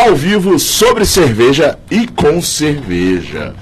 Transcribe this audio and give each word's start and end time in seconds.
ao 0.00 0.16
vivo 0.16 0.58
sobre 0.58 1.04
cerveja 1.04 1.78
e 1.90 2.06
com 2.06 2.40
cerveja. 2.40 3.54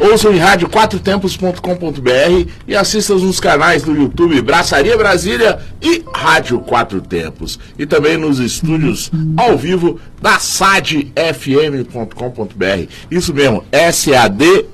Ouçam 0.00 0.34
em 0.34 0.38
rádio 0.38 0.68
quatrotempos.com.br 0.68 2.50
e 2.66 2.74
assistam 2.74 3.14
nos 3.14 3.38
canais 3.38 3.84
do 3.84 3.94
YouTube 3.94 4.40
Braçaria 4.42 4.96
Brasília 4.96 5.60
e 5.80 6.02
Rádio 6.12 6.58
Quatro 6.58 7.00
Tempos. 7.00 7.60
E 7.78 7.86
também 7.86 8.16
nos 8.16 8.40
estúdios 8.40 9.10
ao 9.36 9.56
vivo 9.56 10.00
da 10.24 10.38
sadfm.com.br. 10.38 11.14
Isso 13.10 13.34
mesmo, 13.34 13.62
SADFM.com.br 13.92 14.64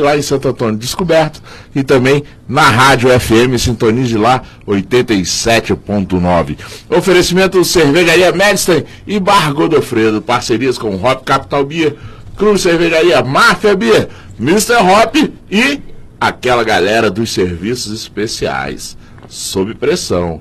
lá 0.00 0.16
em 0.16 0.22
Santo 0.22 0.46
Antônio 0.46 0.78
Descoberto 0.78 1.42
e 1.74 1.82
também 1.82 2.22
na 2.48 2.62
Rádio 2.62 3.10
FM, 3.18 3.58
sintonize 3.58 4.16
lá 4.16 4.42
87.9. 4.64 6.56
Oferecimento 6.88 7.64
Cervejaria 7.64 8.30
Medstein 8.30 8.84
e 9.04 9.18
Bar 9.18 9.52
Godofredo, 9.52 10.22
parcerias 10.22 10.78
com 10.78 10.94
Hop 10.94 11.24
Capital 11.24 11.64
Beer, 11.64 11.96
Cruz 12.36 12.60
Cervejaria 12.60 13.24
Máfia 13.24 13.74
Beer, 13.74 14.08
Mr. 14.38 14.74
Hop 14.74 15.16
e 15.50 15.80
aquela 16.20 16.62
galera 16.62 17.10
dos 17.10 17.30
serviços 17.32 17.92
especiais, 17.92 18.96
sob 19.28 19.74
pressão. 19.74 20.40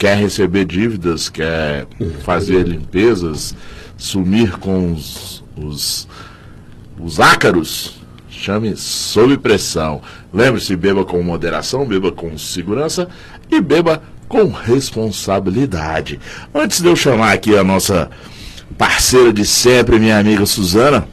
Quer 0.00 0.16
receber 0.16 0.64
dívidas, 0.64 1.28
quer 1.28 1.86
fazer 2.24 2.66
limpezas, 2.66 3.54
sumir 3.98 4.56
com 4.56 4.94
os, 4.94 5.44
os 5.54 6.08
os 6.98 7.20
ácaros, 7.20 7.96
chame 8.30 8.74
sob 8.76 9.36
pressão. 9.38 10.00
Lembre-se, 10.32 10.74
beba 10.74 11.04
com 11.04 11.22
moderação, 11.22 11.86
beba 11.86 12.10
com 12.10 12.36
segurança 12.38 13.08
e 13.50 13.60
beba 13.60 14.02
com 14.26 14.48
responsabilidade. 14.48 16.18
Antes 16.54 16.80
de 16.80 16.88
eu 16.88 16.96
chamar 16.96 17.32
aqui 17.32 17.56
a 17.56 17.62
nossa 17.62 18.10
parceira 18.78 19.32
de 19.32 19.44
sempre, 19.44 19.98
minha 19.98 20.18
amiga 20.18 20.46
Suzana, 20.46 21.06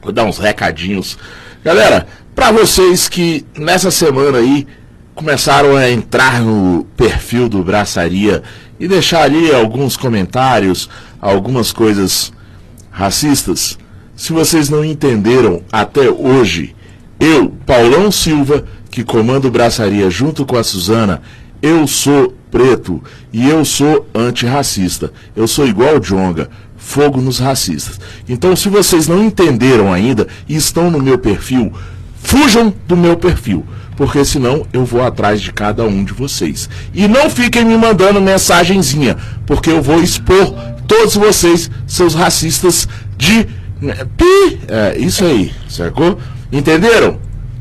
vou 0.00 0.12
dar 0.12 0.24
uns 0.24 0.38
recadinhos. 0.38 1.18
Galera, 1.64 2.06
para 2.36 2.52
vocês 2.52 3.08
que 3.08 3.44
nessa 3.56 3.90
semana 3.90 4.38
aí 4.38 4.66
começaram 5.22 5.76
a 5.76 5.88
entrar 5.88 6.40
no 6.40 6.84
perfil 6.96 7.48
do 7.48 7.62
Braçaria 7.62 8.42
e 8.78 8.88
deixar 8.88 9.22
ali 9.22 9.54
alguns 9.54 9.96
comentários, 9.96 10.90
algumas 11.20 11.70
coisas 11.70 12.32
racistas, 12.90 13.78
se 14.16 14.32
vocês 14.32 14.68
não 14.68 14.84
entenderam 14.84 15.62
até 15.70 16.10
hoje, 16.10 16.74
eu, 17.20 17.50
Paulão 17.64 18.10
Silva, 18.10 18.64
que 18.90 19.04
comando 19.04 19.48
braçaria 19.48 20.10
junto 20.10 20.44
com 20.44 20.56
a 20.56 20.64
Suzana, 20.64 21.22
eu 21.62 21.86
sou 21.86 22.36
preto 22.50 23.00
e 23.32 23.48
eu 23.48 23.64
sou 23.64 24.08
antirracista. 24.12 25.12
Eu 25.36 25.46
sou 25.46 25.68
igual 25.68 25.98
o 25.98 26.00
Jonga, 26.00 26.50
fogo 26.76 27.20
nos 27.20 27.38
racistas. 27.38 28.00
Então, 28.28 28.56
se 28.56 28.68
vocês 28.68 29.06
não 29.06 29.24
entenderam 29.24 29.92
ainda 29.92 30.26
e 30.48 30.56
estão 30.56 30.90
no 30.90 31.00
meu 31.00 31.16
perfil, 31.16 31.72
fujam 32.20 32.74
do 32.88 32.96
meu 32.96 33.16
perfil, 33.16 33.64
porque 33.96 34.24
senão 34.24 34.66
eu 34.72 34.84
vou 34.84 35.02
atrás 35.02 35.40
de 35.40 35.52
cada 35.52 35.84
um 35.84 36.04
de 36.04 36.12
vocês. 36.12 36.68
E 36.94 37.06
não 37.06 37.28
fiquem 37.30 37.64
me 37.64 37.76
mandando 37.76 38.20
mensagenzinha, 38.20 39.16
porque 39.46 39.70
eu 39.70 39.82
vou 39.82 40.02
expor 40.02 40.54
todos 40.86 41.14
vocês, 41.16 41.70
seus 41.86 42.14
racistas 42.14 42.88
de 43.16 43.46
Pi! 44.16 44.60
É, 44.68 44.96
isso 44.96 45.24
aí, 45.24 45.52
sacou? 45.68 46.16
Entenderam? 46.52 47.18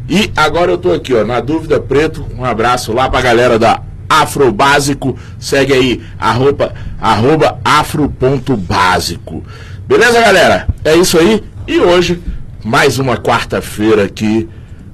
E 0.07 0.31
agora 0.35 0.71
eu 0.71 0.77
tô 0.77 0.91
aqui, 0.91 1.13
ó, 1.13 1.23
na 1.25 1.39
dúvida 1.39 1.79
preto, 1.79 2.25
um 2.37 2.45
abraço 2.45 2.93
lá 2.93 3.09
pra 3.09 3.21
galera 3.21 3.57
da 3.57 3.81
Afrobásico, 4.07 5.17
segue 5.39 5.73
aí, 5.73 6.01
arroba, 6.19 6.73
arroba 6.99 7.59
afro.básico. 7.63 9.43
Beleza, 9.87 10.21
galera? 10.21 10.67
É 10.83 10.95
isso 10.95 11.17
aí. 11.17 11.43
E 11.65 11.79
hoje, 11.79 12.21
mais 12.63 12.99
uma 12.99 13.17
quarta-feira 13.17 14.03
aqui 14.03 14.47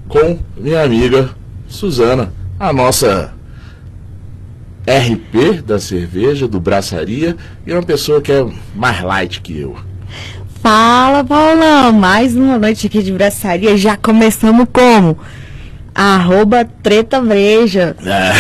com 0.07 0.39
minha 0.57 0.81
amiga 0.83 1.29
Suzana, 1.67 2.31
a 2.59 2.71
nossa 2.71 3.33
RP 4.87 5.61
da 5.65 5.79
cerveja, 5.79 6.47
do 6.47 6.59
braçaria, 6.59 7.35
e 7.65 7.73
uma 7.73 7.83
pessoa 7.83 8.21
que 8.21 8.31
é 8.31 8.45
mais 8.75 9.01
light 9.03 9.41
que 9.41 9.59
eu. 9.59 9.75
Fala, 10.61 11.23
Paulão! 11.23 11.91
Mais 11.93 12.35
uma 12.35 12.57
noite 12.57 12.87
aqui 12.87 13.03
de 13.03 13.11
braçaria. 13.11 13.77
Já 13.77 13.95
começamos 13.97 14.65
como? 14.71 15.17
Arroba 15.93 16.63
Treta 16.65 17.19
Breja. 17.21 17.95
É. 18.05 18.31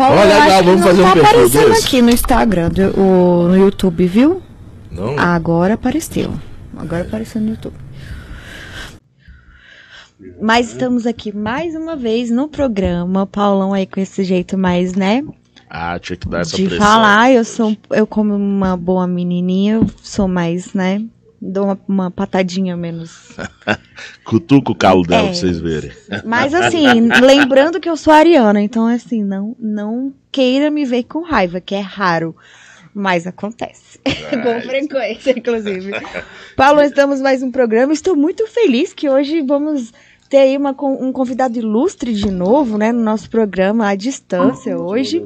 Olha, 0.00 0.24
legal, 0.24 0.64
vamos 0.64 0.82
fazer 0.82 1.02
tá 1.02 1.08
um 1.08 1.10
aparecendo 1.12 1.68
desse. 1.68 1.86
aqui 1.86 2.02
no 2.02 2.10
Instagram, 2.10 2.68
do- 2.70 3.00
o, 3.00 3.48
no 3.48 3.56
YouTube, 3.56 4.06
viu? 4.06 4.42
Não? 4.90 5.18
Agora 5.18 5.74
apareceu. 5.74 6.32
Agora 6.76 7.02
apareceu 7.02 7.40
no 7.40 7.50
YouTube. 7.50 7.74
Mas 10.40 10.68
estamos 10.72 11.06
aqui 11.06 11.34
mais 11.34 11.74
uma 11.74 11.96
vez 11.96 12.30
no 12.30 12.48
programa. 12.48 13.26
Paulão 13.26 13.72
aí 13.72 13.86
com 13.86 14.00
esse 14.00 14.22
jeito 14.24 14.56
mais, 14.58 14.94
né? 14.94 15.24
Ah, 15.68 15.98
tinha 15.98 16.16
que 16.16 16.28
dar 16.28 16.40
essa 16.40 16.56
de 16.56 16.64
pressão. 16.66 16.84
falar, 16.86 17.32
eu 17.32 17.44
sou 17.44 17.76
eu 17.90 18.06
como 18.06 18.34
uma 18.34 18.76
boa 18.76 19.06
menininha, 19.06 19.74
eu 19.74 19.86
sou 20.02 20.26
mais, 20.26 20.74
né? 20.74 21.02
Dou 21.40 21.64
uma, 21.64 21.78
uma 21.88 22.10
patadinha 22.10 22.76
menos. 22.76 23.34
Cutuca 24.24 24.72
o 24.72 24.74
calo 24.74 25.02
dela 25.02 25.22
É. 25.22 25.26
pra 25.26 25.34
vocês 25.34 25.58
verem. 25.60 25.90
Mas 26.24 26.52
assim, 26.52 26.86
lembrando 27.24 27.80
que 27.80 27.88
eu 27.88 27.96
sou 27.96 28.12
ariana, 28.12 28.60
então 28.60 28.86
assim, 28.86 29.24
não 29.24 29.56
não 29.58 30.12
queira 30.30 30.70
me 30.70 30.84
ver 30.84 31.04
com 31.04 31.22
raiva, 31.22 31.60
que 31.60 31.74
é 31.74 31.80
raro. 31.80 32.36
Mas 32.94 33.26
acontece. 33.26 33.98
com 34.04 34.60
frequência, 34.62 35.30
inclusive. 35.36 35.92
Paulo, 36.56 36.82
estamos 36.82 37.20
mais 37.20 37.42
um 37.42 37.50
programa. 37.50 37.92
Estou 37.92 38.16
muito 38.16 38.46
feliz 38.48 38.92
que 38.92 39.08
hoje 39.08 39.40
vamos 39.42 39.92
ter 40.28 40.38
aí 40.38 40.56
uma, 40.56 40.74
um 40.82 41.12
convidado 41.12 41.58
ilustre 41.58 42.12
de 42.12 42.30
novo, 42.30 42.76
né? 42.78 42.92
No 42.92 43.02
nosso 43.02 43.28
programa 43.30 43.88
à 43.88 43.94
distância 43.94 44.78
hoje. 44.78 45.22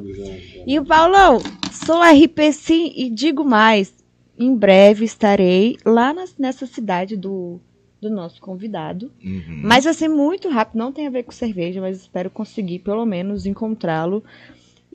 E 0.65 0.79
o 0.79 0.85
Paulão, 0.85 1.39
sou 1.71 2.01
RP 2.01 2.51
sim 2.53 2.91
e 2.95 3.09
digo 3.09 3.43
mais. 3.43 3.93
Em 4.37 4.55
breve 4.55 5.05
estarei 5.05 5.77
lá 5.85 6.13
nas- 6.13 6.35
nessa 6.37 6.65
cidade 6.65 7.15
do, 7.15 7.59
do 8.01 8.09
nosso 8.09 8.41
convidado. 8.41 9.11
Uhum. 9.23 9.61
Mas 9.63 9.85
vai 9.85 9.93
ser 9.93 10.07
muito 10.09 10.49
rápido, 10.49 10.77
não 10.77 10.91
tem 10.91 11.07
a 11.07 11.11
ver 11.11 11.23
com 11.23 11.31
cerveja, 11.31 11.79
mas 11.81 11.97
espero 12.01 12.29
conseguir 12.29 12.79
pelo 12.79 13.05
menos 13.05 13.45
encontrá-lo. 13.45 14.23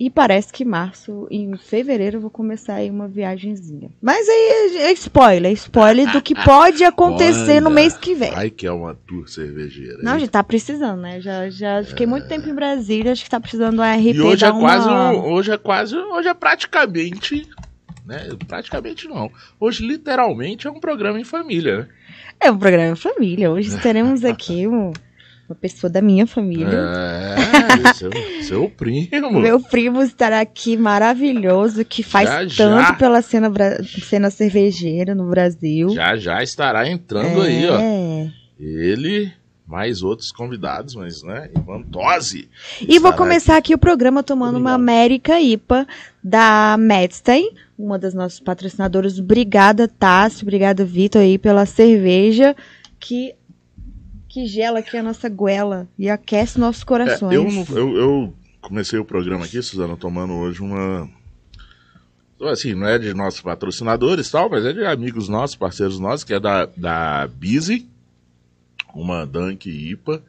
E 0.00 0.08
parece 0.08 0.50
que 0.50 0.64
março, 0.64 1.28
em 1.30 1.54
fevereiro, 1.58 2.16
eu 2.16 2.20
vou 2.22 2.30
começar 2.30 2.76
aí 2.76 2.88
uma 2.88 3.06
viagenzinha. 3.06 3.90
Mas 4.00 4.26
aí 4.26 4.78
é 4.78 4.92
spoiler, 4.92 5.52
spoiler 5.52 6.10
do 6.10 6.22
que 6.22 6.34
pode 6.42 6.82
acontecer 6.82 7.60
no 7.60 7.66
Olha, 7.66 7.74
mês 7.74 7.98
que 7.98 8.14
vem. 8.14 8.32
Ai, 8.34 8.48
que 8.48 8.66
é 8.66 8.72
uma 8.72 8.94
tour 8.94 9.28
cervejeira. 9.28 9.98
Não, 10.02 10.12
a 10.12 10.14
hein? 10.14 10.20
gente 10.20 10.30
tá 10.30 10.42
precisando, 10.42 11.02
né? 11.02 11.20
Já, 11.20 11.50
já 11.50 11.84
fiquei 11.84 12.06
muito 12.06 12.26
tempo 12.28 12.48
em 12.48 12.54
Brasília, 12.54 13.12
acho 13.12 13.22
que 13.22 13.28
tá 13.28 13.38
precisando 13.38 13.76
do 13.76 13.82
RP 13.82 14.14
E 14.14 14.20
hoje 14.22 14.42
é 14.42 14.50
uma... 14.50 14.60
quase, 14.60 14.88
hoje 14.88 15.52
é 15.52 15.58
quase, 15.58 15.94
hoje 15.94 16.28
é 16.28 16.34
praticamente, 16.34 17.46
né? 18.06 18.26
Praticamente 18.48 19.06
não. 19.06 19.30
Hoje 19.60 19.86
literalmente 19.86 20.66
é 20.66 20.70
um 20.70 20.80
programa 20.80 21.20
em 21.20 21.24
família, 21.24 21.80
né? 21.80 21.88
É 22.40 22.50
um 22.50 22.56
programa 22.56 22.96
família. 22.96 23.50
Hoje 23.50 23.76
teremos 23.82 24.24
aqui 24.24 24.66
um- 24.66 24.94
uma 25.50 25.56
pessoa 25.56 25.90
da 25.90 26.00
minha 26.00 26.28
família. 26.28 26.68
É, 26.68 27.92
seu, 27.94 28.10
seu 28.42 28.70
primo. 28.70 29.40
Meu 29.40 29.60
primo 29.60 30.00
estará 30.00 30.40
aqui 30.40 30.76
maravilhoso, 30.76 31.84
que 31.84 32.04
faz 32.04 32.28
Já, 32.28 32.46
já. 32.46 32.64
tanto 32.64 32.98
pela 32.98 33.20
cena, 33.20 33.52
cena 33.82 34.30
cervejeira 34.30 35.12
no 35.12 35.28
Brasil. 35.28 35.90
Já 35.90 36.16
já 36.16 36.40
estará 36.42 36.88
entrando 36.88 37.42
aí, 37.42 37.68
ó. 37.68 37.78
É. 37.80 38.30
Ele, 38.60 39.32
mais 39.66 40.02
outros 40.02 40.30
convidados, 40.30 40.94
mas, 40.94 41.22
né? 41.24 41.50
Ivan 41.56 41.82
Tosi. 41.82 42.48
E 42.86 43.00
vou 43.00 43.12
começar 43.12 43.56
aqui 43.56 43.74
o 43.74 43.78
programa 43.78 44.22
tomando 44.22 44.56
uma 44.56 44.74
Obrigado. 44.74 44.80
América 44.80 45.40
IPA 45.40 45.86
da 46.22 46.76
Medstein, 46.78 47.50
uma 47.76 47.98
das 47.98 48.14
nossas 48.14 48.38
patrocinadoras. 48.38 49.18
Obrigada, 49.18 49.88
Tássio. 49.88 50.42
Obrigada, 50.44 50.84
Vitor, 50.84 51.22
aí, 51.22 51.38
pela 51.38 51.66
cerveja 51.66 52.54
que, 53.00 53.34
que 54.30 54.46
gela 54.46 54.78
aqui 54.78 54.96
a 54.96 55.02
nossa 55.02 55.28
goela 55.28 55.88
e 55.98 56.08
aquece 56.08 56.58
nossos 56.58 56.82
É, 56.82 56.86
corações. 56.86 57.34
eu, 57.34 57.44
não- 57.44 57.76
eu, 57.76 57.96
eu 57.96 58.34
comecei 58.62 58.98
o 58.98 59.04
programa 59.04 59.44
aqui, 59.44 59.60
Suzana, 59.60 59.96
tomando 59.96 60.32
hoje 60.34 60.62
uma 60.62 61.08
assim, 62.48 62.74
não 62.74 62.86
é 62.86 62.98
de 62.98 63.12
nossos 63.12 63.42
patrocinadores 63.42 64.28
e 64.28 64.32
tal, 64.32 64.48
mas 64.48 64.64
é 64.64 64.72
de 64.72 64.82
amigos 64.86 65.28
nossos, 65.28 65.56
parceiros 65.56 65.98
nossos, 66.00 66.24
que 66.24 66.32
é 66.32 66.40
da, 66.40 66.64
da 66.74 67.28
Busy, 67.28 67.86
uma 68.94 69.26
Dunk 69.26 69.68
IPA, 69.68 70.22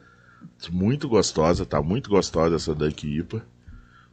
muito 0.70 1.08
gostosa, 1.08 1.64
tá 1.64 1.80
muito 1.80 2.10
gostosa 2.10 2.56
essa 2.56 2.74
Dunk 2.74 3.06
IPA. 3.06 3.42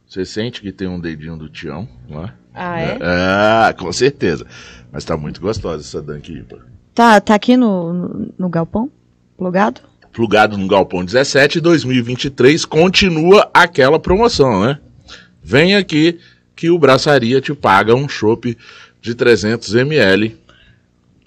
Você 0.08 0.24
sente 0.24 0.60
que 0.62 0.72
tem 0.72 0.88
um 0.88 0.98
dedinho 0.98 1.36
do 1.36 1.48
Tião 1.48 1.86
lá? 2.08 2.34
Ah, 2.54 2.80
é? 2.80 2.98
Ah, 3.02 3.74
com 3.78 3.92
certeza. 3.92 4.46
Mas 4.90 5.04
tá 5.04 5.16
muito 5.16 5.40
gostosa 5.40 5.82
essa 5.82 6.00
Dunk 6.02 6.32
IPA. 6.32 6.58
Tá, 6.94 7.20
tá 7.20 7.34
aqui 7.34 7.56
no, 7.56 7.92
no, 7.92 8.34
no 8.38 8.48
galpão? 8.48 8.90
Plugado? 9.40 9.80
Plugado 10.12 10.58
no 10.58 10.68
Galpão 10.68 11.02
17, 11.02 11.62
2023, 11.62 12.66
continua 12.66 13.50
aquela 13.54 13.98
promoção, 13.98 14.66
né? 14.66 14.78
Vem 15.42 15.76
aqui 15.76 16.20
que 16.54 16.68
o 16.68 16.78
Braçaria 16.78 17.40
te 17.40 17.54
paga 17.54 17.94
um 17.94 18.06
chopp 18.06 18.54
de 19.00 19.14
300 19.14 19.76
ml 19.76 20.36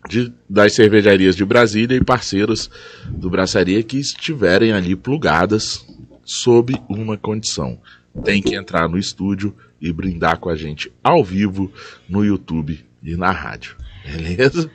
de, 0.07 0.31
das 0.47 0.73
cervejarias 0.73 1.35
de 1.35 1.43
Brasília 1.43 1.97
e 1.97 2.03
parceiros 2.03 2.69
do 3.09 3.31
Braçaria 3.31 3.81
que 3.81 3.97
estiverem 3.97 4.73
ali 4.73 4.95
plugadas 4.95 5.83
sob 6.23 6.79
uma 6.87 7.17
condição. 7.17 7.79
Tem 8.23 8.43
que 8.43 8.53
entrar 8.53 8.87
no 8.87 8.99
estúdio 8.99 9.55
e 9.81 9.91
brindar 9.91 10.37
com 10.37 10.49
a 10.49 10.55
gente 10.55 10.93
ao 11.03 11.23
vivo 11.23 11.73
no 12.07 12.23
YouTube 12.23 12.85
e 13.01 13.15
na 13.15 13.31
rádio. 13.31 13.75
Beleza? 14.05 14.69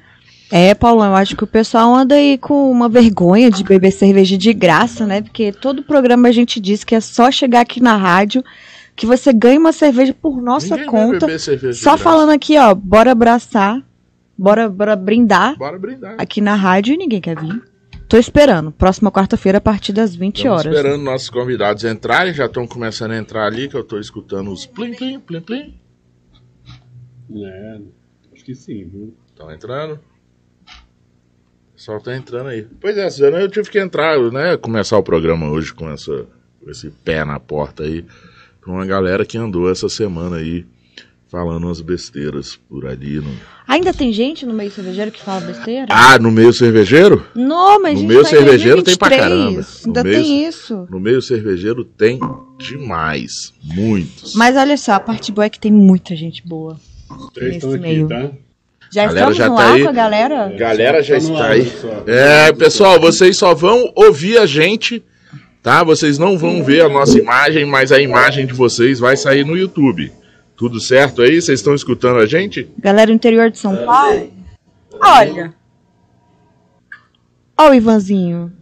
É, 0.50 0.74
Paulo, 0.74 1.04
eu 1.04 1.14
acho 1.14 1.36
que 1.36 1.44
o 1.44 1.46
pessoal 1.46 1.94
anda 1.94 2.14
aí 2.14 2.38
com 2.38 2.70
uma 2.70 2.88
vergonha 2.88 3.50
de 3.50 3.62
beber 3.62 3.90
cerveja 3.90 4.36
de 4.38 4.52
graça, 4.54 5.06
né? 5.06 5.20
Porque 5.20 5.52
todo 5.52 5.82
programa 5.82 6.28
a 6.28 6.32
gente 6.32 6.58
diz 6.58 6.84
que 6.84 6.94
é 6.94 7.00
só 7.00 7.30
chegar 7.30 7.60
aqui 7.60 7.82
na 7.82 7.96
rádio 7.96 8.42
que 8.96 9.04
você 9.06 9.32
ganha 9.32 9.60
uma 9.60 9.72
cerveja 9.72 10.14
por 10.14 10.40
nossa 10.42 10.74
Ninguém 10.74 10.86
conta. 10.90 11.26
beber 11.26 11.38
cerveja 11.38 11.72
de 11.74 11.78
Só 11.78 11.90
graça. 11.90 12.02
falando 12.02 12.30
aqui, 12.30 12.58
ó, 12.58 12.74
bora 12.74 13.12
abraçar, 13.12 13.80
bora, 14.36 14.68
bora 14.68 14.96
brindar 14.96 15.56
Bora 15.56 15.78
brindar. 15.78 16.16
aqui 16.18 16.40
na 16.40 16.54
rádio 16.56 16.94
e 16.94 16.96
ninguém 16.96 17.20
quer 17.20 17.38
vir. 17.38 17.62
Tô 18.08 18.16
esperando. 18.16 18.72
Próxima 18.72 19.12
quarta-feira, 19.12 19.58
a 19.58 19.60
partir 19.60 19.92
das 19.92 20.16
20 20.16 20.38
Estamos 20.38 20.60
horas. 20.60 20.74
esperando 20.74 21.02
nossos 21.04 21.28
convidados 21.28 21.84
entrarem, 21.84 22.32
já 22.32 22.46
estão 22.46 22.66
começando 22.66 23.10
a 23.10 23.18
entrar 23.18 23.44
ali, 23.46 23.68
que 23.68 23.76
eu 23.76 23.82
estou 23.82 24.00
escutando 24.00 24.50
os 24.50 24.64
plim, 24.64 24.94
plim, 24.94 25.20
plim, 25.20 25.40
plim. 25.42 25.74
É, 27.36 27.78
acho 28.34 28.44
que 28.44 28.54
sim, 28.54 28.88
viu? 28.88 29.14
Estão 29.28 29.52
entrando. 29.52 30.00
Pessoal 31.78 32.00
tá 32.00 32.16
entrando 32.16 32.48
aí. 32.48 32.66
Pois 32.80 32.98
é, 32.98 33.08
Suzana, 33.08 33.38
eu 33.38 33.48
tive 33.48 33.70
que 33.70 33.78
entrar, 33.78 34.18
né? 34.32 34.56
Começar 34.56 34.98
o 34.98 35.02
programa 35.02 35.48
hoje 35.48 35.72
com, 35.72 35.88
essa, 35.88 36.26
com 36.60 36.68
esse 36.68 36.90
pé 36.90 37.24
na 37.24 37.38
porta 37.38 37.84
aí. 37.84 38.04
Pra 38.60 38.72
uma 38.72 38.84
galera 38.84 39.24
que 39.24 39.38
andou 39.38 39.70
essa 39.70 39.88
semana 39.88 40.38
aí 40.38 40.66
falando 41.28 41.68
umas 41.68 41.80
besteiras 41.80 42.56
por 42.68 42.84
ali. 42.84 43.20
No... 43.20 43.32
Ainda 43.68 43.94
tem 43.94 44.12
gente 44.12 44.44
no 44.44 44.52
meio 44.52 44.72
cervejeiro 44.72 45.12
que 45.12 45.22
fala 45.22 45.40
besteira? 45.40 45.86
Ah, 45.88 46.18
no 46.18 46.32
meio 46.32 46.52
cervejeiro? 46.52 47.24
Não, 47.32 47.80
mas 47.80 48.02
no 48.02 48.08
meio 48.08 48.24
tá 48.24 48.30
cervejeiro 48.30 48.82
tem 48.82 48.96
pra 48.96 49.08
2023. 49.10 49.28
caramba. 49.30 49.68
No 49.84 49.86
Ainda 49.86 50.02
meio- 50.02 50.22
tem 50.24 50.48
isso. 50.48 50.88
No 50.90 50.98
meio 50.98 51.22
cervejeiro 51.22 51.84
tem 51.84 52.18
demais. 52.58 53.54
Muitos. 53.62 54.34
Mas 54.34 54.56
olha 54.56 54.76
só, 54.76 54.94
a 54.94 55.00
parte 55.00 55.30
boa 55.30 55.44
é 55.44 55.48
que 55.48 55.60
tem 55.60 55.70
muita 55.70 56.16
gente 56.16 56.44
boa. 56.44 56.76
Os 57.08 57.30
três 57.30 57.54
estão 57.54 57.70
aqui, 57.70 57.78
meio. 57.82 58.08
tá? 58.08 58.32
Já 58.90 59.06
Galera 59.06 59.30
estamos 59.32 59.36
já 59.36 59.48
no 59.48 59.56
tá 59.56 59.62
ar 59.62 59.74
aí. 59.74 59.82
com 59.82 59.88
a 59.88 59.92
galera? 59.92 60.48
Galera 60.56 61.02
já 61.02 61.14
Tá 61.14 61.20
está 61.22 61.44
ar, 61.44 61.50
aí. 61.52 61.66
só. 61.70 62.04
É, 62.06 62.52
pessoal, 62.52 62.98
vocês 63.00 63.36
só 63.36 63.54
vão 63.54 63.92
ouvir 63.94 64.38
a 64.38 64.46
gente, 64.46 65.04
tá? 65.62 65.84
Vocês 65.84 66.18
não 66.18 66.38
vão 66.38 66.64
ver 66.64 66.82
a 66.82 66.88
nossa 66.88 67.18
imagem, 67.18 67.64
mas 67.66 67.92
a 67.92 68.00
imagem 68.00 68.46
de 68.46 68.52
vocês 68.54 68.98
vai 68.98 69.16
sair 69.16 69.44
no 69.44 69.56
YouTube. 69.56 70.10
Tudo 70.56 70.80
certo 70.80 71.22
aí? 71.22 71.40
Vocês 71.40 71.60
estão 71.60 71.74
escutando 71.74 72.18
a 72.18 72.26
gente? 72.26 72.68
Galera 72.78 73.06
do 73.08 73.12
interior 73.14 73.50
de 73.50 73.58
São 73.58 73.76
Paulo. 73.84 74.32
Olha. 75.00 75.54
Ó 77.56 77.70
o 77.70 77.74
Ivanzinho. 77.74 78.52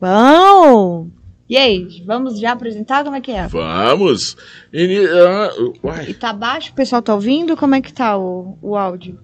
Bom. 0.00 1.09
E 1.50 1.56
aí, 1.56 2.00
vamos 2.06 2.38
já 2.38 2.52
apresentar 2.52 3.02
como 3.02 3.16
é 3.16 3.20
que 3.20 3.32
é? 3.32 3.48
Vamos! 3.48 4.36
Ini- 4.72 5.04
ah, 5.08 5.50
uai, 5.82 6.10
E 6.10 6.14
tá 6.14 6.32
baixo? 6.32 6.70
O 6.70 6.74
pessoal 6.76 7.02
tá 7.02 7.12
ouvindo? 7.12 7.56
Como 7.56 7.74
é 7.74 7.80
que 7.82 7.92
tá 7.92 8.16
o, 8.16 8.56
o 8.62 8.76
áudio? 8.76 9.18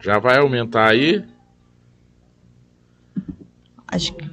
já 0.00 0.18
vai 0.18 0.38
aumentar 0.38 0.90
aí. 0.90 1.24
Acho 3.88 4.14
que. 4.14 4.30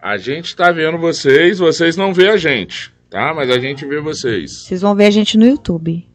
A 0.00 0.16
gente 0.16 0.54
tá 0.56 0.70
vendo 0.72 0.96
vocês, 0.96 1.58
vocês 1.58 1.96
não 1.96 2.14
vê 2.14 2.30
a 2.30 2.36
gente, 2.36 2.90
tá? 3.10 3.34
Mas 3.34 3.50
a 3.50 3.58
gente 3.58 3.84
vê 3.84 4.00
vocês. 4.00 4.62
Vocês 4.62 4.80
vão 4.80 4.94
ver 4.94 5.06
a 5.06 5.10
gente 5.10 5.36
no 5.36 5.44
YouTube. 5.44 6.08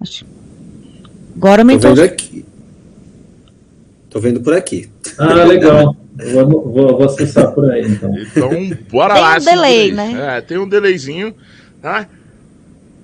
Acho... 0.00 0.24
Agora 1.38 1.62
Tô 1.64 1.70
aumentou. 1.70 1.94
vendo 1.94 2.04
aqui. 2.04 2.44
Tô 4.10 4.18
vendo 4.20 4.40
por 4.40 4.54
aqui. 4.54 4.90
Ah, 5.16 5.34
legal. 5.46 5.96
Vou, 6.32 6.48
vou, 6.48 6.72
vou 6.98 7.04
acessar 7.04 7.52
por 7.52 7.70
aí, 7.70 7.86
então. 7.86 8.12
Então, 8.18 8.76
bora 8.90 9.14
Tem 9.14 9.22
lá. 9.22 9.36
um 9.36 9.40
segura 9.40 9.56
delay, 9.62 9.92
né? 9.92 10.36
É, 10.36 10.40
tem 10.40 10.58
um 10.58 10.68
delayzinho, 10.68 11.32
tá? 11.80 12.08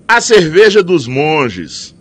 A 0.09 0.21
cerveja 0.21 0.83
dos 0.83 1.07
monges. 1.07 1.95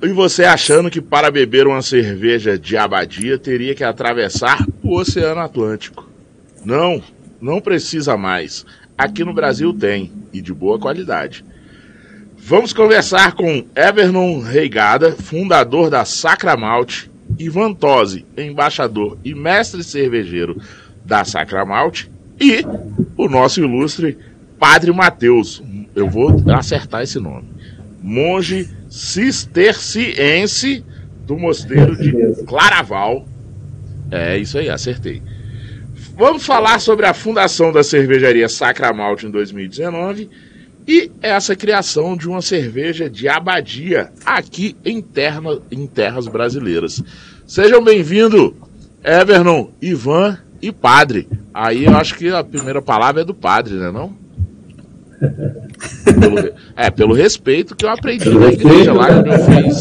E 0.00 0.08
você 0.10 0.44
achando 0.44 0.88
que 0.88 1.00
para 1.00 1.32
beber 1.32 1.66
uma 1.66 1.82
cerveja 1.82 2.56
de 2.56 2.76
abadia 2.76 3.36
teria 3.38 3.74
que 3.74 3.82
atravessar 3.82 4.64
o 4.84 4.96
Oceano 4.96 5.40
Atlântico. 5.40 6.08
Não, 6.64 7.02
não 7.40 7.60
precisa 7.60 8.16
mais. 8.16 8.64
Aqui 8.96 9.24
no 9.24 9.34
Brasil 9.34 9.72
tem, 9.74 10.12
e 10.32 10.40
de 10.40 10.54
boa 10.54 10.78
qualidade. 10.78 11.44
Vamos 12.42 12.72
conversar 12.72 13.34
com 13.34 13.64
Evernon 13.76 14.40
Reigada, 14.40 15.12
fundador 15.12 15.88
da 15.88 16.04
Sacra 16.04 16.56
Malte, 16.56 17.08
Ivan 17.38 17.72
Tosi, 17.72 18.26
embaixador 18.36 19.18
e 19.24 19.34
mestre 19.34 19.84
cervejeiro 19.84 20.60
da 21.04 21.24
Sacra 21.24 21.64
Malte, 21.64 22.10
e 22.40 22.64
o 23.16 23.28
nosso 23.28 23.60
ilustre 23.60 24.18
Padre 24.58 24.90
Mateus. 24.90 25.62
Eu 25.94 26.08
vou 26.08 26.42
acertar 26.52 27.02
esse 27.02 27.20
nome. 27.20 27.48
Monge 28.02 28.68
cisterciense 28.88 30.84
do 31.26 31.36
mosteiro 31.36 31.94
de 31.94 32.42
Claraval. 32.46 33.26
É 34.10 34.36
isso 34.38 34.58
aí, 34.58 34.68
acertei. 34.68 35.22
Vamos 36.16 36.44
falar 36.44 36.80
sobre 36.80 37.06
a 37.06 37.14
fundação 37.14 37.70
da 37.70 37.84
cervejaria 37.84 38.48
Sacra 38.48 38.92
Malte 38.92 39.26
em 39.26 39.30
2019 39.30 40.49
e 40.92 41.08
essa 41.22 41.54
criação 41.54 42.16
de 42.16 42.28
uma 42.28 42.42
cerveja 42.42 43.08
de 43.08 43.28
abadia 43.28 44.10
aqui 44.26 44.74
em, 44.84 45.00
terra, 45.00 45.40
em 45.70 45.86
terras 45.86 46.26
brasileiras. 46.26 47.00
Sejam 47.46 47.80
bem-vindos, 47.84 48.50
Evernon, 49.04 49.68
Ivan 49.80 50.36
e 50.60 50.72
Padre. 50.72 51.28
Aí 51.54 51.84
eu 51.84 51.96
acho 51.96 52.16
que 52.16 52.28
a 52.28 52.42
primeira 52.42 52.82
palavra 52.82 53.22
é 53.22 53.24
do 53.24 53.32
Padre, 53.32 53.74
né 53.74 53.92
não? 53.92 54.12
Pelo- 56.04 56.52
é, 56.74 56.90
pelo 56.90 57.14
respeito 57.14 57.76
que 57.76 57.84
eu 57.84 57.90
aprendi 57.90 58.28
na 58.28 58.46
igreja 58.48 58.92
lá 58.92 59.06
quando 59.14 59.26
eu 59.32 59.38
fiz 59.44 59.80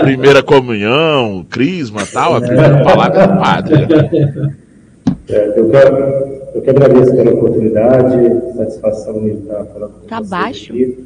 primeira 0.00 0.42
comunhão, 0.42 1.44
crisma 1.50 2.00
e 2.02 2.06
tal, 2.06 2.34
a 2.34 2.40
primeira 2.40 2.82
palavra 2.82 3.22
é 3.24 3.26
do 3.26 3.36
Padre. 3.38 3.76
né? 3.86 4.56
É, 5.28 5.58
eu, 5.58 5.68
quero, 5.70 5.96
eu 6.54 6.62
que 6.62 6.70
agradeço 6.70 7.14
pela 7.16 7.32
oportunidade, 7.32 8.54
satisfação 8.56 9.14
de 9.20 9.30
estar 9.30 9.64
falando 9.66 9.92
com 10.00 10.06
Tá 10.06 10.20
baixo? 10.22 10.72
aqui. 10.72 11.04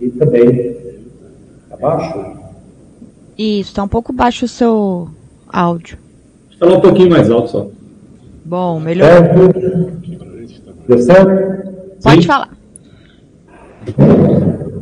E 0.00 0.08
também. 0.10 0.76
Tá 1.68 1.76
baixo? 1.76 2.24
Isso, 3.38 3.74
tá 3.74 3.82
um 3.84 3.88
pouco 3.88 4.12
baixo 4.12 4.44
o 4.44 4.48
seu 4.48 5.08
áudio. 5.48 5.98
Fala 6.58 6.76
um 6.78 6.80
pouquinho 6.80 7.10
mais 7.10 7.30
alto 7.30 7.50
só. 7.50 7.66
Bom, 8.44 8.80
melhor. 8.80 9.06
Certo? 9.08 9.38
Deu 10.88 10.98
certo? 10.98 11.70
Pode 12.02 12.22
Sim? 12.22 12.26
falar. 12.26 12.50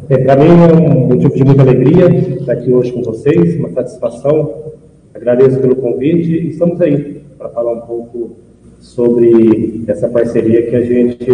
É, 0.09 0.19
Para 0.19 0.37
mim 0.37 0.49
é 0.49 0.73
um 0.75 1.07
motivo 1.09 1.35
de 1.35 1.45
muita 1.45 1.63
alegria 1.63 2.07
estar 2.41 2.53
aqui 2.53 2.73
hoje 2.73 2.93
com 2.93 3.03
vocês, 3.03 3.57
uma 3.59 3.71
satisfação. 3.71 4.73
Agradeço 5.15 5.61
pelo 5.61 5.77
convite 5.77 6.31
e 6.33 6.49
estamos 6.49 6.81
aí 6.81 7.21
para 7.37 7.49
falar 7.51 7.73
um 7.73 7.81
pouco 7.83 8.37
sobre 8.79 9.85
essa 9.87 10.09
parceria 10.09 10.69
que 10.69 10.77
a 10.77 10.83
gente 10.83 11.31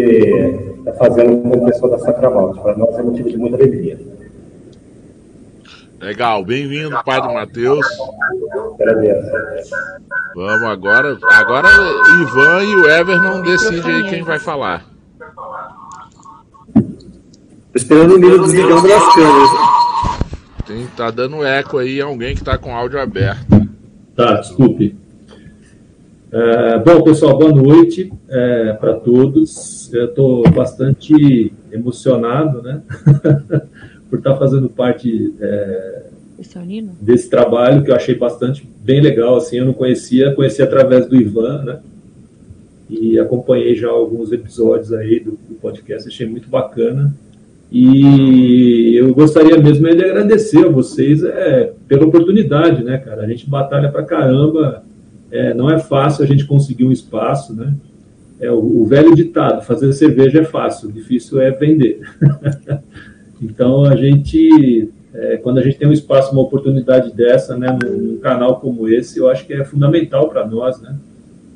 está 0.79 0.93
fazendo 0.95 1.43
com 1.43 1.59
o 1.59 1.65
pessoal 1.65 1.93
da 1.93 1.99
Sacramalte. 1.99 2.61
Para 2.61 2.77
nós 2.77 2.99
é 2.99 3.03
motivo 3.03 3.29
de 3.29 3.37
muita 3.37 3.57
alegria. 3.57 3.99
Legal, 6.01 6.45
bem-vindo, 6.45 6.97
Padre 7.05 7.33
Mateus. 7.33 7.87
Agradeço. 8.75 9.31
Vamos 10.35 10.65
agora. 10.65 11.19
Agora 11.31 11.69
Ivan 12.21 12.63
e 12.65 12.77
o 12.77 12.91
Ever 12.91 13.23
não 13.23 13.41
decidem 13.43 13.95
aí 13.95 14.11
quem 14.11 14.23
vai 14.23 14.39
falar. 14.39 14.85
Tô 16.75 16.83
esperando 17.77 18.15
o 18.15 18.19
Nilo 18.19 18.45
desligando 18.45 18.87
das 18.87 19.15
câmeras. 19.15 19.51
Tem, 20.67 20.87
tá 20.97 21.11
dando 21.11 21.45
eco 21.45 21.79
aí 21.79 22.01
alguém 22.01 22.35
que 22.35 22.45
tá 22.45 22.59
com 22.59 22.75
áudio 22.75 23.01
aberto. 23.01 23.69
Tá, 24.15 24.35
desculpe. 24.35 25.04
É, 26.37 26.79
bom, 26.81 27.00
pessoal, 27.05 27.38
boa 27.38 27.53
noite 27.53 28.12
é, 28.29 28.73
para 28.73 28.95
todos. 28.95 29.88
Eu 29.95 30.07
estou 30.07 30.43
bastante 30.50 31.53
emocionado, 31.71 32.61
né, 32.61 32.83
por 34.11 34.19
estar 34.19 34.35
fazendo 34.35 34.69
parte 34.69 35.33
é, 35.41 36.03
desse 37.00 37.31
trabalho 37.31 37.85
que 37.85 37.93
eu 37.93 37.95
achei 37.95 38.17
bastante 38.17 38.69
bem 38.83 39.00
legal. 39.00 39.37
Assim, 39.37 39.59
eu 39.59 39.64
não 39.64 39.73
conhecia, 39.73 40.35
conheci 40.35 40.61
através 40.61 41.07
do 41.07 41.14
Ivan, 41.14 41.62
né, 41.62 41.79
e 42.91 43.17
acompanhei 43.17 43.76
já 43.76 43.91
alguns 43.91 44.33
episódios 44.33 44.93
aí 44.93 45.21
do, 45.21 45.38
do 45.49 45.55
podcast. 45.62 46.09
Achei 46.09 46.26
muito 46.26 46.49
bacana. 46.49 47.14
E 47.71 48.97
eu 48.97 49.14
gostaria 49.14 49.57
mesmo 49.57 49.87
de 49.87 50.05
agradecer 50.05 50.67
a 50.67 50.69
vocês 50.69 51.23
é, 51.23 51.73
pela 51.87 52.07
oportunidade, 52.07 52.83
né, 52.83 52.99
cara? 52.99 53.23
A 53.23 53.29
gente 53.29 53.49
batalha 53.49 53.88
para 53.88 54.03
caramba 54.03 54.83
é, 55.35 55.53
não 55.53 55.69
é 55.69 55.81
fácil 55.81 56.23
a 56.23 56.26
gente 56.29 56.47
conseguir 56.47 56.85
um 56.85 56.93
espaço, 56.93 57.53
né? 57.53 57.75
É 58.38 58.50
o, 58.53 58.83
o 58.83 58.87
velho 58.87 59.17
ditado: 59.17 59.64
fazer 59.64 59.93
cerveja 59.93 60.41
é 60.41 60.45
fácil, 60.45 60.93
difícil 60.93 61.41
é 61.41 61.50
vender. 61.50 62.00
então 63.43 63.85
a 63.85 63.97
gente, 63.97 64.88
é, 65.12 65.37
quando 65.38 65.59
a 65.59 65.62
gente 65.62 65.76
tem 65.76 65.88
um 65.88 65.93
espaço, 65.93 66.31
uma 66.31 66.43
oportunidade 66.43 67.12
dessa, 67.12 67.57
né, 67.57 67.76
num, 67.83 68.17
canal 68.19 68.61
como 68.61 68.88
esse, 68.88 69.19
eu 69.19 69.29
acho 69.29 69.45
que 69.45 69.53
é 69.53 69.64
fundamental 69.64 70.29
para 70.29 70.47
nós, 70.47 70.81
né? 70.81 70.97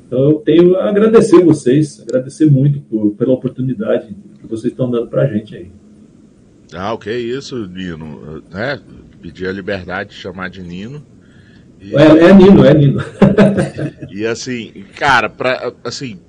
Então 0.05 0.19
eu 0.29 0.33
tenho 0.39 0.75
a 0.75 0.89
agradecer 0.89 1.41
vocês, 1.41 2.01
agradecer 2.01 2.51
muito 2.51 2.81
por, 2.81 3.11
pela 3.11 3.31
oportunidade 3.31 4.13
que 4.41 4.47
vocês 4.47 4.73
estão 4.73 4.91
dando 4.91 5.07
para 5.07 5.21
a 5.21 5.27
gente 5.27 5.55
aí. 5.55 5.71
Ah, 6.73 6.93
o 6.93 6.97
que 6.97 7.09
é 7.09 7.17
isso, 7.17 7.65
Nino? 7.67 8.43
É, 8.53 8.77
pedir 9.21 9.47
a 9.47 9.53
liberdade 9.53 10.09
de 10.09 10.15
chamar 10.15 10.49
de 10.49 10.61
Nino. 10.61 11.01
É, 11.81 12.29
é 12.29 12.33
Nino, 12.33 12.65
é 12.65 12.73
Nino. 12.73 13.01
e 14.11 14.25
assim, 14.25 14.85
cara, 14.97 15.29
pra, 15.29 15.73
assim, 15.83 16.19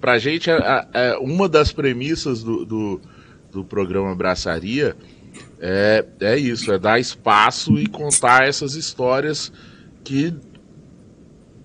pra 0.00 0.18
gente, 0.18 0.50
é, 0.50 0.86
é 0.92 1.16
uma 1.18 1.48
das 1.48 1.72
premissas 1.72 2.42
do, 2.42 2.64
do, 2.64 3.00
do 3.50 3.64
programa 3.64 4.14
Braçaria 4.14 4.96
é, 5.60 6.04
é 6.20 6.36
isso, 6.36 6.72
é 6.72 6.78
dar 6.78 6.98
espaço 6.98 7.78
e 7.78 7.86
contar 7.86 8.48
essas 8.48 8.74
histórias 8.74 9.52
que 10.02 10.34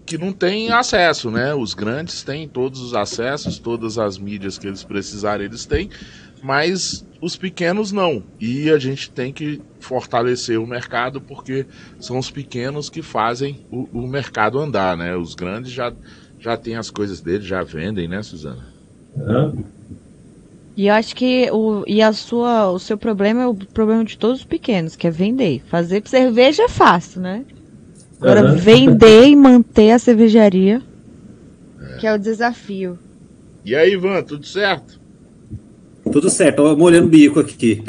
que 0.06 0.18
não 0.18 0.32
tem 0.32 0.72
acesso, 0.72 1.30
né? 1.30 1.54
Os 1.54 1.74
grandes 1.74 2.24
têm 2.24 2.48
todos 2.48 2.80
os 2.80 2.94
acessos, 2.94 3.60
todas 3.60 3.98
as 3.98 4.18
mídias 4.18 4.58
que 4.58 4.66
eles 4.66 4.82
precisarem, 4.82 5.48
eles 5.48 5.66
têm, 5.66 5.90
mas 6.42 7.06
os 7.22 7.36
pequenos 7.36 7.92
não. 7.92 8.24
E 8.40 8.70
a 8.70 8.78
gente 8.78 9.10
tem 9.10 9.34
que 9.34 9.62
fortalecer 9.80 10.60
o 10.60 10.68
mercado 10.68 11.20
porque 11.22 11.66
são 12.00 12.18
os 12.18 12.30
pequenos 12.30 12.90
que 12.90 13.02
fazem 13.02 13.66
o, 13.72 13.88
o 13.94 14.08
mercado 14.08 14.60
andar, 14.60 14.96
né? 14.98 15.16
Os 15.16 15.34
grandes 15.34 15.72
já, 15.72 15.94
já 16.40 16.56
têm 16.58 16.76
as 16.76 16.90
coisas 16.90 17.22
deles, 17.22 17.46
já 17.46 17.64
vendem, 17.64 18.08
né, 18.08 18.22
Suzana? 18.22 18.66
Uhum. 19.16 19.64
E 20.76 20.88
eu 20.88 20.94
acho 20.94 21.16
que 21.16 21.50
o, 21.52 21.84
e 21.88 22.04
a 22.04 22.14
sua, 22.14 22.70
o 22.70 22.78
seu 22.78 22.98
problema 22.98 23.42
é 23.42 23.48
o 23.48 23.56
problema 23.56 24.06
de 24.06 24.16
todos 24.16 24.42
os 24.42 24.46
pequenos, 24.46 24.96
que 24.96 25.08
é 25.08 25.12
vender. 25.12 25.64
Fazer 25.68 26.04
cerveja 26.06 26.64
é 26.64 26.70
fácil, 26.70 27.20
né? 27.20 27.44
Agora, 28.22 28.52
uhum. 28.52 28.56
vender 28.58 29.28
e 29.28 29.36
manter 29.36 29.92
a 29.92 30.00
cervejaria, 30.00 30.82
é. 31.82 31.98
que 31.98 32.06
é 32.06 32.14
o 32.14 32.18
desafio. 32.18 32.98
E 33.66 33.76
aí, 33.76 33.94
Ivan, 33.94 34.22
tudo 34.22 34.46
certo? 34.46 35.00
Tudo 36.12 36.30
certo, 36.30 36.58
tô 36.58 36.76
molhando 36.76 37.08
o 37.08 37.10
bico 37.10 37.40
aqui. 37.40 37.84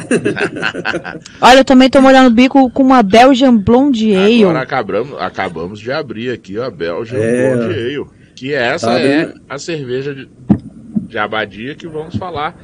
Olha, 1.41 1.61
eu 1.61 1.65
também 1.65 1.89
tô 1.91 2.01
molhando 2.01 2.29
o 2.29 2.35
bico 2.35 2.71
com 2.71 2.83
uma 2.83 3.03
Belgian 3.03 3.57
Blonde 3.57 4.15
Ale. 4.15 4.43
Agora 4.43 4.61
acabamos, 4.61 5.21
acabamos 5.21 5.81
de 5.81 5.93
abrir 5.93 6.31
aqui 6.31 6.59
a 6.59 6.71
Belgian 6.71 7.19
é... 7.19 7.55
Blonde 7.55 7.75
Ale. 7.75 8.07
Que 8.35 8.55
essa 8.55 8.87
tá 8.87 9.01
é 9.01 9.35
a 9.49 9.59
cerveja 9.59 10.15
de, 10.15 10.29
de 11.09 11.19
abadia 11.19 11.75
que 11.75 11.89
vamos 11.89 12.17
falar. 12.17 12.57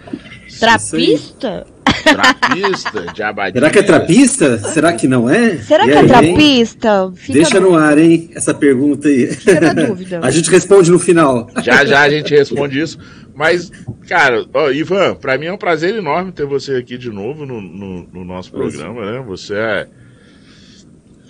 Trapista? 0.60 1.66
Trapista, 2.04 3.12
de 3.12 3.22
abadia. 3.22 3.54
Será 3.54 3.70
que 3.70 3.78
é 3.78 3.82
trapista? 3.82 4.58
Será 4.58 4.92
que 4.92 5.08
não 5.08 5.28
é? 5.28 5.56
Será 5.58 5.84
e 5.84 5.88
que 5.88 5.92
é 5.94 5.98
aí, 5.98 6.04
é 6.04 6.08
trapista? 6.08 7.12
Deixa 7.28 7.60
no 7.60 7.74
ar, 7.74 7.98
hein, 7.98 8.30
essa 8.34 8.54
pergunta 8.54 9.08
aí. 9.08 9.28
Fica 9.28 9.60
na 9.60 9.72
dúvida. 9.72 10.20
a 10.22 10.30
gente 10.30 10.50
responde 10.50 10.90
no 10.90 10.98
final. 10.98 11.48
Já 11.62 11.84
já 11.84 12.02
a 12.02 12.08
gente 12.08 12.34
responde 12.34 12.80
isso. 12.80 12.98
Mas, 13.34 13.70
cara, 14.08 14.46
ó, 14.54 14.70
Ivan, 14.70 15.16
para 15.16 15.36
mim 15.36 15.46
é 15.46 15.52
um 15.52 15.58
prazer 15.58 15.94
enorme 15.94 16.30
ter 16.30 16.46
você 16.46 16.76
aqui 16.76 16.96
de 16.96 17.10
novo 17.10 17.44
no, 17.44 17.60
no, 17.60 18.08
no 18.12 18.24
nosso 18.24 18.52
programa, 18.52 19.10
né? 19.10 19.24
Você 19.26 19.54
é, 19.54 19.88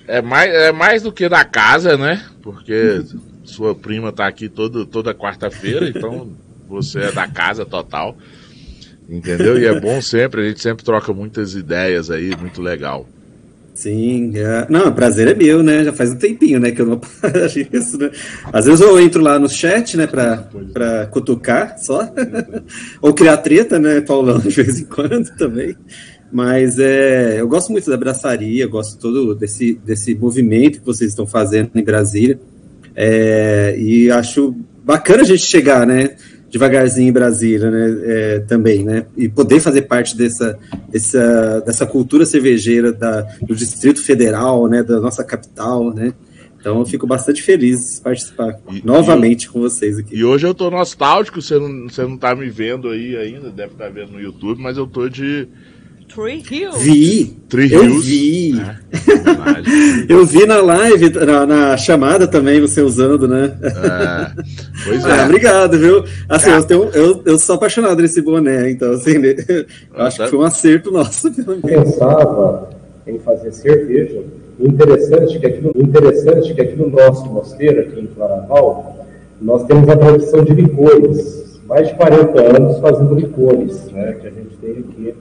é, 0.07 0.23
mais, 0.23 0.53
é 0.53 0.71
mais 0.71 1.03
do 1.03 1.11
que 1.11 1.29
da 1.29 1.45
casa, 1.45 1.97
né? 1.97 2.23
Porque 2.43 3.03
sua 3.43 3.75
prima 3.75 4.13
tá 4.13 4.27
aqui 4.27 4.49
todo, 4.49 4.85
toda 4.85 5.15
quarta-feira, 5.15 5.89
então 5.89 6.31
você 6.69 7.01
é 7.01 7.13
da 7.13 7.27
casa 7.27 7.65
total. 7.65 8.17
Entendeu? 9.09 9.59
E 9.59 9.67
é 9.67 9.79
bom 9.79 10.01
sempre, 10.01 10.41
a 10.41 10.49
gente 10.49 10.63
sempre 10.63 10.85
troca 10.85 11.13
muitas 11.13 11.55
ideias 11.55 12.11
aí, 12.11 12.35
muito 12.37 12.63
legal. 12.63 13.07
Sim, 13.75 14.33
é... 14.37 14.67
não, 14.71 14.89
o 14.89 14.95
prazer 14.95 15.27
é 15.27 15.35
meu, 15.35 15.63
né? 15.63 15.83
Já 15.83 15.93
faz 15.93 16.13
um 16.13 16.17
tempinho, 16.17 16.61
né, 16.61 16.71
que 16.71 16.81
eu 16.81 16.87
não 16.87 17.01
isso, 17.73 17.99
né? 17.99 18.11
Às 18.53 18.67
vezes 18.67 18.81
eu 18.81 18.99
entro 19.01 19.21
lá 19.21 19.39
no 19.39 19.49
chat, 19.49 19.97
né, 19.97 20.07
pra, 20.07 20.49
pra 20.73 21.07
cutucar 21.07 21.77
só, 21.79 22.09
ou 23.03 23.13
criar 23.13 23.39
treta, 23.39 23.79
né, 23.79 24.01
Paulão, 24.01 24.39
de 24.39 24.51
vez 24.51 24.79
em 24.79 24.85
quando 24.85 25.29
também. 25.37 25.77
Mas 26.33 26.79
é, 26.79 27.41
eu 27.41 27.49
gosto 27.49 27.71
muito 27.73 27.91
da 27.91 27.97
braçaria, 27.97 28.67
gosto 28.67 28.99
todo 28.99 29.35
desse, 29.35 29.75
desse 29.85 30.15
movimento 30.15 30.81
que 30.81 30.87
vocês 30.87 31.11
estão 31.11 31.27
fazendo 31.27 31.71
em 31.75 31.85
Brasília. 31.85 32.39
É, 32.97 33.77
e 33.79 34.11
acho 34.11 34.55
bacana 34.85 35.23
a 35.23 35.27
gente 35.27 35.43
chegar, 35.43 35.87
né? 35.87 36.17
Devagarzinho 36.55 37.09
em 37.09 37.13
Brasília, 37.13 37.69
né, 37.69 37.97
é, 38.05 38.39
também, 38.39 38.85
né, 38.85 39.07
e 39.17 39.29
poder 39.29 39.59
fazer 39.59 39.83
parte 39.83 40.17
dessa, 40.17 40.57
dessa, 40.89 41.61
dessa 41.67 41.85
cultura 41.85 42.25
cervejeira 42.25 42.93
da, 42.93 43.23
do 43.43 43.57
Distrito 43.57 44.01
Federal, 44.01 44.69
né, 44.69 44.81
da 44.81 45.01
nossa 45.01 45.25
capital, 45.25 45.93
né, 45.93 46.15
então 46.61 46.79
eu 46.79 46.87
fico 46.87 47.09
bastante 47.09 47.43
feliz 47.43 47.97
de 47.97 48.01
participar 48.03 48.57
e, 48.71 48.87
novamente 48.87 49.45
e, 49.45 49.49
com 49.49 49.61
vocês 49.61 49.99
aqui. 49.99 50.17
E 50.17 50.25
hoje 50.25 50.47
eu 50.47 50.55
tô 50.55 50.71
nostálgico, 50.71 51.43
você 51.43 51.59
não, 51.59 51.89
você 51.89 52.03
não 52.05 52.17
tá 52.17 52.35
me 52.35 52.49
vendo 52.49 52.89
aí 52.89 53.17
ainda, 53.17 53.51
deve 53.51 53.73
estar 53.73 53.85
tá 53.85 53.91
vendo 53.91 54.13
no 54.13 54.21
YouTube, 54.21 54.63
mas 54.63 54.79
eu 54.79 54.87
tô 54.87 55.09
de 55.09 55.47
Tree 56.13 56.43
Hills. 56.49 56.79
Vi. 56.79 57.37
Tree 57.49 57.73
eu 57.73 57.85
Hills. 57.85 58.07
vi. 58.07 58.61
É, 58.61 58.77
eu 60.13 60.25
vi 60.25 60.47
na 60.47 60.61
live, 60.61 61.11
na, 61.11 61.47
na, 61.47 61.77
chamada 61.77 62.27
também, 62.27 62.61
você 62.61 62.81
usando, 62.83 63.27
né? 63.27 63.57
É, 63.63 64.43
pois 64.85 65.05
ah, 65.07 65.17
é. 65.17 65.25
obrigado, 65.25 65.79
viu? 65.79 66.05
Assim, 66.29 66.51
eu, 66.51 66.65
tenho, 66.65 66.85
eu, 66.91 67.23
eu 67.25 67.39
sou 67.39 67.57
apaixonado 67.57 68.01
nesse 68.01 68.21
boné, 68.23 68.71
então, 68.71 68.93
assim, 68.93 69.15
eu 69.17 69.67
acho 70.03 70.23
que 70.23 70.29
foi 70.29 70.39
um 70.39 70.43
acerto 70.43 70.91
nosso. 70.91 71.29
Eu 71.29 71.57
pensava 71.61 72.71
em 73.07 73.19
fazer 73.19 73.53
cerveja. 73.53 74.23
Interessante 74.61 75.39
que 75.39 75.47
aqui 75.47 75.61
no, 75.61 75.73
interessante 75.83 76.55
que 76.55 76.61
aqui 76.61 76.77
no 76.77 76.89
nosso 76.89 77.27
mosteiro, 77.27 77.81
aqui 77.81 78.01
em 78.01 78.07
Claraval, 78.07 79.07
nós 79.41 79.65
temos 79.65 79.89
a 79.89 79.97
produção 79.97 80.45
de 80.45 80.55
licores. 80.55 81.45
Mais 81.67 81.89
de 81.89 81.95
40 81.95 82.41
anos 82.41 82.79
fazendo 82.79 83.15
licores, 83.15 83.91
né? 83.91 84.17
Que 84.21 84.27
a 84.27 84.31
gente 84.31 84.57
tem 84.61 84.71
aqui 84.73 85.15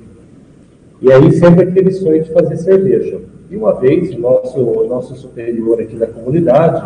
e 1.03 1.11
aí 1.11 1.33
sempre 1.33 1.65
aquele 1.65 1.91
sonho 1.91 2.23
de 2.23 2.31
fazer 2.31 2.55
cerveja. 2.55 3.19
E 3.51 3.57
uma 3.57 3.73
vez, 3.73 4.15
o 4.15 4.19
nosso, 4.19 4.59
nosso 4.87 5.15
superior 5.15 5.81
aqui 5.81 5.97
da 5.97 6.07
comunidade 6.07 6.81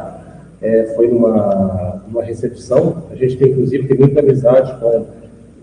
é, 0.60 0.86
foi 0.96 1.08
numa, 1.08 2.02
numa 2.08 2.24
recepção, 2.24 3.04
a 3.12 3.16
gente 3.16 3.38
tem 3.38 3.52
inclusive 3.52 3.88
tem 3.88 3.98
muita 3.98 4.20
amizade 4.22 4.76
com, 4.80 5.06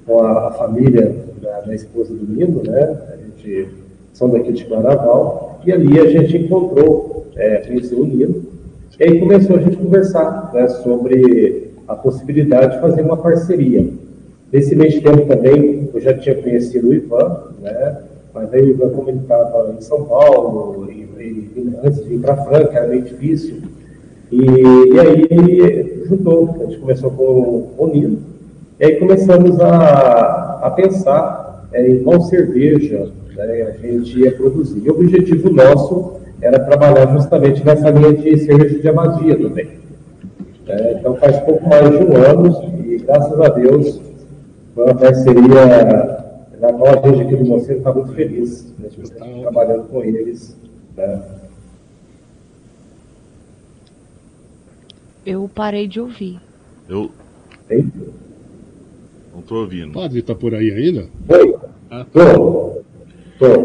com 0.07 0.21
a, 0.21 0.49
a 0.49 0.51
família 0.53 1.17
da, 1.43 1.63
da, 1.63 1.75
esposa 1.75 2.15
do 2.15 2.33
Nino, 2.33 2.63
né? 2.63 2.97
A 3.13 3.17
gente 3.17 3.69
são 4.13 4.31
daqui 4.31 4.53
de 4.53 4.65
Claraval, 4.65 5.61
e 5.67 5.73
ali 5.73 5.99
a 5.99 6.09
gente 6.09 6.37
encontrou, 6.37 7.27
é, 7.35 7.57
conheceu 7.57 7.99
o 7.99 8.07
Nino, 8.07 8.41
e 9.01 9.03
aí 9.03 9.19
começou 9.19 9.57
a 9.57 9.61
gente 9.61 9.77
conversar 9.77 10.53
né, 10.55 10.69
sobre 10.69 11.73
a 11.89 11.97
possibilidade 11.97 12.77
de 12.77 12.81
fazer 12.81 13.03
uma 13.03 13.17
parceria. 13.17 13.85
Nesse 14.53 14.77
de 14.77 15.01
tempo 15.01 15.27
também, 15.27 15.91
eu 15.93 16.01
já 16.01 16.15
tinha 16.15 16.37
conhecido 16.37 16.91
o 16.91 16.95
Ivan, 16.95 17.49
né? 17.61 17.99
Mas 18.35 18.53
aí 18.53 18.75
como 18.75 19.09
ele 19.09 19.21
estava 19.21 19.75
em 19.79 19.81
São 19.81 20.05
Paulo, 20.05 20.91
e, 20.91 20.93
e, 20.93 21.73
antes 21.85 22.05
de 22.05 22.15
ir 22.15 22.19
para 22.19 22.37
Franca, 22.45 22.79
era 22.79 22.89
meio 22.89 23.03
difícil. 23.03 23.63
E, 24.33 24.41
e 24.45 25.01
aí 25.01 26.05
juntou, 26.07 26.57
a 26.61 26.65
gente 26.65 26.79
começou 26.79 27.11
com 27.13 27.71
o 27.79 27.87
Nino, 27.87 28.19
e 28.81 28.85
aí 28.85 28.97
começamos 28.97 29.61
a, 29.61 30.61
a 30.63 30.71
pensar 30.71 31.69
é, 31.73 31.89
em 31.89 32.03
qual 32.03 32.21
cerveja 32.23 33.09
né, 33.37 33.63
a 33.63 33.71
gente 33.87 34.19
ia 34.19 34.33
produzir. 34.33 34.83
E 34.85 34.91
o 34.91 34.95
objetivo 34.95 35.51
nosso 35.51 36.15
era 36.43 36.59
trabalhar 36.59 37.13
justamente 37.13 37.65
nessa 37.65 37.91
linha 37.91 38.13
de 38.13 38.37
cerveja 38.39 38.81
de 38.81 38.89
amadia 38.89 39.37
também. 39.37 39.69
É, 40.67 40.97
então 40.99 41.15
faz 41.17 41.39
pouco 41.41 41.69
mais 41.69 41.91
de 41.91 42.05
um 42.05 42.17
ano 42.17 42.75
e 42.85 42.99
graças 42.99 43.41
a 43.41 43.49
Deus 43.51 44.01
foi 44.75 44.85
uma 44.85 44.95
parceria 44.95 46.24
na 46.65 46.73
qual 46.73 46.89
a 46.89 47.09
gente 47.09 47.23
aqui 47.23 47.37
do 47.37 47.45
Moceiro 47.45 47.79
está 47.79 47.93
muito 47.93 48.13
feliz, 48.13 48.73
né, 48.79 48.89
de 48.89 49.03
estar 49.03 49.27
trabalhando 49.27 49.89
com 49.89 50.03
eles. 50.03 50.57
Né. 50.97 51.41
Eu 55.27 55.51
parei 55.55 55.87
de 55.87 56.01
ouvir. 56.01 56.41
Eu. 56.89 57.11
Não 59.35 59.43
tô 59.43 59.57
ouvindo. 59.57 59.91
O 59.91 59.95
padre 59.95 60.23
tá 60.23 60.35
por 60.35 60.55
aí 60.55 60.71
ainda? 60.71 61.09
Oi. 61.29 61.57
Ah. 61.91 62.07
Tô. 62.13 62.83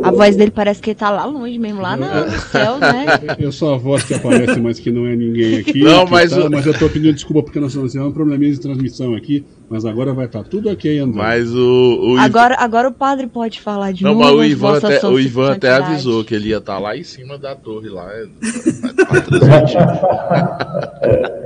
A 0.01 0.11
voz 0.11 0.35
dele 0.35 0.49
parece 0.49 0.81
que 0.81 0.89
ele 0.89 0.99
tá 0.99 1.11
lá 1.11 1.25
longe 1.25 1.59
mesmo, 1.59 1.79
lá 1.79 1.95
no 1.95 2.03
é. 2.05 2.29
céu, 2.51 2.79
né? 2.79 3.05
Eu 3.37 3.51
sou 3.51 3.75
a 3.75 3.77
voz 3.77 4.03
que 4.03 4.15
aparece, 4.15 4.59
mas 4.59 4.79
que 4.79 4.91
não 4.91 5.05
é 5.05 5.15
ninguém 5.15 5.59
aqui. 5.59 5.83
Não, 5.83 6.07
mas, 6.07 6.31
tá, 6.31 6.39
o... 6.39 6.49
mas 6.49 6.65
eu 6.65 6.73
tô 6.77 6.89
pedindo 6.89 7.13
desculpa 7.13 7.43
porque 7.43 7.59
nós 7.59 7.73
temos 7.73 7.93
um 7.93 8.11
probleminha 8.11 8.51
de 8.51 8.59
transmissão 8.59 9.13
aqui, 9.15 9.45
mas 9.69 9.85
agora 9.85 10.11
vai 10.13 10.25
estar 10.25 10.43
tá 10.43 10.49
tudo 10.49 10.69
ok, 10.69 10.97
André. 10.97 11.17
Mas 11.17 11.53
o, 11.53 12.13
o 12.13 12.17
agora, 12.17 12.55
agora 12.57 12.89
o 12.89 12.91
padre 12.91 13.27
pode 13.27 13.61
falar 13.61 13.91
de 13.93 14.03
não, 14.03 14.13
novo. 14.15 14.25
Não, 14.25 14.37
mas 14.37 14.47
o 14.47 14.51
Ivan, 14.51 14.77
até, 14.77 15.07
o 15.07 15.19
Ivan 15.19 15.51
até 15.51 15.71
avisou 15.71 16.23
que 16.23 16.33
ele 16.33 16.49
ia 16.49 16.57
estar 16.57 16.75
tá 16.75 16.79
lá 16.79 16.97
em 16.97 17.03
cima 17.03 17.37
da 17.37 17.55
torre 17.55 17.89
lá. 17.89 18.09
É, 18.11 18.25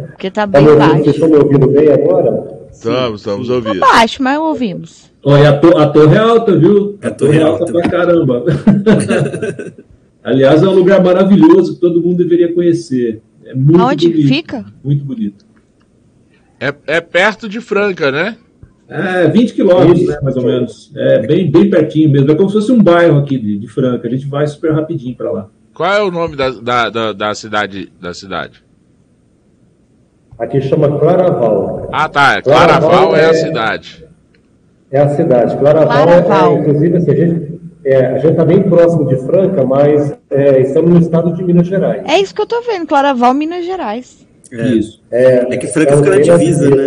porque 0.07 0.31
tá 0.31 0.45
bem 0.45 0.65
baixo. 0.65 1.03
Vocês 1.03 1.15
estão 1.15 1.29
me 1.29 1.35
ouvindo 1.35 1.67
bem 1.67 1.89
agora? 1.89 2.63
Estamos, 2.71 3.21
estamos 3.21 3.49
ouvindo. 3.49 3.79
Tá 3.79 3.87
baixo, 3.87 4.23
mas 4.23 4.39
ouvimos. 4.39 5.12
Olha, 5.23 5.49
a, 5.49 5.57
to 5.57 5.77
a 5.77 5.87
torre 5.87 6.15
é 6.15 6.19
alta, 6.19 6.57
viu? 6.57 6.99
A, 7.01 7.07
a 7.07 7.11
torre, 7.11 7.37
é 7.37 7.41
alta, 7.41 7.63
alta 7.63 7.71
pra 7.71 7.89
caramba. 7.89 8.43
Aliás, 10.21 10.61
é 10.61 10.67
um 10.67 10.73
lugar 10.73 11.03
maravilhoso 11.03 11.75
que 11.75 11.79
todo 11.79 12.01
mundo 12.01 12.17
deveria 12.17 12.53
conhecer. 12.53 13.21
É 13.45 13.53
muito 13.53 13.81
Onde 13.81 14.09
bonito, 14.09 14.27
fica? 14.27 14.65
Muito 14.83 15.03
bonito. 15.03 15.45
É, 16.59 16.73
é 16.87 17.01
perto 17.01 17.47
de 17.47 17.59
Franca, 17.61 18.11
né? 18.11 18.37
É, 18.87 19.27
20 19.27 19.53
quilômetros, 19.53 20.07
né, 20.07 20.19
mais 20.21 20.35
ou 20.35 20.43
menos. 20.43 20.91
É 20.95 21.25
bem, 21.25 21.49
bem 21.49 21.69
pertinho 21.69 22.09
mesmo. 22.09 22.31
É 22.31 22.35
como 22.35 22.49
se 22.49 22.55
fosse 22.55 22.71
um 22.71 22.81
bairro 22.81 23.19
aqui 23.19 23.37
de, 23.37 23.57
de 23.57 23.67
Franca. 23.67 24.07
A 24.07 24.11
gente 24.11 24.27
vai 24.27 24.45
super 24.45 24.73
rapidinho 24.73 25.15
para 25.15 25.31
lá. 25.31 25.49
Qual 25.73 25.91
é 25.91 26.03
o 26.03 26.11
nome 26.11 26.35
da, 26.35 26.49
da, 26.51 26.89
da, 26.89 27.13
da, 27.13 27.35
cidade, 27.35 27.91
da 27.99 28.13
cidade? 28.13 28.63
Aqui 30.37 30.61
chama 30.61 30.99
Claraval. 30.99 31.89
Ah, 31.91 32.07
tá. 32.07 32.41
Claraval, 32.41 32.89
Claraval 32.89 33.15
é, 33.15 33.21
é 33.21 33.25
a 33.29 33.33
cidade. 33.33 34.02
É 34.93 34.99
a 34.99 35.09
cidade. 35.09 35.57
Claraval, 35.57 36.03
Claraval. 36.03 36.55
É, 36.55 36.59
inclusive, 36.59 36.97
assim, 36.97 37.11
a 37.11 37.15
gente 37.15 37.59
é, 37.83 38.29
está 38.29 38.45
bem 38.45 38.61
próximo 38.61 39.07
de 39.07 39.15
Franca, 39.25 39.65
mas 39.65 40.15
é, 40.29 40.61
estamos 40.61 40.91
no 40.91 40.99
estado 40.99 41.33
de 41.33 41.43
Minas 41.43 41.65
Gerais. 41.65 42.03
É 42.07 42.19
isso 42.19 42.33
que 42.33 42.41
eu 42.41 42.45
estou 42.45 42.61
vendo, 42.61 42.85
Claraval, 42.85 43.33
Minas 43.33 43.65
Gerais. 43.65 44.27
É, 44.51 44.67
isso. 44.67 45.01
É, 45.09 45.51
é 45.51 45.57
que 45.57 45.65
Franca 45.65 45.97
fica 45.97 46.11
na 46.11 46.21
divisa, 46.21 46.69
né? 46.69 46.85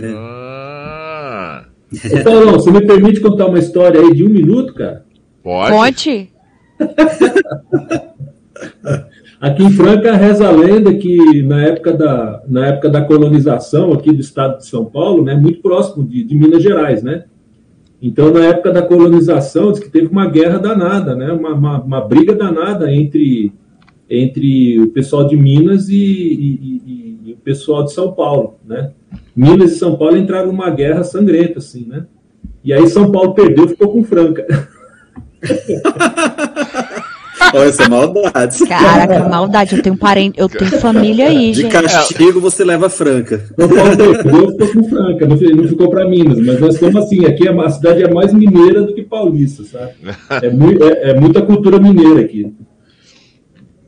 É. 0.00 0.14
Ah. 0.14 1.64
Então, 1.92 2.52
você 2.52 2.70
me 2.70 2.86
permite 2.86 3.20
contar 3.20 3.46
uma 3.46 3.58
história 3.58 4.00
aí 4.00 4.14
de 4.14 4.24
um 4.24 4.28
minuto, 4.28 4.72
cara? 4.72 5.04
Pode. 5.42 5.72
Conte. 5.72 6.32
Aqui 9.40 9.62
em 9.62 9.70
Franca 9.70 10.14
reza 10.14 10.48
a 10.48 10.50
lenda 10.50 10.94
que 10.94 11.42
na 11.42 11.62
época 11.62 11.92
da, 11.92 12.42
na 12.48 12.66
época 12.68 12.88
da 12.88 13.02
colonização 13.02 13.92
aqui 13.92 14.10
do 14.12 14.20
estado 14.20 14.58
de 14.58 14.66
São 14.66 14.84
Paulo, 14.86 15.22
né, 15.22 15.34
muito 15.34 15.60
próximo 15.60 16.06
de, 16.06 16.24
de 16.24 16.34
Minas 16.34 16.62
Gerais, 16.62 17.02
né? 17.02 17.24
Então, 18.00 18.30
na 18.30 18.44
época 18.44 18.72
da 18.72 18.82
colonização, 18.82 19.72
diz 19.72 19.80
que 19.80 19.90
teve 19.90 20.06
uma 20.06 20.28
guerra 20.28 20.58
danada, 20.58 21.14
né? 21.14 21.32
uma, 21.32 21.54
uma, 21.54 21.82
uma 21.82 22.00
briga 22.00 22.34
danada 22.34 22.92
entre, 22.92 23.52
entre 24.08 24.78
o 24.80 24.88
pessoal 24.88 25.26
de 25.26 25.36
Minas 25.36 25.88
e, 25.88 25.94
e, 25.94 26.82
e, 26.86 27.18
e, 27.30 27.32
o 27.32 27.36
pessoal 27.38 27.84
de 27.84 27.92
São 27.92 28.12
Paulo. 28.12 28.58
Né? 28.66 28.92
Minas 29.34 29.72
e 29.72 29.76
São 29.76 29.96
Paulo 29.96 30.16
entraram 30.16 30.48
numa 30.48 30.70
guerra 30.70 31.02
sangrenta, 31.04 31.58
assim, 31.58 31.86
né? 31.86 32.06
E 32.62 32.72
aí 32.72 32.86
São 32.88 33.10
Paulo 33.10 33.34
perdeu 33.34 33.68
ficou 33.68 33.88
com 33.88 34.04
Franca. 34.04 34.46
Olha, 37.54 37.68
essa 37.68 37.84
é 37.84 37.88
maldade. 37.88 38.66
Caraca, 38.66 39.28
maldade. 39.28 39.76
Eu 39.76 39.82
tenho 39.82 39.96
parente, 39.96 40.38
eu 40.38 40.48
tenho 40.48 40.70
família 40.72 41.28
aí, 41.28 41.52
De 41.52 41.62
gente. 41.62 41.72
castigo 41.72 42.40
você 42.40 42.64
leva 42.64 42.88
Franca. 42.88 43.44
Não 43.56 43.68
ficou 43.68 44.68
com 44.72 44.88
Franca, 44.88 45.26
não, 45.26 45.68
ficou 45.68 45.90
para 45.90 46.08
Minas, 46.08 46.38
mas 46.38 46.60
nós 46.60 46.74
estamos 46.74 46.96
assim, 46.96 47.24
aqui 47.24 47.48
é 47.48 47.52
a 47.52 47.70
cidade 47.70 48.02
é 48.02 48.12
mais 48.12 48.32
mineira 48.32 48.82
do 48.82 48.94
que 48.94 49.02
paulista, 49.02 49.64
sabe? 49.64 49.92
É, 50.42 50.50
muito, 50.50 50.84
é, 50.84 51.10
é 51.10 51.14
muita 51.14 51.42
cultura 51.42 51.78
mineira 51.78 52.20
aqui. 52.20 52.52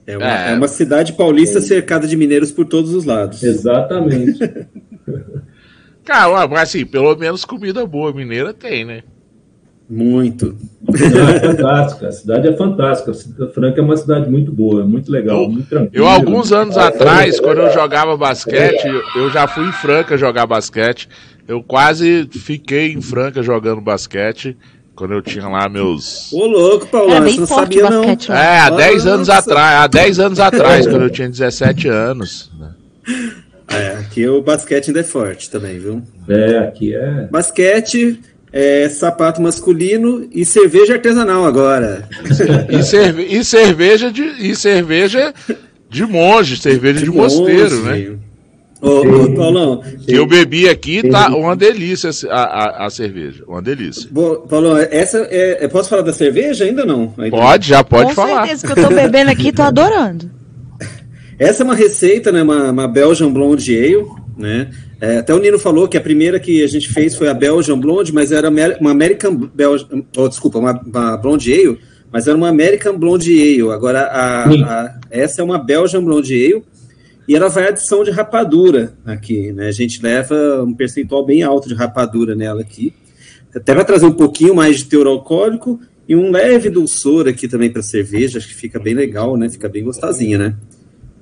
É 0.06 0.16
uma, 0.16 0.26
é. 0.26 0.52
é 0.52 0.54
uma 0.54 0.68
cidade 0.68 1.12
paulista 1.12 1.60
cercada 1.60 2.06
de 2.06 2.16
mineiros 2.16 2.50
por 2.50 2.64
todos 2.64 2.94
os 2.94 3.04
lados. 3.04 3.42
Exatamente. 3.42 4.38
Cara, 6.02 6.44
assim, 6.62 6.86
pelo 6.86 7.14
menos 7.16 7.44
comida 7.44 7.84
boa 7.86 8.12
mineira 8.14 8.54
tem, 8.54 8.86
né? 8.86 9.02
Muito. 9.88 10.54
é 10.86 11.40
fantástica, 11.40 12.08
a 12.08 12.12
cidade 12.12 12.48
é 12.48 12.56
fantástica. 12.56 13.12
Franca 13.54 13.80
é 13.80 13.82
uma 13.82 13.96
cidade 13.96 14.30
muito 14.30 14.52
boa, 14.52 14.84
muito 14.84 15.10
legal, 15.10 15.44
eu, 15.44 15.48
muito 15.48 15.68
tranquila. 15.68 16.04
Eu, 16.04 16.06
alguns 16.06 16.52
anos 16.52 16.76
atrás, 16.76 17.40
quando 17.40 17.58
eu 17.58 17.72
jogava 17.72 18.14
basquete, 18.16 18.86
eu 19.16 19.30
já 19.30 19.48
fui 19.48 19.66
em 19.66 19.72
Franca 19.72 20.18
jogar 20.18 20.46
basquete. 20.46 21.08
Eu 21.46 21.62
quase 21.62 22.28
fiquei 22.30 22.92
em 22.92 23.00
Franca 23.00 23.42
jogando 23.42 23.80
basquete. 23.80 24.56
Quando 24.94 25.14
eu 25.14 25.22
tinha 25.22 25.46
lá 25.46 25.68
meus. 25.68 26.32
Ô, 26.32 26.44
louco, 26.44 26.88
Paulo, 26.88 27.12
é 27.12 27.20
você 27.20 27.38
não 27.38 27.46
sabia, 27.46 27.88
não. 27.88 28.02
É, 28.04 28.58
há 28.58 28.68
10 28.68 29.06
anos 29.06 29.30
atrás. 29.30 29.80
Há 29.82 29.86
10 29.86 30.18
anos 30.18 30.40
atrás, 30.40 30.86
quando 30.88 31.02
eu 31.02 31.10
tinha 31.10 31.28
17 31.28 31.86
anos. 31.86 32.50
É, 33.68 33.90
aqui 34.00 34.26
o 34.26 34.42
basquete 34.42 34.88
ainda 34.88 35.00
é 35.00 35.04
forte 35.04 35.48
também, 35.48 35.78
viu? 35.78 36.02
É, 36.28 36.58
aqui 36.58 36.96
é. 36.96 37.28
Basquete, 37.30 38.18
é, 38.52 38.88
sapato 38.88 39.40
masculino 39.40 40.26
e 40.32 40.44
cerveja 40.44 40.94
artesanal 40.94 41.44
agora. 41.44 42.08
e, 42.70 42.82
cerve 42.82 43.22
e, 43.24 43.44
cerveja 43.44 44.10
de 44.10 44.22
e 44.22 44.54
cerveja 44.54 45.32
de 45.88 46.04
monge, 46.04 46.56
cerveja 46.56 47.00
de, 47.00 47.04
de 47.04 47.10
mosteiro, 47.10 47.82
né? 47.82 48.16
Ô, 48.80 49.00
ô, 49.00 49.34
Paulão. 49.34 49.82
Que 50.04 50.14
eu 50.14 50.26
bebi 50.26 50.68
aqui, 50.68 51.08
tá 51.08 51.28
uma 51.34 51.56
delícia 51.56 52.10
a, 52.30 52.42
a, 52.42 52.86
a 52.86 52.90
cerveja. 52.90 53.42
Uma 53.46 53.60
delícia. 53.60 54.08
Bom, 54.10 54.36
Paulão, 54.48 54.76
essa 54.76 55.26
é. 55.30 55.66
Posso 55.66 55.90
falar 55.90 56.02
da 56.02 56.12
cerveja 56.12 56.64
ainda 56.64 56.86
não? 56.86 57.12
Ainda 57.18 57.36
pode, 57.36 57.68
já 57.68 57.82
pode 57.82 58.10
Com 58.10 58.14
falar. 58.14 58.42
Com 58.42 58.46
certeza 58.46 58.66
que 58.66 58.80
eu 58.80 58.88
tô 58.88 58.94
bebendo 58.94 59.30
aqui, 59.30 59.52
tô 59.52 59.62
adorando. 59.62 60.30
Essa 61.38 61.62
é 61.62 61.64
uma 61.64 61.74
receita, 61.74 62.32
né? 62.32 62.42
Uma, 62.42 62.72
uma 62.72 62.88
Belgian 62.88 63.30
Blonde 63.30 63.76
Ale, 63.76 64.06
né? 64.36 64.70
É, 65.00 65.18
até 65.18 65.32
o 65.32 65.38
Nino 65.38 65.58
falou 65.58 65.86
que 65.86 65.96
a 65.96 66.00
primeira 66.00 66.40
que 66.40 66.62
a 66.62 66.66
gente 66.66 66.88
fez 66.88 67.14
foi 67.14 67.28
a 67.28 67.34
Belgian 67.34 67.78
Blonde, 67.78 68.12
mas 68.12 68.32
era 68.32 68.48
uma 68.48 68.90
American 68.90 69.34
Belgian, 69.34 70.04
oh, 70.16 70.28
desculpa, 70.28 70.58
uma, 70.58 70.72
uma 70.72 71.16
Blonde 71.16 71.52
Ale, 71.52 71.78
mas 72.10 72.26
era 72.26 72.36
uma 72.36 72.48
American 72.48 72.98
Blonde 72.98 73.30
Ale. 73.30 73.70
Agora 73.72 74.02
a, 74.02 74.48
a, 74.48 75.00
essa 75.10 75.40
é 75.40 75.44
uma 75.44 75.58
Belgian 75.58 76.02
Blonde 76.02 76.34
Ale 76.34 76.64
e 77.28 77.36
ela 77.36 77.48
vai 77.48 77.68
adição 77.68 78.02
de 78.02 78.10
rapadura 78.10 78.94
aqui, 79.04 79.52
né? 79.52 79.68
A 79.68 79.72
gente 79.72 80.02
leva 80.02 80.64
um 80.64 80.74
percentual 80.74 81.24
bem 81.24 81.42
alto 81.42 81.68
de 81.68 81.74
rapadura 81.74 82.34
nela 82.34 82.62
aqui. 82.62 82.92
Até 83.54 83.74
vai 83.74 83.84
trazer 83.84 84.06
um 84.06 84.12
pouquinho 84.12 84.54
mais 84.54 84.78
de 84.78 84.86
teor 84.86 85.06
alcoólico 85.06 85.78
e 86.08 86.16
um 86.16 86.30
leve 86.30 86.70
dulçor 86.70 87.28
aqui 87.28 87.46
também 87.46 87.70
para 87.70 87.82
cerveja, 87.82 88.38
acho 88.38 88.48
que 88.48 88.54
fica 88.54 88.80
bem 88.80 88.94
legal, 88.94 89.36
né? 89.36 89.48
Fica 89.48 89.68
bem 89.68 89.84
gostosinha, 89.84 90.38
né? 90.38 90.56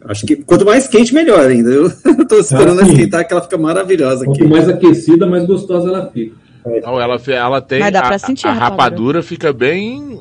Acho 0.08 0.26
que 0.26 0.36
quanto 0.36 0.64
mais 0.64 0.86
quente, 0.86 1.12
melhor 1.12 1.46
ainda. 1.46 1.70
Eu 1.70 2.26
tô 2.26 2.38
esperando 2.38 2.80
ah, 2.80 2.86
esquentar, 2.86 3.26
que 3.26 3.32
ela 3.32 3.42
fica 3.42 3.58
maravilhosa. 3.58 4.24
Quanto 4.24 4.40
aqui. 4.40 4.48
mais 4.48 4.68
aquecida, 4.68 5.26
mais 5.26 5.44
gostosa 5.46 5.88
ela 5.88 6.10
fica. 6.10 6.34
Não, 6.82 7.00
ela, 7.00 7.20
ela 7.26 7.60
tem. 7.60 7.80
Mas 7.80 7.92
dá 7.92 8.02
pra 8.02 8.16
a, 8.16 8.18
sentir 8.18 8.46
a, 8.46 8.50
a 8.50 8.54
rapadura 8.54 9.22
fica 9.22 9.52
bem. 9.52 10.20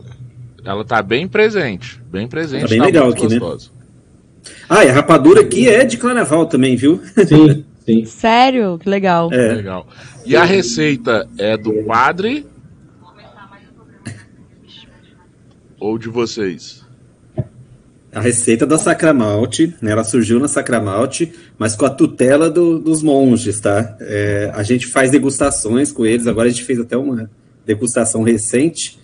Ela 0.63 0.83
tá 0.83 1.01
bem 1.01 1.27
presente. 1.27 2.01
Bem 2.11 2.27
presente. 2.27 2.63
Tá 2.63 2.67
bem 2.69 2.79
tá 2.79 2.85
legal 2.85 3.09
aqui, 3.09 3.27
né? 3.27 3.39
gostosa. 3.39 3.69
né? 3.69 3.85
Ah, 4.69 4.85
e 4.85 4.89
a 4.89 4.93
rapadura 4.93 5.41
aqui 5.41 5.67
é 5.67 5.83
de 5.83 5.97
carnaval 5.97 6.45
também, 6.45 6.75
viu? 6.75 7.01
Sim, 7.27 7.65
sim. 7.85 8.05
Sério? 8.05 8.77
Que 8.79 8.89
legal. 8.89 9.31
É. 9.31 9.53
Legal. 9.53 9.87
E 10.25 10.35
a 10.35 10.43
receita 10.43 11.27
é 11.37 11.57
do 11.57 11.83
padre? 11.83 12.45
Ou 15.79 15.97
de 15.97 16.09
vocês? 16.09 16.84
A 18.15 18.21
receita 18.21 18.65
da 18.65 18.77
Sacramalte, 18.77 19.75
né, 19.81 19.91
ela 19.91 20.05
surgiu 20.05 20.39
na 20.39 20.47
Sacramalte, 20.47 21.33
mas 21.59 21.75
com 21.75 21.85
a 21.85 21.89
tutela 21.89 22.49
do, 22.49 22.79
dos 22.79 23.03
monges, 23.03 23.59
tá? 23.59 23.97
É, 23.99 24.49
a 24.55 24.63
gente 24.63 24.87
faz 24.87 25.11
degustações 25.11 25.91
com 25.91 26.05
eles, 26.05 26.25
agora 26.25 26.47
a 26.47 26.49
gente 26.49 26.63
fez 26.63 26.79
até 26.79 26.95
uma 26.95 27.29
degustação 27.65 28.23
recente. 28.23 28.97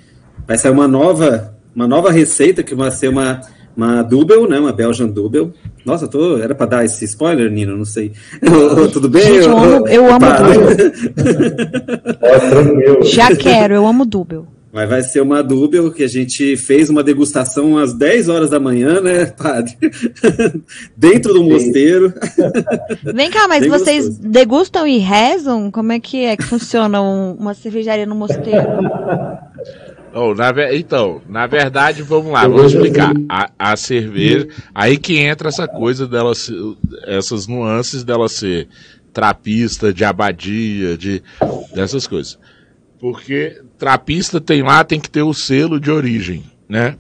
Vai 0.48 0.58
sair 0.58 0.72
uma 0.72 0.88
nova, 0.88 1.54
uma 1.76 1.86
nova 1.90 2.10
receita 2.10 2.64
que 2.64 2.74
vai 2.74 2.90
ser 2.90 3.10
uma, 3.10 3.42
uma 3.76 4.02
double, 4.02 4.48
né, 4.48 4.58
uma 4.58 4.72
Belgian 4.72 5.08
double. 5.08 5.52
Nossa, 5.84 6.08
tô, 6.08 6.38
era 6.38 6.56
para 6.56 6.68
dar 6.68 6.86
esse 6.86 7.04
spoiler, 7.04 7.52
Nino? 7.52 7.76
Não 7.76 7.84
sei. 7.84 8.14
Tudo 8.94 9.10
bem? 9.10 9.24
Gente, 9.24 9.46
eu 9.46 9.58
amo, 9.58 9.88
eu 9.90 10.06
amo 10.08 10.26
double. 10.38 10.94
Já 13.12 13.36
quero, 13.36 13.74
eu 13.74 13.86
amo 13.86 14.06
double. 14.06 14.44
Mas 14.74 14.90
vai 14.90 15.02
ser 15.02 15.22
uma 15.22 15.44
dúbia 15.44 15.90
que 15.92 16.04
a 16.04 16.08
gente 16.08 16.56
fez 16.56 16.90
uma 16.90 17.04
degustação 17.04 17.78
às 17.78 17.94
10 17.94 18.30
horas 18.30 18.50
da 18.50 18.60
manhã, 18.60 19.02
né, 19.02 19.26
padre? 19.26 19.76
Dentro 20.96 21.34
do 21.34 21.44
mosteiro. 21.44 22.14
Vem 23.14 23.30
cá, 23.30 23.48
mas 23.50 23.62
Bem 23.62 23.70
vocês 23.70 24.08
gostoso. 24.08 24.30
degustam 24.30 24.88
e 24.88 24.98
rezam? 24.98 25.70
Como 25.70 25.92
é 25.92 26.00
que 26.00 26.24
é 26.24 26.38
que 26.38 26.44
funciona 26.44 27.02
uma 27.02 27.54
cervejaria 27.54 28.06
no 28.06 28.16
mosteiro? 28.16 28.62
Oh, 30.14 30.36
na, 30.36 30.52
então, 30.74 31.22
na 31.30 31.48
verdade, 31.48 32.04
vamos 32.04 32.34
lá, 32.34 32.46
vamos 32.46 32.74
explicar. 32.74 33.14
A, 33.30 33.50
a, 33.58 33.78
cerveja, 33.78 34.46
aí 34.76 34.98
que 34.98 35.18
entra 35.18 35.48
essa 35.48 35.70
coisa 35.70 36.06
dela, 36.06 36.34
essas 37.08 37.48
nuances 37.48 38.04
dela 38.04 38.28
ser 38.28 38.68
trapista, 39.14 39.94
de 39.94 40.04
abadia, 40.04 40.98
de 40.98 41.24
dessas 41.74 42.08
coisas. 42.08 42.38
Porque 43.02 43.60
trapista 43.80 44.40
tem 44.40 44.62
lá, 44.62 44.84
tem 44.84 45.00
que 45.00 45.10
ter 45.10 45.24
o 45.24 45.34
selo 45.34 45.80
de 45.80 45.90
origem, 45.90 46.44
né? 46.70 46.96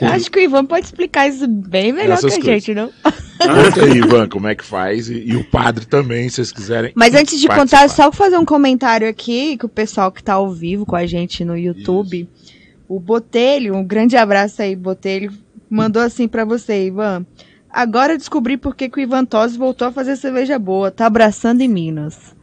Eu 0.00 0.08
acho 0.08 0.28
que 0.30 0.40
o 0.40 0.42
Ivan 0.42 0.66
pode 0.66 0.86
explicar 0.86 1.28
isso 1.28 1.46
bem 1.46 1.92
melhor 1.92 2.14
Essas 2.14 2.34
que 2.34 2.40
a 2.40 2.44
coisas. 2.44 2.64
gente, 2.64 2.74
não? 2.74 2.90
Conta 3.38 3.84
aí, 3.84 3.98
Ivan, 3.98 4.28
como 4.28 4.48
é 4.48 4.54
que 4.54 4.64
faz. 4.64 5.08
E, 5.08 5.14
e, 5.28 5.36
o 5.36 5.44
padre 5.44 5.86
também, 5.86 6.28
se 6.28 6.36
vocês 6.36 6.52
quiserem. 6.52 6.92
Mas 6.96 7.14
antes 7.14 7.38
de 7.38 7.46
participar. 7.46 7.82
contar, 7.82 7.94
só 7.94 8.10
fazer 8.10 8.36
um 8.36 8.44
comentário 8.44 9.08
aqui, 9.08 9.56
que 9.56 9.64
o 9.64 9.68
pessoal 9.68 10.10
que 10.10 10.22
tá 10.22 10.34
ao 10.34 10.50
vivo 10.50 10.84
com 10.84 10.96
a 10.96 11.06
gente 11.06 11.44
no 11.44 11.56
YouTube, 11.56 12.28
isso. 12.32 12.54
o 12.88 12.98
Botelho, 12.98 13.76
um 13.76 13.84
grande 13.84 14.16
abraço 14.16 14.60
aí, 14.60 14.74
Botelho, 14.74 15.32
mandou 15.70 16.02
assim 16.02 16.26
para 16.26 16.44
você, 16.44 16.86
Ivan. 16.86 17.24
Agora 17.70 18.18
descobri 18.18 18.56
por 18.56 18.74
que, 18.74 18.88
que 18.88 18.98
o 18.98 19.02
Ivan 19.02 19.24
Tosi 19.24 19.56
voltou 19.56 19.88
a 19.88 19.92
fazer 19.92 20.16
cerveja 20.16 20.58
boa. 20.58 20.90
Tá 20.90 21.06
abraçando 21.06 21.62
em 21.62 21.68
Minas. 21.68 22.34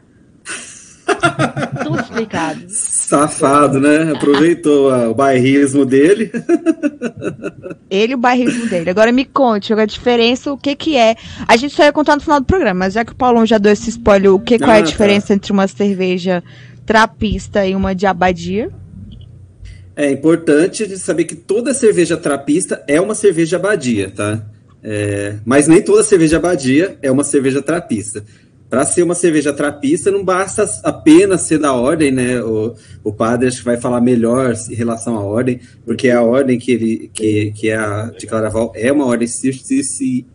Tudo 1.83 1.99
explicado. 1.99 2.61
Safado, 2.67 3.79
né? 3.79 4.11
Aproveitou 4.15 4.91
o 4.91 5.13
bairrismo 5.13 5.85
dele. 5.85 6.31
Ele 7.89 8.13
e 8.13 8.15
o 8.15 8.17
bairrismo 8.17 8.67
dele. 8.67 8.89
Agora 8.89 9.11
me 9.11 9.25
conte 9.25 9.73
a 9.73 9.85
diferença, 9.85 10.51
o 10.51 10.57
que 10.57 10.75
que 10.75 10.97
é. 10.97 11.15
A 11.47 11.57
gente 11.57 11.73
só 11.73 11.83
ia 11.83 11.93
contar 11.93 12.15
no 12.15 12.21
final 12.21 12.39
do 12.39 12.45
programa, 12.45 12.85
mas 12.85 12.93
já 12.93 13.03
que 13.03 13.11
o 13.11 13.15
Paulão 13.15 13.45
já 13.45 13.57
deu 13.57 13.71
esse 13.71 13.89
spoiler, 13.89 14.33
o 14.33 14.39
que 14.39 14.55
ah, 14.55 14.59
qual 14.59 14.71
é 14.71 14.75
a 14.75 14.77
ah, 14.77 14.83
tá. 14.83 14.89
diferença 14.89 15.27
tá. 15.27 15.33
entre 15.33 15.51
uma 15.51 15.67
cerveja 15.67 16.43
trapista 16.85 17.65
e 17.65 17.75
uma 17.75 17.95
de 17.95 18.05
abadia? 18.05 18.69
É 19.95 20.09
importante 20.09 20.87
de 20.87 20.97
saber 20.97 21.25
que 21.25 21.35
toda 21.35 21.73
cerveja 21.73 22.15
trapista 22.15 22.83
é 22.87 23.01
uma 23.01 23.13
cerveja 23.13 23.57
abadia, 23.57 24.09
tá? 24.09 24.41
É, 24.81 25.35
mas 25.43 25.67
nem 25.67 25.81
toda 25.81 26.03
cerveja 26.03 26.37
abadia 26.37 26.97
é 27.01 27.11
uma 27.11 27.23
cerveja 27.23 27.61
trapista. 27.61 28.23
Para 28.69 28.85
ser 28.85 29.01
uma 29.01 29.15
cerveja 29.15 29.51
trapista, 29.51 30.11
não 30.11 30.23
basta 30.23 30.63
apenas 30.83 31.41
ser 31.41 31.57
da 31.57 31.73
ordem, 31.73 32.11
né? 32.11 32.39
O, 32.41 32.75
o 33.03 33.11
padre 33.11 33.47
acho 33.47 33.59
que 33.59 33.65
vai 33.65 33.77
falar 33.77 33.99
melhor 33.99 34.53
em 34.69 34.75
relação 34.75 35.17
à 35.17 35.23
ordem, 35.23 35.59
porque 35.83 36.09
a 36.09 36.21
ordem 36.21 36.59
que 36.59 36.71
ele 36.71 37.09
que, 37.11 37.51
que 37.51 37.69
é 37.69 37.75
a 37.75 38.11
de 38.15 38.27
Claraval 38.27 38.71
é 38.75 38.91
uma 38.91 39.05
ordem 39.05 39.27
circense, 39.27 40.27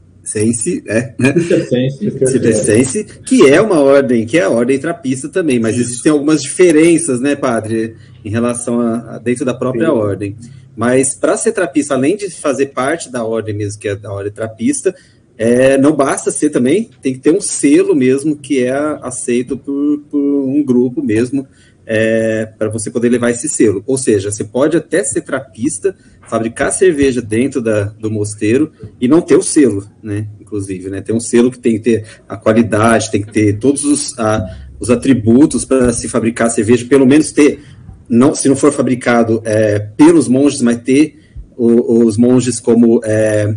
é, 0.89 1.15
né? 1.17 1.33
Circense, 1.39 3.05
que 3.25 3.49
é 3.49 3.61
uma 3.61 3.79
ordem, 3.79 4.27
que 4.27 4.37
é 4.37 4.43
a 4.43 4.51
ordem 4.51 4.81
trapista 4.81 5.29
também, 5.29 5.61
mas 5.61 5.79
existem 5.79 6.11
algumas 6.11 6.43
diferenças, 6.43 7.21
né, 7.21 7.37
padre, 7.37 7.95
em 8.25 8.31
relação 8.31 8.81
a, 8.81 9.15
a 9.15 9.19
dentro 9.19 9.45
da 9.45 9.55
própria 9.55 9.87
Sim. 9.87 9.93
ordem. 9.93 10.37
Mas 10.77 11.15
para 11.15 11.37
ser 11.37 11.53
trapista, 11.53 11.95
além 11.95 12.17
de 12.17 12.29
fazer 12.31 12.67
parte 12.67 13.11
da 13.11 13.25
ordem 13.25 13.55
mesmo, 13.55 13.79
que 13.79 13.89
é 13.89 13.95
da 13.95 14.13
ordem 14.13 14.33
trapista, 14.33 14.95
é, 15.37 15.77
não 15.77 15.93
basta 15.93 16.31
ser 16.31 16.51
também, 16.51 16.91
tem 17.03 17.13
que 17.13 17.19
ter 17.19 17.33
um 17.33 17.41
selo 17.41 17.95
mesmo 17.95 18.37
que 18.37 18.63
é 18.63 18.73
aceito 19.03 19.57
por, 19.57 19.99
por 20.11 20.21
um 20.21 20.63
grupo 20.65 21.03
mesmo 21.03 21.47
é, 21.87 22.47
para 22.59 22.69
você 22.69 22.91
poder 22.91 23.09
levar 23.09 23.31
esse 23.31 23.49
selo. 23.49 23.83
Ou 23.87 23.99
seja, 23.99 24.31
você 24.31 24.45
pode 24.45 24.77
até 24.77 25.03
ser 25.03 25.23
trapista, 25.23 25.95
fabricar 26.29 26.73
cerveja 26.73 27.21
dentro 27.21 27.61
da, 27.61 27.85
do 27.85 28.11
mosteiro 28.11 28.73
e 29.01 29.07
não 29.09 29.21
ter 29.21 29.37
o 29.37 29.43
selo, 29.43 29.87
né? 30.03 30.27
Inclusive, 30.41 30.89
né? 30.89 31.01
Tem 31.01 31.15
um 31.15 31.21
selo 31.21 31.51
que 31.51 31.59
tem 31.59 31.75
que 31.75 31.81
ter 31.81 32.07
a 32.29 32.37
qualidade, 32.37 33.11
tem 33.11 33.23
que 33.23 33.33
ter 33.33 33.59
todos 33.59 33.85
os, 33.85 34.19
a, 34.19 34.67
os 34.79 34.89
atributos 34.89 35.65
para 35.65 35.93
se 35.93 36.09
fabricar 36.09 36.51
cerveja, 36.51 36.87
pelo 36.87 37.07
menos 37.07 37.33
ter, 37.33 37.61
não, 38.09 38.35
se 38.35 38.49
não 38.49 38.57
for 38.57 38.73
fabricado 38.73 39.43
é, 39.45 39.79
pelos 39.79 40.29
monges, 40.29 40.63
mas 40.63 40.79
ter 40.79 41.19
os 41.57 42.17
monges 42.17 42.59
como 42.59 43.01
é, 43.05 43.57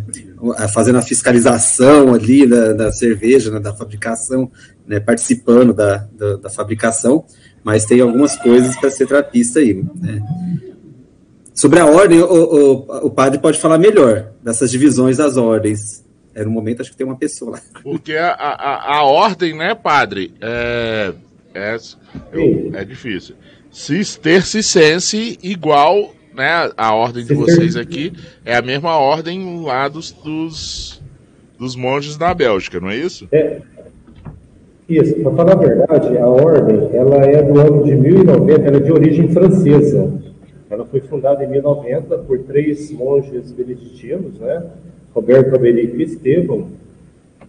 fazendo 0.72 0.98
a 0.98 1.02
fiscalização 1.02 2.14
ali 2.14 2.46
da, 2.46 2.72
da 2.72 2.92
cerveja, 2.92 3.50
né, 3.50 3.58
da 3.58 3.74
fabricação, 3.74 4.50
né, 4.86 5.00
participando 5.00 5.72
da, 5.72 6.06
da, 6.12 6.36
da, 6.36 6.50
fabricação, 6.50 7.24
mas 7.62 7.84
tem 7.84 8.00
algumas 8.00 8.36
coisas 8.36 8.76
para 8.76 8.90
ser 8.90 9.06
trapista 9.06 9.60
aí. 9.60 9.74
Né. 9.74 10.22
Sobre 11.54 11.80
a 11.80 11.86
ordem, 11.86 12.20
o, 12.20 12.24
o, 12.24 13.06
o, 13.06 13.10
padre 13.10 13.40
pode 13.40 13.58
falar 13.58 13.78
melhor 13.78 14.30
dessas 14.42 14.70
divisões 14.70 15.16
das 15.16 15.36
ordens. 15.36 16.04
É 16.34 16.44
no 16.44 16.50
momento, 16.50 16.82
acho 16.82 16.92
que 16.92 16.96
tem 16.96 17.06
uma 17.06 17.16
pessoa 17.16 17.52
lá. 17.52 17.60
Porque 17.82 18.12
a, 18.12 18.30
a, 18.30 18.98
a 18.98 19.02
ordem, 19.02 19.56
né, 19.56 19.74
padre, 19.74 20.32
é, 20.40 21.12
é, 21.52 21.76
é 22.74 22.84
difícil. 22.84 23.34
Cistercicense 23.72 25.36
igual 25.42 26.14
né, 26.38 26.70
a 26.76 26.94
ordem 26.94 27.24
de 27.24 27.34
vocês 27.34 27.76
aqui 27.76 28.12
é 28.44 28.56
a 28.56 28.62
mesma 28.62 28.96
ordem 28.96 29.62
lá 29.62 29.88
dos, 29.88 30.12
dos, 30.12 31.02
dos 31.58 31.74
monges 31.74 32.16
da 32.16 32.32
Bélgica, 32.32 32.80
não 32.80 32.88
é 32.88 32.96
isso? 32.96 33.26
É. 33.32 33.60
Isso, 34.88 35.16
para 35.16 35.32
falar 35.32 35.52
a 35.52 35.56
verdade, 35.56 36.16
a 36.16 36.26
ordem 36.26 36.88
ela 36.94 37.16
é 37.16 37.42
do 37.42 37.60
ano 37.60 37.84
de 37.84 37.94
1090, 37.94 38.62
ela 38.62 38.76
é 38.76 38.80
de 38.80 38.92
origem 38.92 39.28
francesa. 39.28 40.10
Ela 40.70 40.86
foi 40.86 41.00
fundada 41.00 41.44
em 41.44 41.48
1090 41.48 42.18
por 42.18 42.38
três 42.44 42.90
monges 42.92 43.52
beneditinos, 43.52 44.38
né? 44.38 44.62
Roberto, 45.14 45.54
Alberico 45.54 45.96
e 45.96 46.04
Estevão. 46.04 46.68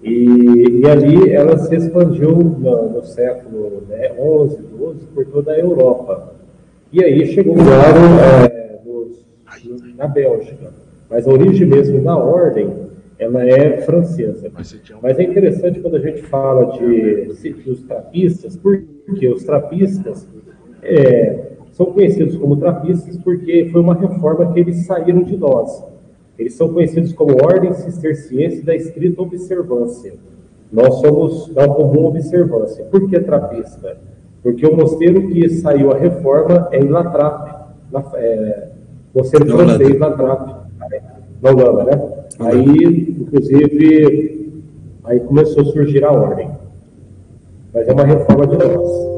E, 0.01 0.81
e, 0.81 0.87
ali 0.87 1.31
ela 1.31 1.57
se 1.57 1.75
expandiu 1.75 2.31
no, 2.31 2.89
no 2.89 3.03
século 3.03 3.83
né, 3.87 4.11
11, 4.17 4.57
12 4.77 4.99
por 5.13 5.25
toda 5.25 5.51
a 5.51 5.59
Europa. 5.59 6.33
E 6.91 7.03
aí 7.03 7.25
chegou 7.27 7.55
o 7.55 7.61
ano 7.61 8.19
é, 8.51 8.58
na 9.95 10.07
Bélgica. 10.07 10.71
Mas 11.09 11.27
a 11.27 11.31
origem 11.31 11.67
mesmo 11.67 12.01
da 12.01 12.15
ordem, 12.15 12.71
ela 13.17 13.43
é 13.43 13.81
francesa. 13.81 14.51
Mas 15.01 15.19
é 15.19 15.23
interessante 15.23 15.79
quando 15.79 15.95
a 15.95 15.99
gente 15.99 16.21
fala 16.23 16.77
de, 16.77 17.25
dos 17.65 17.83
trapistas, 17.83 18.55
porque 18.55 19.27
os 19.27 19.43
trapistas 19.43 20.27
é, 20.83 21.49
são 21.71 21.87
conhecidos 21.87 22.35
como 22.37 22.57
trapistas 22.57 23.17
porque 23.17 23.69
foi 23.71 23.81
uma 23.81 23.95
reforma 23.95 24.53
que 24.53 24.59
eles 24.59 24.85
saíram 24.85 25.23
de 25.23 25.35
nós. 25.35 25.83
Eles 26.37 26.53
são 26.53 26.71
conhecidos 26.71 27.11
como 27.11 27.43
Ordem 27.43 27.73
Cisterciense 27.73 28.61
da 28.61 28.73
Estrita 28.73 29.21
Observância. 29.21 30.13
Nós 30.71 30.95
somos 30.95 31.53
da 31.53 31.67
comum 31.67 32.05
observância. 32.05 32.85
Por 32.85 33.09
que 33.09 33.19
trapista? 33.19 33.97
Porque 34.41 34.65
o 34.65 34.75
mosteiro 34.75 35.27
que 35.27 35.49
saiu 35.49 35.91
a 35.91 35.97
reforma 35.97 36.69
é 36.71 36.79
em 36.79 36.87
Latrape, 36.87 37.65
na, 37.91 38.03
é, 38.15 38.68
você 39.13 39.37
é 39.37 39.45
francês 39.45 39.99
na 39.99 40.11
TRAP, 40.11 40.47
na 41.41 41.49
Holanda, 41.49 41.83
né? 41.83 42.19
Aí, 42.39 43.15
inclusive, 43.19 44.51
aí 45.03 45.19
começou 45.21 45.63
a 45.63 45.65
surgir 45.65 46.03
a 46.03 46.11
ordem. 46.11 46.49
Mas 47.73 47.87
é 47.87 47.93
uma 47.93 48.05
reforma 48.05 48.47
de 48.47 48.57
nós. 48.57 49.09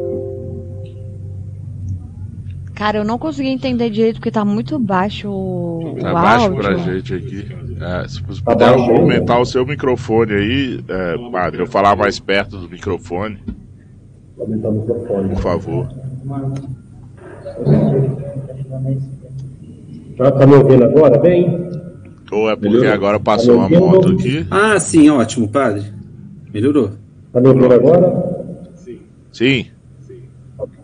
Cara, 2.74 2.98
eu 2.98 3.04
não 3.04 3.20
consegui 3.20 3.50
entender 3.50 3.92
direito 3.92 4.16
porque 4.16 4.32
tá 4.32 4.44
muito 4.44 4.80
baixo 4.80 5.30
o, 5.30 5.96
tá 6.02 6.10
o 6.10 6.14
baixo 6.14 6.46
áudio. 6.46 6.62
pra 6.62 6.78
gente 6.78 7.14
aqui. 7.14 7.48
É, 7.80 8.08
se 8.08 8.24
você 8.24 8.42
tá 8.42 8.54
puder 8.54 8.70
aumentar 8.70 9.40
o 9.40 9.46
seu 9.46 9.64
microfone 9.64 10.34
aí, 10.34 10.84
é, 10.88 11.32
padre, 11.32 11.62
eu 11.62 11.68
falar 11.68 11.96
mais 11.96 12.20
perto 12.20 12.58
do 12.58 12.68
microfone. 12.68 13.38
Aumentar 14.40 14.70
o 14.70 14.72
microfone. 14.72 15.30
Por 15.30 15.42
favor. 15.42 15.88
Tá, 20.22 20.32
tá 20.32 20.46
me 20.46 20.54
ouvindo 20.54 20.84
agora 20.84 21.18
bem? 21.18 21.68
Ou 22.32 22.48
é 22.48 22.56
porque 22.56 22.70
Melhorou? 22.70 22.94
agora 22.94 23.20
passou 23.20 23.56
tá 23.56 23.66
uma 23.66 23.80
moto 23.80 24.10
aqui? 24.10 24.46
Ah, 24.52 24.80
sim, 24.80 25.10
ótimo, 25.10 25.48
padre. 25.48 25.84
Melhorou. 26.54 26.92
Tá 27.34 27.42
me 27.42 27.48
ouvindo 27.48 27.74
agora? 27.74 28.54
Sim. 28.76 29.00
Sim. 29.32 29.66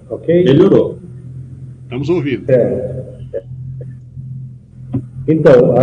Ok? 0.10 0.44
Melhorou. 0.44 0.98
Estamos 1.84 2.10
ouvindo. 2.10 2.50
É. 2.50 3.04
Então, 5.28 5.76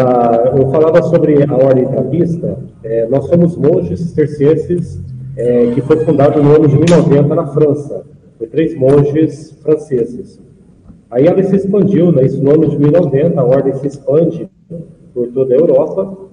eu 0.56 0.70
falava 0.72 1.00
sobre 1.04 1.44
a 1.44 1.54
Ordem 1.54 1.86
Trapista. 1.86 2.58
É, 2.82 3.06
nós 3.06 3.24
somos 3.26 3.56
monges 3.56 4.00
cistercienses 4.00 5.00
é, 5.36 5.70
que 5.70 5.80
foi 5.80 6.04
fundado 6.04 6.42
no 6.42 6.56
ano 6.56 6.66
de 6.66 6.74
1090 6.74 7.34
na 7.36 7.46
França. 7.46 8.04
Foi 8.36 8.48
três 8.48 8.76
monges 8.76 9.56
franceses. 9.62 10.40
Aí 11.10 11.26
ela 11.26 11.42
se 11.42 11.56
expandiu, 11.56 12.10
né? 12.10 12.24
isso 12.24 12.42
no 12.42 12.52
ano 12.52 12.68
de 12.68 12.78
1090, 12.78 13.40
a 13.40 13.44
ordem 13.44 13.74
se 13.74 13.86
expande 13.86 14.48
por 15.12 15.28
toda 15.28 15.54
a 15.54 15.58
Europa 15.58 16.24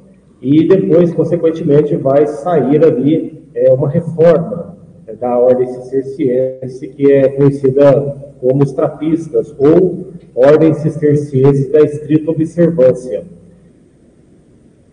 e 0.41 0.67
depois, 0.67 1.13
consequentemente, 1.13 1.95
vai 1.95 2.25
sair 2.25 2.83
ali 2.83 3.43
é, 3.53 3.71
uma 3.71 3.87
reforma 3.87 4.75
é, 5.05 5.13
da 5.13 5.37
ordem 5.37 5.67
cisterciense 5.67 6.87
que 6.87 7.11
é 7.11 7.29
conhecida 7.29 8.31
como 8.39 8.63
os 8.63 8.73
trapistas 8.73 9.53
ou 9.59 10.07
ordem 10.33 10.73
cisterciense 10.73 11.71
da 11.71 11.81
estrita 11.81 12.31
observância. 12.31 13.23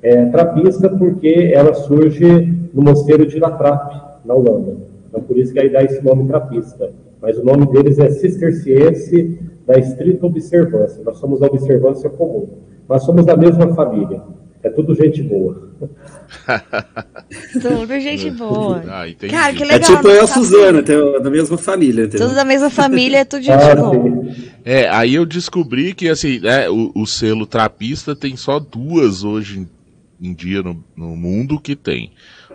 É, 0.03 0.27
trapista 0.27 0.89
porque 0.91 1.51
ela 1.55 1.73
surge 1.75 2.27
no 2.75 2.83
mosteiro 2.83 3.27
de 3.27 3.39
La 3.39 3.53
Trappe, 3.53 4.01
na 4.25 4.35
Holanda. 4.35 4.77
Então, 5.09 5.23
por 5.23 5.37
isso 5.39 5.53
que 5.53 5.59
aí 5.59 5.71
dá 5.71 5.83
esse 5.83 6.05
nome 6.05 6.27
trapista. 6.29 6.93
Mas 7.21 7.39
o 7.39 7.45
nome 7.45 7.67
deles 7.73 7.99
é 7.99 8.11
cisterciense 8.11 9.41
da 9.69 9.79
estrita 9.79 10.25
observância. 10.25 11.05
Nós 11.05 11.19
somos 11.19 11.43
a 11.43 11.47
observância 11.47 12.09
comum. 12.09 12.49
Nós 12.89 13.05
somos 13.05 13.27
da 13.27 13.37
mesma 13.37 13.75
família. 13.75 14.23
é 14.63 14.71
tudo 14.71 14.95
gente 14.95 15.23
boa. 15.23 15.69
tudo 17.53 18.01
gente 18.01 18.31
boa. 18.31 18.83
Ah, 18.89 19.05
Cara, 19.31 19.53
que 19.53 19.65
legal. 19.65 19.77
É 19.77 19.79
tipo 19.81 20.09
eu 20.09 20.17
e 20.17 20.19
a 20.21 20.27
Suzana, 20.27 20.83
da 20.83 21.31
mesma 21.31 21.59
família. 21.59 22.07
Entendeu? 22.07 22.29
Tudo 22.29 22.35
da 22.35 22.47
mesma 22.47 22.71
família, 22.71 23.19
é 23.19 23.25
tudo 23.27 23.43
gente 23.45 23.63
ah, 23.63 23.77
boa. 23.77 24.27
É, 24.65 24.89
aí 24.89 25.15
eu 25.15 25.27
descobri 25.27 25.93
que 25.93 26.09
assim, 26.09 26.41
né, 26.41 26.69
o, 26.71 26.91
o, 26.95 27.07
selo 27.07 27.47
trapista 27.47 28.17
tem 28.17 28.37
só 28.37 28.59
duas 28.59 29.23
hoje 29.23 29.61
em, 29.61 30.29
em 30.31 30.35
dia 30.35 30.63
no, 30.63 30.83
no, 30.97 31.15
mundo 31.15 31.61
que 31.61 31.77
tem. 31.77 32.11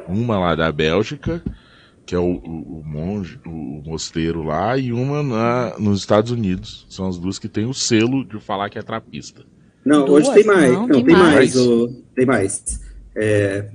Uma 0.07 0.39
lá 0.39 0.55
da 0.55 0.71
Bélgica, 0.71 1.41
que 2.05 2.13
é 2.13 2.19
o, 2.19 2.33
o, 2.33 2.79
o 2.79 2.83
monge, 2.85 3.39
o 3.45 3.81
mosteiro 3.85 4.43
lá, 4.43 4.77
e 4.77 4.91
uma 4.91 5.23
na, 5.23 5.75
nos 5.79 5.99
Estados 5.99 6.31
Unidos. 6.31 6.85
São 6.89 7.07
as 7.07 7.17
duas 7.17 7.39
que 7.39 7.47
tem 7.47 7.65
o 7.65 7.73
selo 7.73 8.25
de 8.25 8.39
falar 8.39 8.69
que 8.69 8.77
é 8.77 8.81
trapista. 8.81 9.43
Não, 9.85 10.05
Duas? 10.05 10.27
hoje 10.27 10.35
tem 10.35 10.45
mais. 10.45 10.71
Não, 10.71 10.87
não 10.87 10.87
tem, 10.87 11.05
tem, 11.05 11.15
mais. 11.15 11.35
mais 11.35 11.55
o, 11.55 11.87
tem 12.15 12.25
mais. 12.25 12.63
É, 13.15 13.65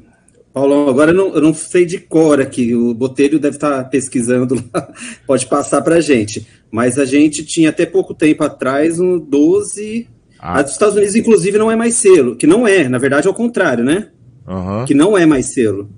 Paulo, 0.53 0.89
agora 0.89 1.11
eu 1.11 1.15
não, 1.15 1.35
eu 1.35 1.41
não 1.41 1.55
sei 1.55 1.85
de 1.85 1.99
cor 1.99 2.41
aqui. 2.41 2.75
O 2.75 2.95
Botelho 2.95 3.39
deve 3.39 3.57
estar 3.57 3.85
pesquisando 3.91 4.55
lá. 4.73 4.89
Pode 5.27 5.47
passar 5.47 5.83
para 5.83 5.97
a 5.97 6.01
gente. 6.01 6.47
Mas 6.71 6.99
a 6.99 7.05
gente 7.05 7.45
tinha 7.45 7.71
até 7.71 7.87
pouco 7.87 8.15
tempo 8.15 8.43
atrás 8.43 8.99
um 8.99 9.19
12. 9.19 10.09
Ah. 10.39 10.59
A 10.59 10.63
dos 10.63 10.73
Estados 10.73 10.97
Unidos, 10.97 11.15
inclusive, 11.15 11.59
não 11.59 11.71
é 11.71 11.77
mais 11.77 11.95
selo. 11.95 12.37
Que 12.37 12.47
não 12.47 12.67
é, 12.67 12.89
na 12.89 12.99
verdade, 12.99 13.27
é 13.27 13.31
o 13.31 13.35
contrário, 13.35 13.85
né? 13.85 14.09
Uhum. 14.47 14.85
Que 14.87 14.95
não 14.95 15.17
é 15.17 15.27
mais 15.27 15.47
selo. 15.47 15.91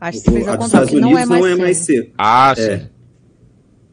Acho 0.00 0.22
que 0.22 0.30
fez 0.30 0.48
ao 0.48 0.58
contrário, 0.58 0.86
Estados 0.86 0.92
Unidos 0.92 1.10
não 1.10 1.18
é 1.18 1.26
mais, 1.26 1.40
não 1.40 1.48
é 1.48 1.56
mais 1.56 1.76
selo. 1.78 2.06
Ah, 2.16 2.54
sim. 2.56 2.62
É 2.62 2.88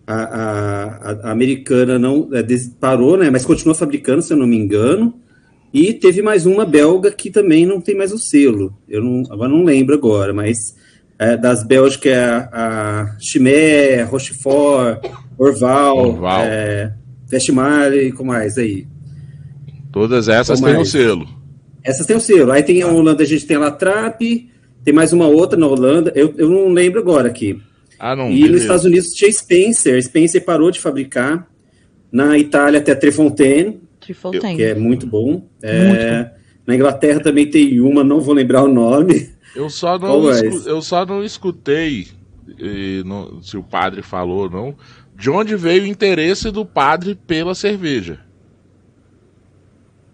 a, 0.07 0.13
a, 0.15 1.11
a, 1.29 1.31
americana 1.31 1.97
não 1.97 2.29
é, 2.33 2.43
parou, 2.79 3.17
né? 3.17 3.29
Mas 3.29 3.45
continua 3.45 3.73
fabricando, 3.73 4.21
se 4.21 4.31
eu 4.31 4.37
não 4.37 4.47
me 4.47 4.57
engano. 4.57 5.19
E 5.73 5.93
teve 5.93 6.21
mais 6.21 6.45
uma 6.45 6.65
belga 6.65 7.11
que 7.11 7.29
também 7.29 7.65
não 7.65 7.81
tem 7.81 7.95
mais 7.95 8.13
o 8.13 8.17
selo. 8.17 8.77
Eu 8.87 9.03
não, 9.03 9.23
agora 9.29 9.49
não 9.49 9.63
lembro 9.63 9.95
agora, 9.95 10.33
mas 10.33 10.75
é, 11.19 11.35
das 11.35 11.63
Bélgicas 11.63 12.13
é 12.13 12.23
a, 12.23 12.49
a 12.51 13.17
Chimé, 13.19 14.03
Rochefort, 14.03 15.03
Orval, 15.37 15.97
Orval. 15.97 16.41
É, 16.45 16.93
e 17.93 18.11
com 18.11 18.23
mais 18.23 18.57
aí. 18.57 18.87
Todas 19.91 20.29
essas 20.29 20.61
têm 20.61 20.77
o 20.77 20.85
selo. 20.85 21.27
Essas 21.83 22.05
têm 22.05 22.15
o 22.15 22.21
selo. 22.21 22.51
Aí 22.51 22.63
tem 22.63 22.81
a 22.81 22.87
Holanda, 22.87 23.23
a 23.23 23.25
gente 23.25 23.45
tem 23.45 23.57
a 23.57 23.61
Latrap, 23.61 24.21
tem 24.85 24.93
mais 24.93 25.11
uma 25.11 25.27
outra 25.27 25.57
na 25.57 25.65
Holanda. 25.65 26.13
Eu, 26.15 26.33
eu 26.37 26.47
não 26.47 26.69
lembro 26.69 26.99
agora 26.99 27.27
aqui. 27.27 27.59
Ah, 27.97 28.15
não, 28.15 28.29
e 28.29 28.35
beleza. 28.35 28.51
nos 28.51 28.61
Estados 28.61 28.85
Unidos 28.85 29.13
tinha 29.13 29.31
Spencer. 29.31 30.01
Spencer 30.03 30.45
parou 30.45 30.69
de 30.69 30.79
fabricar. 30.79 31.47
Na 32.11 32.37
Itália 32.37 32.79
até 32.79 32.93
Trefontaine, 32.93 33.81
que 33.99 34.13
é 34.63 34.75
muito 34.75 35.07
bom. 35.07 35.45
É, 35.61 35.87
muito 35.87 35.99
bom. 35.99 36.35
Na 36.67 36.75
Inglaterra 36.75 37.19
também 37.19 37.49
tem 37.49 37.81
uma, 37.81 38.03
não 38.03 38.21
vou 38.21 38.33
lembrar 38.33 38.63
o 38.63 38.67
nome. 38.67 39.29
Eu 39.55 39.69
só 39.69 39.97
não, 39.97 40.29
escu 40.29 40.69
eu 40.69 40.81
só 40.81 41.05
não 41.05 41.23
escutei 41.23 42.07
não, 43.05 43.41
se 43.41 43.57
o 43.57 43.63
padre 43.63 44.01
falou 44.01 44.43
ou 44.43 44.49
não. 44.49 44.75
De 45.17 45.29
onde 45.29 45.55
veio 45.55 45.83
o 45.83 45.87
interesse 45.87 46.51
do 46.51 46.65
padre 46.65 47.15
pela 47.15 47.55
cerveja? 47.55 48.19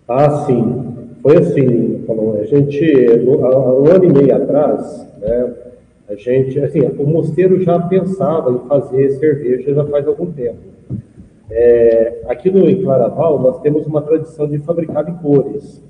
Ah, 0.08 0.46
sim. 0.46 1.01
Foi 1.22 1.38
assim, 1.38 2.04
a 2.40 2.44
gente, 2.46 3.06
há 3.44 3.74
um 3.74 3.86
ano 3.86 4.06
e 4.06 4.12
meio 4.12 4.36
atrás, 4.36 5.08
né, 5.20 5.54
a 6.10 6.16
gente, 6.16 6.60
assim, 6.60 6.82
o 6.82 7.08
mosteiro 7.08 7.62
já 7.62 7.80
pensava 7.80 8.52
em 8.52 8.68
fazer 8.68 9.12
cerveja 9.12 9.74
já 9.74 9.86
faz 9.86 10.08
algum 10.08 10.32
tempo. 10.32 10.58
É, 11.50 12.22
aqui 12.28 12.50
no 12.50 12.70
em 12.70 12.82
Claraval, 12.82 13.40
nós 13.40 13.62
temos 13.62 13.86
uma 13.86 14.02
tradição 14.02 14.48
de 14.48 14.58
fabricar 14.60 15.06
licores. 15.06 15.84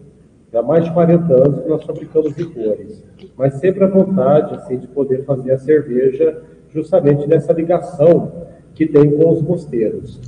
Há 0.53 0.61
mais 0.61 0.83
de 0.83 0.91
40 0.91 1.33
anos 1.33 1.61
que 1.61 1.69
nós 1.69 1.83
fabricamos 1.83 2.35
licores. 2.37 3.03
Mas 3.37 3.53
sempre 3.55 3.83
a 3.83 3.87
vontade 3.87 4.53
assim, 4.55 4.77
de 4.77 4.87
poder 4.87 5.23
fazer 5.23 5.53
a 5.53 5.57
cerveja 5.57 6.41
justamente 6.69 7.27
nessa 7.27 7.53
ligação 7.53 8.31
que 8.73 8.85
tem 8.85 9.11
com 9.11 9.29
os 9.29 9.41
mosteiros. 9.41 10.19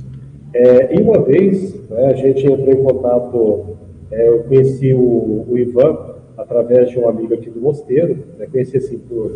É, 0.54 0.94
e 0.94 1.02
uma 1.02 1.20
vez, 1.20 1.74
né, 1.90 2.06
a 2.06 2.14
gente 2.14 2.46
entrou 2.46 2.72
em 2.72 2.82
contato, 2.82 3.76
é, 4.14 4.28
eu 4.28 4.44
conheci 4.44 4.94
o, 4.94 5.44
o, 5.48 5.58
Ivan 5.58 6.14
através 6.38 6.88
de 6.88 6.98
um 7.00 7.08
amigo 7.08 7.34
aqui 7.34 7.50
do 7.50 7.60
mosteiro, 7.60 8.16
né, 8.38 8.46
conheci 8.50 8.76
assim 8.76 8.96
por 8.98 9.32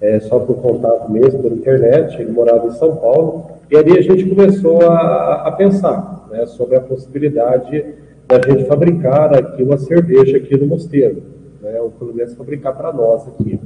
é, 0.00 0.18
só 0.20 0.40
por 0.40 0.56
contato 0.56 1.10
mesmo, 1.10 1.40
pela 1.40 1.54
internet, 1.54 2.20
ele 2.20 2.32
morava 2.32 2.66
em 2.66 2.72
São 2.72 2.96
Paulo, 2.96 3.46
e 3.70 3.76
ali 3.76 3.98
a 3.98 4.02
gente 4.02 4.28
começou 4.28 4.82
a, 4.82 5.46
a 5.46 5.52
pensar 5.52 6.26
né, 6.30 6.46
sobre 6.46 6.76
a 6.76 6.80
possibilidade 6.80 7.84
da 8.26 8.40
gente 8.40 8.64
fabricar 8.64 9.34
aqui 9.36 9.62
uma 9.62 9.78
cerveja 9.78 10.36
aqui 10.36 10.56
no 10.56 10.66
mosteiro, 10.66 11.22
né, 11.62 11.80
ou 11.80 11.90
pelo 11.90 12.14
menos 12.14 12.34
fabricar 12.34 12.76
para 12.76 12.92
nós 12.92 13.26
aqui. 13.28 13.58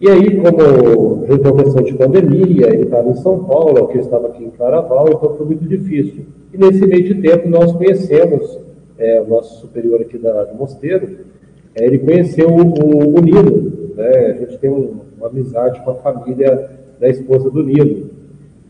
E 0.00 0.08
aí, 0.08 0.36
como 0.36 1.24
resolveu 1.24 1.58
a 1.58 1.64
questão 1.64 1.82
de 1.82 1.94
pandemia, 1.94 2.68
ele 2.68 2.84
estava 2.84 3.08
em 3.08 3.16
São 3.16 3.44
Paulo, 3.44 3.90
eu 3.92 4.00
estava 4.00 4.28
aqui 4.28 4.44
em 4.44 4.50
Claraval, 4.50 5.08
então 5.08 5.36
foi 5.36 5.46
muito 5.46 5.66
difícil. 5.66 6.24
E 6.52 6.56
nesse 6.56 6.86
meio 6.86 7.02
de 7.02 7.20
tempo 7.20 7.48
nós 7.48 7.72
conhecemos 7.72 8.67
é, 8.98 9.20
o 9.20 9.28
nosso 9.28 9.60
superior 9.60 10.00
aqui 10.00 10.18
da, 10.18 10.44
do 10.44 10.56
mosteiro, 10.56 11.18
é, 11.74 11.84
ele 11.84 11.98
conheceu 11.98 12.48
o, 12.48 12.60
o, 12.60 13.18
o 13.18 13.20
Nilo, 13.20 13.94
né, 13.96 14.26
a 14.26 14.32
gente 14.32 14.58
tem 14.58 14.70
um, 14.70 14.96
uma 15.16 15.28
amizade 15.28 15.80
com 15.82 15.90
a 15.90 15.94
família 15.94 16.70
da 16.98 17.08
esposa 17.08 17.50
do 17.50 17.62
Nilo. 17.62 18.10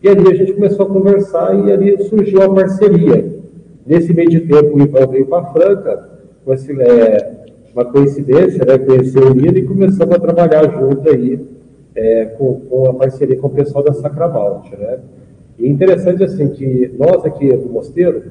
E 0.01 0.07
ali 0.07 0.31
a 0.31 0.35
gente 0.35 0.53
começou 0.53 0.85
a 0.85 0.89
conversar 0.89 1.67
e 1.67 1.71
ali 1.71 2.03
surgiu 2.03 2.41
a 2.41 2.53
parceria. 2.53 3.39
Nesse 3.85 4.13
meio 4.13 4.29
de 4.29 4.41
tempo, 4.41 4.77
o 4.77 4.81
Ivan 4.81 5.07
veio 5.07 5.25
para 5.25 5.51
Franca, 5.51 6.09
com 6.45 6.53
esse, 6.53 6.71
é, 6.81 7.39
uma 7.73 7.85
coincidência, 7.85 8.63
né, 8.65 8.77
conheceu 8.77 9.23
o 9.23 9.33
Nilo 9.33 9.57
e 9.57 9.65
começamos 9.65 10.15
a 10.15 10.19
trabalhar 10.19 10.69
junto 10.71 11.09
aí, 11.09 11.39
é, 11.95 12.25
com, 12.25 12.61
com, 12.61 12.89
a 12.89 12.93
parceria 12.93 13.37
com 13.37 13.47
o 13.47 13.51
pessoal 13.51 13.83
da 13.83 13.93
Sacramalt, 13.93 14.71
né. 14.77 14.99
E 15.57 15.67
interessante, 15.67 16.23
assim, 16.23 16.49
que 16.49 16.91
nós 16.97 17.25
aqui 17.25 17.51
do 17.51 17.69
Mosteiro, 17.69 18.23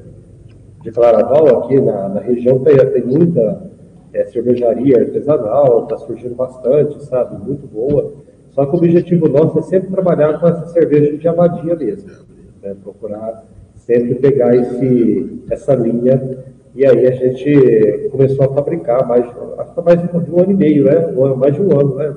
de 0.81 0.91
Claraval, 0.91 1.59
aqui 1.59 1.79
na, 1.79 2.09
na 2.09 2.21
região, 2.21 2.59
tem, 2.59 2.77
tem 2.77 3.03
muita 3.03 3.69
é, 4.13 4.25
cervejaria 4.25 4.99
artesanal, 4.99 5.83
está 5.83 5.97
surgindo 5.97 6.35
bastante, 6.35 7.03
sabe? 7.05 7.37
Muito 7.43 7.67
boa. 7.67 8.13
Só 8.51 8.65
que 8.65 8.73
o 8.73 8.77
objetivo 8.77 9.27
nosso 9.27 9.59
é 9.59 9.61
sempre 9.61 9.91
trabalhar 9.91 10.39
com 10.39 10.47
essa 10.47 10.65
cerveja 10.67 11.17
de 11.17 11.27
abadia 11.27 11.75
mesmo. 11.75 12.09
Né? 12.61 12.75
Procurar 12.83 13.45
sempre 13.75 14.15
pegar 14.15 14.55
esse, 14.55 15.41
essa 15.49 15.75
linha. 15.75 16.21
E 16.75 16.85
aí 16.85 17.07
a 17.07 17.11
gente 17.11 18.09
começou 18.11 18.45
a 18.45 18.53
fabricar 18.53 19.07
mais, 19.07 19.25
acho 19.57 19.73
que 19.73 19.81
mais 19.81 20.01
de 20.01 20.31
um 20.31 20.39
ano 20.39 20.51
e 20.51 20.55
meio, 20.55 20.85
né? 20.85 21.11
Mais 21.35 21.55
de 21.55 21.61
um 21.61 21.77
ano, 21.77 21.95
né? 21.95 22.13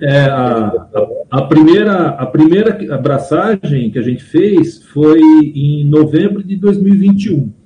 É, 0.00 0.24
a, 0.24 0.88
a, 1.30 1.42
primeira, 1.42 2.08
a 2.08 2.26
primeira 2.26 2.76
abraçagem 2.94 3.90
que 3.90 3.98
a 3.98 4.02
gente 4.02 4.24
fez 4.24 4.82
foi 4.82 5.20
em 5.20 5.88
novembro 5.88 6.42
de 6.42 6.56
2021. 6.56 7.61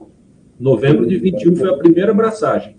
Novembro 0.58 1.06
de 1.06 1.18
2021 1.18 1.56
foi 1.56 1.68
a 1.68 1.76
primeira 1.76 2.12
abraçagem. 2.12 2.76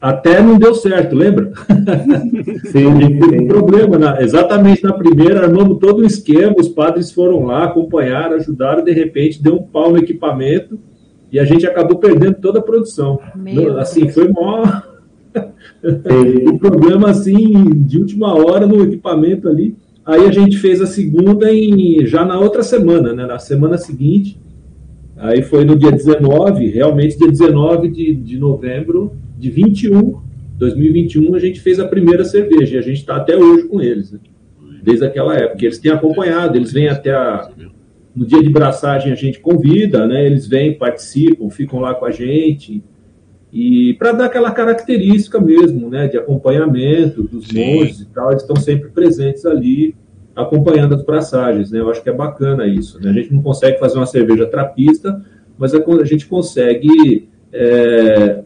Até 0.00 0.42
não 0.42 0.58
deu 0.58 0.74
certo, 0.74 1.14
lembra? 1.16 1.50
Sim, 2.70 2.98
teve 3.18 3.40
um 3.40 3.48
problema. 3.48 3.98
Na, 3.98 4.20
exatamente 4.20 4.82
na 4.82 4.92
primeira, 4.92 5.40
armamos 5.40 5.78
todo 5.78 6.00
o 6.00 6.04
esquema, 6.04 6.54
os 6.58 6.68
padres 6.68 7.10
foram 7.10 7.46
lá, 7.46 7.64
acompanharam, 7.64 8.36
ajudaram, 8.36 8.84
de 8.84 8.92
repente 8.92 9.42
deu 9.42 9.54
um 9.54 9.62
pau 9.62 9.90
no 9.90 9.98
equipamento 9.98 10.78
e 11.32 11.40
a 11.40 11.44
gente 11.44 11.66
acabou 11.66 11.98
perdendo 11.98 12.34
toda 12.34 12.58
a 12.58 12.62
produção. 12.62 13.18
Meu 13.34 13.78
assim, 13.78 14.02
Deus. 14.02 14.14
foi 14.14 14.28
maior. 14.28 14.94
um 16.52 16.58
problema 16.58 17.10
assim, 17.10 17.72
de 17.86 17.98
última 17.98 18.34
hora 18.34 18.66
no 18.66 18.84
equipamento 18.84 19.48
ali. 19.48 19.74
Aí 20.04 20.26
a 20.26 20.30
gente 20.30 20.58
fez 20.58 20.82
a 20.82 20.86
segunda 20.86 21.50
em, 21.50 22.04
já 22.06 22.26
na 22.26 22.38
outra 22.38 22.62
semana, 22.62 23.14
né? 23.14 23.24
Na 23.24 23.38
semana 23.38 23.78
seguinte. 23.78 24.38
Aí 25.16 25.42
foi 25.42 25.64
no 25.64 25.76
dia 25.76 25.92
19, 25.92 26.68
realmente 26.68 27.18
dia 27.18 27.28
19 27.28 27.88
de, 27.88 28.14
de 28.14 28.38
novembro, 28.38 29.12
de 29.38 29.50
21, 29.50 30.20
2021, 30.58 31.34
a 31.34 31.38
gente 31.38 31.60
fez 31.60 31.78
a 31.78 31.86
primeira 31.86 32.24
cerveja 32.24 32.76
e 32.76 32.78
a 32.78 32.82
gente 32.82 32.98
está 32.98 33.16
até 33.16 33.36
hoje 33.36 33.64
com 33.68 33.80
eles, 33.80 34.12
né? 34.12 34.20
desde 34.82 35.04
aquela 35.04 35.34
época. 35.36 35.64
Eles 35.64 35.78
têm 35.78 35.92
acompanhado, 35.92 36.56
eles 36.56 36.72
vêm 36.72 36.88
até 36.88 37.12
a, 37.12 37.48
no 38.14 38.26
dia 38.26 38.42
de 38.42 38.50
braçagem 38.50 39.12
a 39.12 39.16
gente 39.16 39.40
convida, 39.40 40.06
né? 40.06 40.24
Eles 40.26 40.46
vêm, 40.46 40.74
participam, 40.74 41.48
ficam 41.48 41.80
lá 41.80 41.94
com 41.94 42.04
a 42.04 42.10
gente 42.10 42.82
e 43.56 43.94
para 43.94 44.10
dar 44.10 44.24
aquela 44.24 44.50
característica 44.50 45.40
mesmo, 45.40 45.88
né, 45.88 46.08
de 46.08 46.18
acompanhamento 46.18 47.22
dos 47.22 47.52
monges 47.52 48.00
e 48.00 48.06
tal, 48.06 48.30
eles 48.30 48.42
estão 48.42 48.56
sempre 48.56 48.90
presentes 48.90 49.46
ali 49.46 49.94
acompanhando 50.34 50.94
as 50.94 51.04
braçagens, 51.04 51.70
né? 51.70 51.80
Eu 51.80 51.90
acho 51.90 52.02
que 52.02 52.10
é 52.10 52.12
bacana 52.12 52.66
isso, 52.66 53.00
né? 53.00 53.10
A 53.10 53.12
gente 53.12 53.32
não 53.32 53.42
consegue 53.42 53.78
fazer 53.78 53.96
uma 53.98 54.06
cerveja 54.06 54.46
trapista, 54.46 55.20
mas 55.56 55.74
a, 55.74 56.04
gente 56.04 56.26
consegue 56.26 57.28
é, 57.52 58.42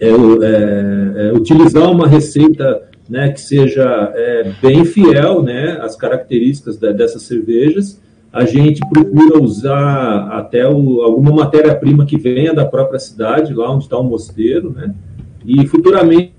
é, 0.00 0.08
é, 0.08 0.10
é, 0.10 1.32
utilizar 1.32 1.90
uma 1.90 2.06
receita 2.06 2.82
né, 3.08 3.30
que 3.30 3.40
seja 3.40 4.12
é, 4.14 4.52
bem 4.60 4.84
fiel 4.84 5.42
né, 5.42 5.78
às 5.80 5.96
características 5.96 6.76
da, 6.76 6.92
dessas 6.92 7.22
cervejas. 7.22 8.00
A 8.30 8.44
gente 8.44 8.80
procura 8.90 9.42
usar 9.42 10.28
até 10.32 10.68
o, 10.68 11.00
alguma 11.00 11.32
matéria-prima 11.32 12.04
que 12.04 12.18
venha 12.18 12.52
da 12.52 12.66
própria 12.66 12.98
cidade, 12.98 13.54
lá 13.54 13.72
onde 13.72 13.84
está 13.84 13.96
o 13.96 14.04
mosteiro, 14.04 14.70
né? 14.70 14.94
E 15.46 15.66
futuramente 15.66 16.34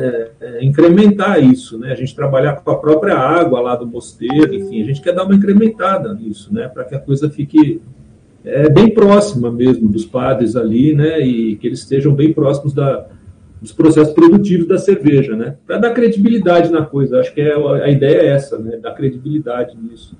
é, 0.00 0.30
é, 0.40 0.64
incrementar 0.64 1.42
isso, 1.42 1.78
né? 1.78 1.92
A 1.92 1.94
gente 1.94 2.14
trabalhar 2.14 2.56
com 2.56 2.70
a 2.70 2.78
própria 2.78 3.16
água 3.16 3.60
lá 3.60 3.76
do 3.76 3.86
mosteiro, 3.86 4.54
enfim, 4.54 4.82
a 4.82 4.86
gente 4.86 5.00
quer 5.00 5.12
dar 5.12 5.24
uma 5.24 5.34
incrementada 5.34 6.12
nisso, 6.14 6.52
né? 6.52 6.68
Para 6.68 6.84
que 6.84 6.94
a 6.94 6.98
coisa 6.98 7.28
fique 7.28 7.80
é, 8.44 8.68
bem 8.68 8.92
próxima 8.92 9.50
mesmo 9.50 9.88
dos 9.88 10.06
padres 10.06 10.56
ali, 10.56 10.94
né? 10.94 11.20
E 11.20 11.56
que 11.56 11.66
eles 11.66 11.80
estejam 11.80 12.14
bem 12.14 12.32
próximos 12.32 12.72
da, 12.72 13.06
dos 13.60 13.72
processos 13.72 14.14
produtivos 14.14 14.66
da 14.66 14.78
cerveja, 14.78 15.36
né? 15.36 15.56
Para 15.66 15.78
dar 15.78 15.90
credibilidade 15.90 16.72
na 16.72 16.84
coisa. 16.84 17.20
Acho 17.20 17.34
que 17.34 17.40
é, 17.40 17.54
a 17.54 17.90
ideia 17.90 18.22
é 18.22 18.26
essa, 18.28 18.58
né? 18.58 18.78
Dar 18.78 18.94
credibilidade 18.94 19.76
nisso. 19.76 20.16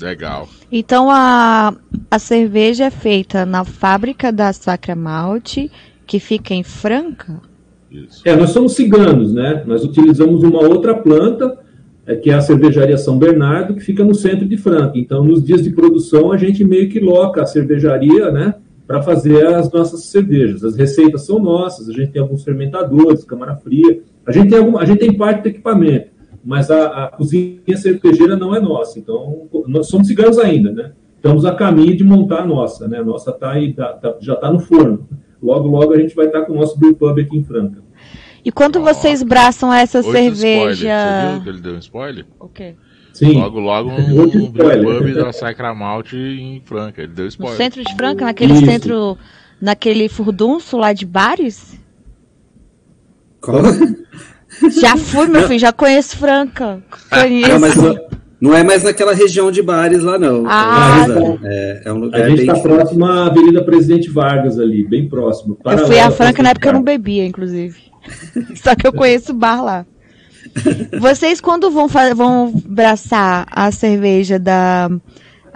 Legal. 0.00 0.48
Então 0.70 1.08
a, 1.10 1.74
a 2.10 2.18
cerveja 2.18 2.84
é 2.84 2.90
feita 2.90 3.44
na 3.44 3.64
fábrica 3.64 4.32
da 4.32 4.52
Sacra 4.52 4.94
Malte, 4.94 5.70
que 6.06 6.18
fica 6.18 6.54
em 6.54 6.62
Franca? 6.62 7.40
Isso. 7.94 8.22
É, 8.24 8.34
nós 8.34 8.50
somos 8.50 8.72
ciganos, 8.72 9.32
né? 9.32 9.62
Nós 9.66 9.84
utilizamos 9.84 10.42
uma 10.42 10.60
outra 10.60 10.94
planta, 10.94 11.56
é, 12.06 12.16
que 12.16 12.30
é 12.30 12.34
a 12.34 12.40
cervejaria 12.40 12.98
São 12.98 13.18
Bernardo, 13.18 13.74
que 13.74 13.80
fica 13.80 14.04
no 14.04 14.14
centro 14.14 14.46
de 14.46 14.56
Franca. 14.56 14.98
Então, 14.98 15.24
nos 15.24 15.44
dias 15.44 15.62
de 15.62 15.70
produção, 15.70 16.32
a 16.32 16.36
gente 16.36 16.64
meio 16.64 16.88
que 16.88 16.98
loca 16.98 17.42
a 17.42 17.46
cervejaria, 17.46 18.30
né? 18.30 18.54
Para 18.86 19.00
fazer 19.00 19.46
as 19.46 19.70
nossas 19.70 20.04
cervejas. 20.06 20.64
As 20.64 20.76
receitas 20.76 21.24
são 21.24 21.38
nossas, 21.38 21.88
a 21.88 21.92
gente 21.92 22.10
tem 22.10 22.20
alguns 22.20 22.42
fermentadores, 22.42 23.24
câmara 23.24 23.54
fria, 23.56 24.00
a 24.26 24.32
gente 24.32 24.50
tem, 24.50 24.58
algum, 24.58 24.76
a 24.76 24.84
gente 24.84 24.98
tem 24.98 25.16
parte 25.16 25.42
do 25.42 25.48
equipamento, 25.48 26.08
mas 26.44 26.70
a, 26.70 27.04
a 27.04 27.08
cozinha 27.08 27.76
cervejeira 27.76 28.36
não 28.36 28.54
é 28.54 28.60
nossa. 28.60 28.98
Então, 28.98 29.48
nós 29.66 29.86
somos 29.86 30.06
ciganos 30.06 30.38
ainda, 30.38 30.72
né? 30.72 30.92
Estamos 31.16 31.46
a 31.46 31.54
caminho 31.54 31.96
de 31.96 32.04
montar 32.04 32.42
a 32.42 32.46
nossa, 32.46 32.86
né? 32.86 32.98
A 32.98 33.04
nossa 33.04 33.32
tá 33.32 33.52
aí, 33.52 33.72
tá, 33.72 33.94
tá, 33.94 34.16
já 34.20 34.34
está 34.34 34.52
no 34.52 34.58
forno. 34.58 35.08
Logo, 35.42 35.68
logo 35.68 35.92
a 35.92 35.98
gente 35.98 36.14
vai 36.14 36.26
estar 36.26 36.42
com 36.42 36.52
o 36.52 36.56
nosso 36.56 36.78
Brew 36.78 36.94
Pub 36.94 37.18
aqui 37.18 37.36
em 37.36 37.42
Franca. 37.42 37.83
E 38.44 38.52
quando 38.52 38.80
vocês 38.80 39.22
braçam 39.22 39.72
essa 39.72 40.02
cerveja. 40.02 40.88
Você 40.88 41.32
viu 41.32 41.42
que 41.42 41.48
ele 41.48 41.60
deu 41.60 41.74
um 41.74 41.78
spoiler? 41.78 42.26
O 42.38 42.48
quê? 42.48 42.74
Sim. 43.14 43.40
Logo, 43.40 43.60
logo 43.60 43.90
um, 43.90 44.22
um 44.22 44.52
pub 44.52 45.14
da 45.14 45.32
Sacra 45.32 45.72
Malte 45.72 46.16
em 46.16 46.60
Franca. 46.64 47.02
Ele 47.02 47.12
deu 47.12 47.26
spoiler. 47.28 47.56
No 47.56 47.64
centro 47.64 47.82
de 47.82 47.94
Franca, 47.94 48.24
naquele 48.24 48.52
Isso. 48.52 48.66
centro. 48.66 49.16
Naquele 49.60 50.08
furdunço 50.08 50.76
lá 50.76 50.92
de 50.92 51.06
bares? 51.06 51.80
Qual? 53.40 53.62
Já 54.80 54.96
fui, 54.96 55.26
meu 55.26 55.46
filho, 55.46 55.58
já 55.58 55.72
conheço 55.72 56.18
Franca. 56.18 56.82
Conheço. 57.08 57.48
Não, 57.50 57.60
mas, 57.60 57.74
não 58.40 58.54
é 58.54 58.62
mais 58.62 58.82
naquela 58.82 59.14
região 59.14 59.50
de 59.50 59.62
bares 59.62 60.02
lá, 60.02 60.18
não. 60.18 60.44
Ah, 60.46 61.06
é, 61.44 61.82
é, 61.86 61.92
um 61.92 61.98
lugar 61.98 62.22
a 62.22 62.28
gente 62.28 62.42
está 62.42 62.58
próximo 62.58 63.06
à 63.06 63.26
Avenida 63.26 63.64
Presidente 63.64 64.10
Vargas 64.10 64.58
ali, 64.58 64.86
bem 64.86 65.08
próximo. 65.08 65.56
Eu 65.64 65.86
fui 65.86 65.98
a 65.98 66.10
Franca 66.10 66.42
na 66.42 66.50
época 66.50 66.68
eu 66.68 66.74
não 66.74 66.82
bebia, 66.82 67.24
inclusive. 67.24 67.93
Só 68.62 68.74
que 68.74 68.86
eu 68.86 68.92
conheço 68.92 69.32
o 69.32 69.36
bar 69.36 69.62
lá. 69.62 69.86
Vocês 71.00 71.40
quando 71.40 71.70
vão 71.70 71.88
vão 71.88 72.52
braçar 72.66 73.46
a 73.50 73.70
cerveja 73.70 74.38
da 74.38 74.90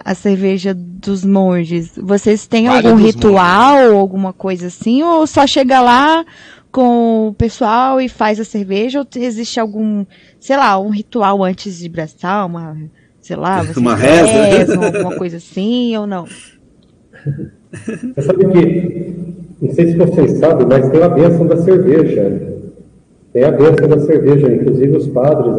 a 0.04 0.14
cerveja 0.14 0.72
dos 0.74 1.24
monges, 1.24 1.92
vocês 1.96 2.46
têm 2.46 2.66
vale 2.66 2.86
algum 2.86 3.02
ritual, 3.02 3.76
monges. 3.76 3.92
alguma 3.92 4.32
coisa 4.32 4.68
assim, 4.68 5.02
ou 5.02 5.26
só 5.26 5.46
chega 5.46 5.80
lá 5.80 6.24
com 6.70 7.28
o 7.28 7.34
pessoal 7.34 8.00
e 8.00 8.08
faz 8.08 8.38
a 8.38 8.44
cerveja, 8.44 9.00
ou 9.00 9.06
existe 9.16 9.58
algum, 9.58 10.06
sei 10.38 10.56
lá, 10.56 10.78
um 10.78 10.90
ritual 10.90 11.42
antes 11.42 11.78
de 11.78 11.88
braçar, 11.88 12.46
uma, 12.46 12.76
sei 13.20 13.36
lá, 13.36 13.62
uma 13.76 13.96
reza, 13.96 14.76
alguma 14.76 15.16
coisa 15.16 15.38
assim, 15.38 15.96
ou 15.96 16.06
não? 16.06 16.26
Você 18.14 18.22
sabe 18.22 18.46
que, 18.46 19.47
não 19.60 19.72
sei 19.72 19.88
se 19.88 19.96
vocês 19.96 20.32
sabem, 20.32 20.66
mas 20.66 20.88
tem 20.90 21.02
a 21.02 21.08
bênção 21.08 21.46
da 21.46 21.56
cerveja. 21.56 22.58
Tem 23.32 23.44
a 23.44 23.50
bênção 23.50 23.88
da 23.88 23.98
cerveja, 23.98 24.52
inclusive 24.52 24.96
os 24.96 25.08
padres, 25.08 25.54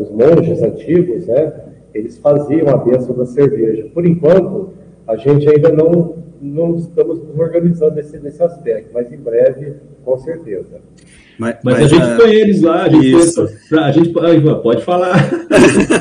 os 0.00 0.10
monges 0.10 0.62
antigos, 0.62 1.26
né? 1.26 1.52
Eles 1.92 2.18
faziam 2.18 2.68
a 2.68 2.76
bênção 2.76 3.14
da 3.14 3.26
cerveja. 3.26 3.86
Por 3.92 4.06
enquanto, 4.06 4.70
a 5.06 5.16
gente 5.16 5.48
ainda 5.48 5.70
não, 5.70 6.16
não 6.40 6.76
estamos 6.76 7.22
nos 7.22 7.38
organizando 7.38 7.94
nesse, 7.96 8.18
nesse 8.18 8.42
aspecto, 8.42 8.90
mas 8.92 9.12
em 9.12 9.18
breve, 9.18 9.74
com 10.04 10.16
certeza. 10.18 10.80
Mas, 11.38 11.56
mas, 11.64 11.74
mas, 11.74 11.84
a 11.84 11.86
gente 11.88 12.16
põe 12.16 12.32
eles 12.32 12.62
lá, 12.62 12.82
a 12.84 12.88
gente, 12.88 13.12
isso. 13.12 13.48
Põe, 13.68 13.78
a 13.80 13.92
gente 13.92 14.12
pode 14.62 14.84
falar. 14.84 15.30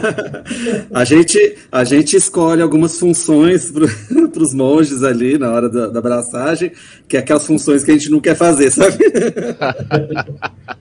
a, 0.93 1.04
gente, 1.04 1.58
a 1.72 1.84
gente 1.84 2.15
escolhe 2.15 2.62
algumas 2.62 3.00
funções 3.00 3.72
para 3.72 3.86
os 4.41 4.54
monges 4.54 5.04
ali 5.04 5.38
na 5.38 5.52
hora 5.52 5.69
da, 5.69 5.88
da 5.88 6.00
abraçagem, 6.00 6.72
que 7.08 7.17
é 7.17 7.19
aquelas 7.19 7.48
funções 7.48 7.84
que 7.84 7.91
a 7.91 7.93
gente 7.96 8.10
não 8.12 8.19
quer 8.19 8.36
fazer, 8.36 8.69
sabe? 8.69 8.98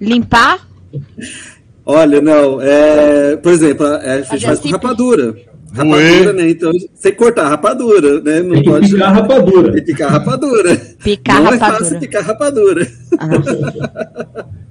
Limpar? 0.01 0.69
Olha, 1.85 2.21
não, 2.21 2.61
é, 2.61 3.37
por 3.37 3.53
exemplo, 3.53 3.87
a, 3.87 3.97
a 3.97 4.21
gente 4.23 4.47
faz 4.47 4.61
com 4.61 4.69
rapadura. 4.69 5.35
Rapadura, 5.73 6.33
né? 6.33 6.51
Então, 6.51 6.71
sem 6.95 7.15
cortar 7.15 7.49
rapadura, 7.49 8.21
né? 8.21 8.41
Não 8.43 8.55
Tem 8.55 8.65
pode 8.65 8.91
picar 8.91 9.13
rapadura. 9.13 9.73
Tem 9.73 9.81
que 9.81 9.93
picar 9.93 10.11
rapadura. 10.11 10.77
Picar 11.03 11.37
Não 11.37 11.45
rapadura. 11.51 11.67
é 11.67 11.79
fácil 11.79 12.01
picar 12.01 12.23
rapadura. 12.25 12.89
Ah. 13.19 14.45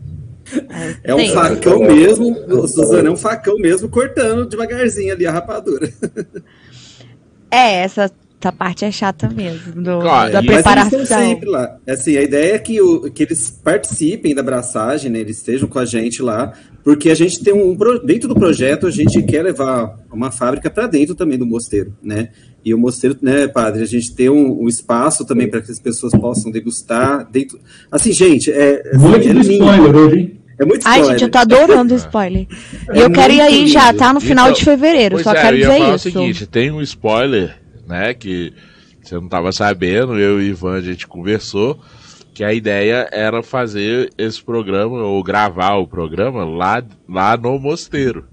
É 1.04 1.15
um 1.15 1.30
facão 1.30 1.80
mesmo, 1.80 2.36
Suzana, 2.67 3.08
é 3.08 3.12
um 3.12 3.15
facão 3.15 3.58
mesmo 3.58 3.88
cortando 3.88 4.45
devagarzinho 4.45 5.13
ali 5.13 5.26
a 5.26 5.32
rapadura. 5.32 5.89
É, 7.50 7.84
essa 7.84 8.12
essa 8.41 8.51
parte 8.51 8.84
é 8.84 8.91
chata 8.91 9.30
mesmo, 9.30 9.82
do, 9.82 9.99
claro, 9.99 10.34
da 10.34 10.41
preparação. 10.41 10.99
Mas 10.99 11.12
eles 11.12 11.27
sempre 11.27 11.49
lá. 11.49 11.77
Assim, 11.88 12.17
a 12.17 12.23
ideia 12.23 12.56
é 12.56 12.60
que, 12.60 12.82
o, 12.82 13.12
que 13.12 13.23
eles 13.23 13.60
participem 13.63 14.34
da 14.34 14.41
abraçagem, 14.41 15.12
né, 15.12 15.19
eles 15.19 15.38
estejam 15.38 15.69
com 15.69 15.77
a 15.77 15.86
gente 15.86 16.23
lá, 16.23 16.51
porque 16.84 17.12
a 17.12 17.15
gente 17.15 17.43
tem 17.43 17.54
um, 17.54 17.77
dentro 18.04 18.27
do 18.27 18.34
projeto, 18.34 18.88
a 18.88 18.91
gente 18.91 19.21
quer 19.23 19.43
levar 19.43 19.95
uma 20.12 20.32
fábrica 20.32 20.69
para 20.71 20.88
dentro 20.88 21.13
também 21.13 21.38
do 21.38 21.45
mosteiro, 21.45 21.95
né, 22.01 22.30
e 22.65 22.73
o 22.73 22.80
mosteiro, 22.80 23.15
né, 23.21 23.47
padre, 23.47 23.84
a 23.84 23.88
gente 23.88 24.13
tem 24.15 24.30
um, 24.30 24.63
um 24.63 24.67
espaço 24.67 25.23
também 25.23 25.47
para 25.47 25.62
que 25.62 25.71
as 25.71 25.80
pessoas 25.80 26.12
possam 26.13 26.51
degustar 26.51 27.30
dentro. 27.30 27.60
Assim, 27.91 28.12
gente, 28.12 28.51
é. 28.51 28.82
Assim, 28.93 29.08
Muito 29.08 29.27
é 29.27 29.41
spoiler 29.41 29.95
hoje, 29.95 30.19
hein? 30.19 30.41
É 30.60 30.65
muito 30.65 30.82
spoiler. 30.82 31.04
Ai, 31.04 31.10
gente, 31.12 31.23
eu 31.23 31.30
tô 31.30 31.38
adorando 31.39 31.93
o 31.95 31.97
spoiler. 31.97 32.47
E 32.93 32.99
é 32.99 33.04
eu 33.04 33.10
quero 33.10 33.34
ir 33.34 33.41
aí 33.41 33.67
já, 33.67 33.91
tá? 33.93 34.13
No 34.13 34.19
final 34.19 34.45
então, 34.45 34.60
de 34.60 34.63
fevereiro. 34.63 35.23
Só 35.23 35.32
é, 35.34 35.41
quero 35.41 35.58
dizer 35.58 35.80
isso. 35.80 35.95
o 35.95 35.99
seguinte: 35.99 36.45
tem 36.45 36.71
um 36.71 36.82
spoiler 36.84 37.61
né? 37.91 38.13
Que 38.13 38.54
você 39.01 39.15
não 39.15 39.25
estava 39.25 39.51
sabendo, 39.51 40.17
eu 40.17 40.41
e 40.41 40.49
Ivan 40.49 40.77
a 40.77 40.82
gente 40.82 41.08
conversou 41.08 41.80
que 42.34 42.43
a 42.43 42.54
ideia 42.54 43.10
era 43.12 43.43
fazer 43.43 44.10
esse 44.17 44.41
programa 44.41 45.04
ou 45.04 45.21
gravar 45.21 45.75
o 45.75 45.86
programa 45.86 46.45
lá, 46.45 46.82
lá 47.08 47.36
no 47.36 47.60
mosteiro. 47.60 48.25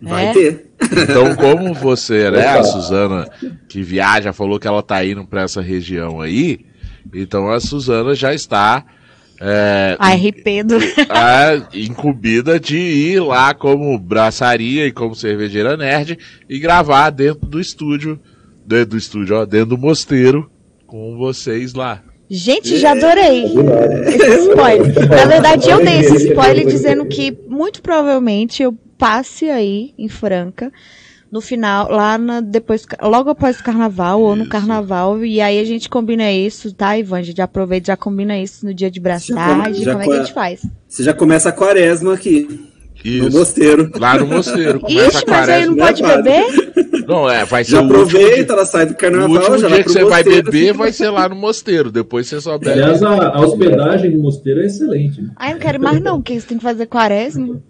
Vai 0.00 0.28
é. 0.28 0.32
ter. 0.32 0.70
Então, 0.80 1.36
como 1.36 1.74
você, 1.74 2.30
né, 2.32 2.46
a 2.46 2.62
Suzana, 2.62 3.28
que 3.68 3.82
viaja, 3.82 4.32
falou 4.32 4.58
que 4.58 4.66
ela 4.66 4.82
tá 4.82 5.04
indo 5.04 5.26
para 5.26 5.42
essa 5.42 5.60
região 5.60 6.20
aí, 6.20 6.60
então 7.12 7.50
a 7.50 7.60
Suzana 7.60 8.14
já 8.14 8.32
está 8.32 8.84
é, 9.40 9.96
a 10.00 10.14
RP 10.14 10.64
do... 10.64 10.76
é, 11.14 11.62
incumbida 11.72 12.58
de 12.58 12.76
ir 12.76 13.20
lá 13.20 13.54
como 13.54 13.96
braçaria 13.98 14.86
e 14.86 14.92
como 14.92 15.14
cervejeira 15.14 15.76
nerd 15.76 16.18
e 16.48 16.58
gravar 16.58 17.10
dentro 17.10 17.46
do 17.46 17.60
estúdio 17.60 18.18
dentro 18.68 18.90
do 18.90 18.96
estúdio, 18.98 19.36
ó, 19.36 19.46
dentro 19.46 19.70
do 19.70 19.78
mosteiro, 19.78 20.50
com 20.86 21.16
vocês 21.16 21.72
lá. 21.72 22.02
Gente, 22.28 22.76
já 22.76 22.92
adorei 22.92 23.44
esse 24.06 24.50
spoiler. 24.50 25.08
Na 25.08 25.24
verdade, 25.24 25.70
eu 25.70 25.82
dei 25.82 26.00
esse 26.00 26.28
spoiler 26.28 26.66
dizendo 26.66 27.06
que 27.06 27.36
muito 27.48 27.80
provavelmente 27.80 28.62
eu 28.62 28.76
passe 28.98 29.48
aí 29.48 29.94
em 29.96 30.08
Franca 30.10 30.70
no 31.32 31.40
final, 31.40 31.90
lá 31.90 32.18
na, 32.18 32.40
depois, 32.40 32.86
logo 33.02 33.30
após 33.30 33.60
o 33.60 33.64
carnaval 33.64 34.18
isso. 34.18 34.28
ou 34.28 34.36
no 34.36 34.48
carnaval, 34.48 35.24
e 35.24 35.40
aí 35.40 35.58
a 35.58 35.64
gente 35.64 35.88
combina 35.88 36.30
isso, 36.30 36.72
tá, 36.72 36.96
Ivan? 36.96 37.18
A 37.18 37.22
gente 37.22 37.40
aproveita 37.40 37.86
e 37.86 37.92
já 37.92 37.96
combina 37.96 38.38
isso 38.38 38.64
no 38.64 38.72
dia 38.72 38.90
de 38.90 38.98
braçagem, 38.98 39.84
como 39.84 40.02
é 40.02 40.04
que 40.04 40.12
a 40.12 40.22
gente 40.22 40.32
faz? 40.32 40.62
Você 40.86 41.02
já 41.02 41.12
começa 41.12 41.50
a 41.50 41.52
quaresma 41.52 42.14
aqui. 42.14 42.68
Isso. 43.04 43.30
No 43.30 43.38
mosteiro. 43.38 43.90
Lá 43.98 44.18
no 44.18 44.26
mosteiro. 44.26 44.80
Ixi, 44.88 45.24
mas 45.26 45.48
aí 45.48 45.66
não 45.66 45.76
pode 45.76 46.02
beber? 46.02 46.44
Não, 47.06 47.30
é, 47.30 47.44
vai 47.44 47.64
ser 47.64 47.72
já 47.72 47.80
aproveita, 47.80 48.52
ela 48.52 48.66
sai 48.66 48.84
do 48.84 48.94
carnaval, 48.94 49.30
o 49.30 49.32
último 49.32 49.58
já 49.58 49.68
dia 49.68 49.82
que 49.82 49.90
você 49.90 50.04
vai 50.04 50.22
beber 50.22 50.74
vai 50.74 50.92
ser 50.92 51.08
lá 51.08 51.26
no 51.26 51.34
mosteiro, 51.36 51.90
depois 51.90 52.26
você 52.26 52.38
só 52.38 52.58
bebe. 52.58 52.72
Aliás, 52.82 53.02
a, 53.02 53.28
a 53.28 53.40
hospedagem 53.40 54.10
no 54.10 54.22
mosteiro 54.24 54.60
é 54.60 54.66
excelente. 54.66 55.22
Né? 55.22 55.30
Ai, 55.36 55.54
não 55.54 55.60
quero 55.60 55.80
mais 55.80 56.02
não, 56.02 56.16
porque 56.16 56.38
você 56.38 56.46
tem 56.46 56.58
que 56.58 56.64
fazer 56.64 56.84
quaresma. 56.86 57.62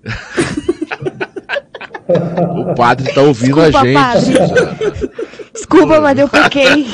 o 2.08 2.74
padre 2.74 3.12
tá 3.12 3.22
ouvindo 3.22 3.60
Desculpa, 3.60 3.78
a 3.78 4.16
gente. 4.16 4.38
Padre. 4.38 5.08
Desculpa, 5.52 6.00
mas 6.00 6.18
eu 6.18 6.28
pequei. 6.28 6.86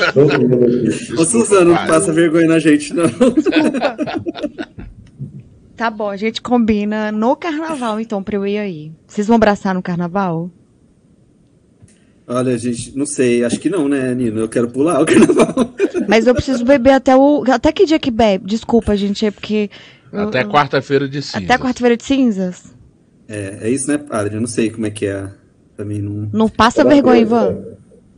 Ô, 1.17 1.25
Suzano, 1.25 1.71
não 1.71 1.87
passa 1.87 2.13
vergonha 2.13 2.47
na 2.47 2.59
gente, 2.59 2.93
não. 2.93 3.05
Desculpa. 3.07 3.97
Tá 5.75 5.89
bom, 5.89 6.09
a 6.09 6.15
gente 6.15 6.41
combina 6.41 7.11
no 7.11 7.35
carnaval, 7.35 7.99
então, 7.99 8.23
pra 8.23 8.37
eu 8.37 8.47
ir 8.47 8.57
aí. 8.57 8.91
Vocês 9.05 9.27
vão 9.27 9.35
abraçar 9.35 9.75
no 9.75 9.81
carnaval? 9.81 10.49
Olha, 12.27 12.57
gente, 12.57 12.97
não 12.97 13.05
sei, 13.05 13.43
acho 13.43 13.59
que 13.59 13.69
não, 13.69 13.89
né, 13.89 14.15
Nino? 14.15 14.39
Eu 14.39 14.49
quero 14.49 14.69
pular 14.69 15.01
o 15.01 15.05
carnaval. 15.05 15.73
Mas 16.07 16.25
eu 16.25 16.33
preciso 16.33 16.63
beber 16.63 16.91
até 16.91 17.15
o. 17.15 17.43
Até 17.51 17.71
que 17.71 17.85
dia 17.85 17.99
que 17.99 18.09
bebe? 18.09 18.47
Desculpa, 18.47 18.95
gente, 18.95 19.25
é 19.25 19.31
porque 19.31 19.69
Até 20.11 20.45
quarta-feira 20.45 21.09
de 21.09 21.21
cinzas. 21.21 21.43
Até 21.43 21.57
quarta-feira 21.57 21.97
de 21.97 22.03
cinzas? 22.03 22.73
É, 23.27 23.59
é 23.63 23.69
isso, 23.69 23.91
né, 23.91 23.97
padre? 23.97 24.35
Eu 24.35 24.41
não 24.41 24.47
sei 24.47 24.69
como 24.69 24.87
é 24.87 24.89
que 24.89 25.05
é. 25.05 25.29
Também 25.75 26.01
não. 26.01 26.29
Não 26.31 26.49
passa 26.49 26.85
vergonha, 26.85 27.21
Ivan. 27.21 27.57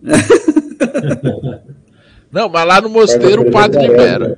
não, 2.31 2.49
mas 2.49 2.67
lá 2.67 2.79
no 2.79 2.89
mosteiro 2.89 3.41
o 3.41 3.51
padre 3.51 3.87
libera. 3.87 4.37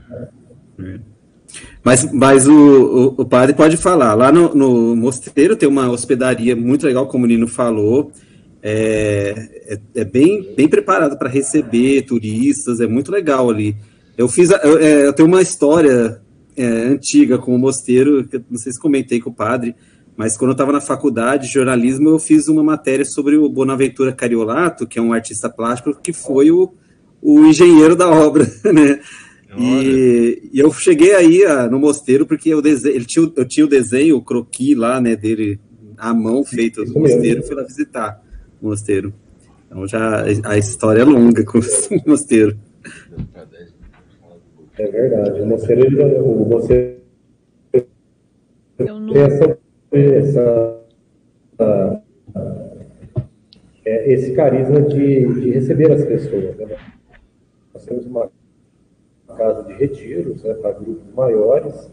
Mas, 1.90 2.14
mas 2.14 2.48
o, 2.48 2.54
o, 2.54 3.06
o, 3.22 3.26
padre 3.26 3.56
pode 3.56 3.76
falar. 3.76 4.14
Lá 4.14 4.32
no, 4.32 4.54
no, 4.54 4.96
mosteiro 4.96 5.56
tem 5.56 5.68
uma 5.68 5.90
hospedaria 5.90 6.56
muito 6.56 6.86
legal, 6.86 7.08
como 7.08 7.26
o 7.26 7.28
Nino 7.28 7.48
falou. 7.48 8.12
É, 8.62 9.34
é, 9.66 10.02
é 10.02 10.06
bem, 10.06 10.54
bem 10.56 10.68
preparado 10.68 11.18
para 11.18 11.28
receber 11.28 12.04
turistas, 12.04 12.80
é 12.80 12.86
muito 12.86 13.12
legal 13.12 13.50
ali. 13.50 13.76
Eu 14.16 14.28
fiz, 14.28 14.52
eu, 14.52 14.78
é, 14.78 15.08
eu 15.08 15.14
tenho 15.14 15.28
uma 15.28 15.42
história 15.42 16.22
é, 16.56 16.64
antiga 16.64 17.40
com 17.40 17.56
o 17.56 17.58
mosteiro, 17.58 18.24
que 18.28 18.40
não 18.48 18.60
sei 18.60 18.72
se 18.72 18.80
comentei 18.80 19.20
com 19.20 19.32
o 19.32 19.34
padre, 19.34 19.76
mas 20.16 20.38
quando 20.38 20.50
eu 20.50 20.56
estava 20.56 20.72
na 20.72 20.82
faculdade 20.82 21.48
de 21.48 21.54
jornalismo, 21.54 22.10
eu 22.10 22.20
fiz 22.20 22.48
uma 22.50 22.62
matéria 22.62 23.04
sobre 23.04 23.36
o 23.36 23.50
Bonaventura 23.50 24.14
Cariolato, 24.14 24.86
que 24.86 25.00
é 25.00 25.02
um 25.02 25.12
artista 25.12 25.50
plástico, 25.50 26.00
que 26.00 26.14
foi 26.14 26.52
o, 26.52 26.72
o 27.20 27.48
engenheiro 27.48 27.96
da 27.96 28.08
obra, 28.08 28.46
né? 28.72 29.00
E, 29.58 30.50
e, 30.54 30.60
eu 30.60 30.72
cheguei 30.72 31.16
aí 31.16 31.44
a, 31.44 31.68
no 31.68 31.80
mosteiro 31.80 32.26
porque 32.26 32.50
eu, 32.50 32.62
desenho, 32.62 32.96
ele 32.96 33.06
tinha, 33.06 33.32
eu 33.36 33.46
tinha 33.46 33.66
o 33.66 33.70
desenho, 33.70 34.18
o 34.18 34.22
croqui 34.22 34.76
lá, 34.76 35.02
né, 35.02 35.16
dele 35.16 35.60
à 35.98 36.14
mão 36.14 36.44
feito 36.44 36.86
no 36.86 37.00
mosteiro, 37.00 37.44
fui 37.44 37.56
lá 37.56 37.64
visitar 37.64 38.24
o 38.62 38.68
mosteiro. 38.68 39.14
Então 39.66 39.88
já 39.88 40.24
a 40.46 40.58
história 40.58 41.02
é 41.02 41.06
longa 41.06 41.44
com 41.44 41.58
o 41.58 41.62
mosteiro. 42.06 42.58
É 44.78 44.88
verdade, 44.88 45.42
o 45.42 45.46
mosteiro, 45.46 46.24
o 46.24 46.50
mosteiro 46.50 47.00
tem 48.78 49.18
essa, 49.18 49.58
essa 49.92 50.80
é, 53.86 54.14
esse 54.14 54.34
carisma 54.34 54.82
de, 54.82 55.26
de 55.26 55.50
receber 55.52 55.92
as 55.92 56.06
pessoas. 56.06 56.56
Né? 56.58 56.78
Nós 57.74 57.86
temos 57.86 58.06
uma 58.06 58.30
casa 59.36 59.64
de 59.64 59.74
retiros 59.74 60.44
né, 60.44 60.54
para 60.56 60.72
grupos 60.72 61.14
maiores 61.16 61.90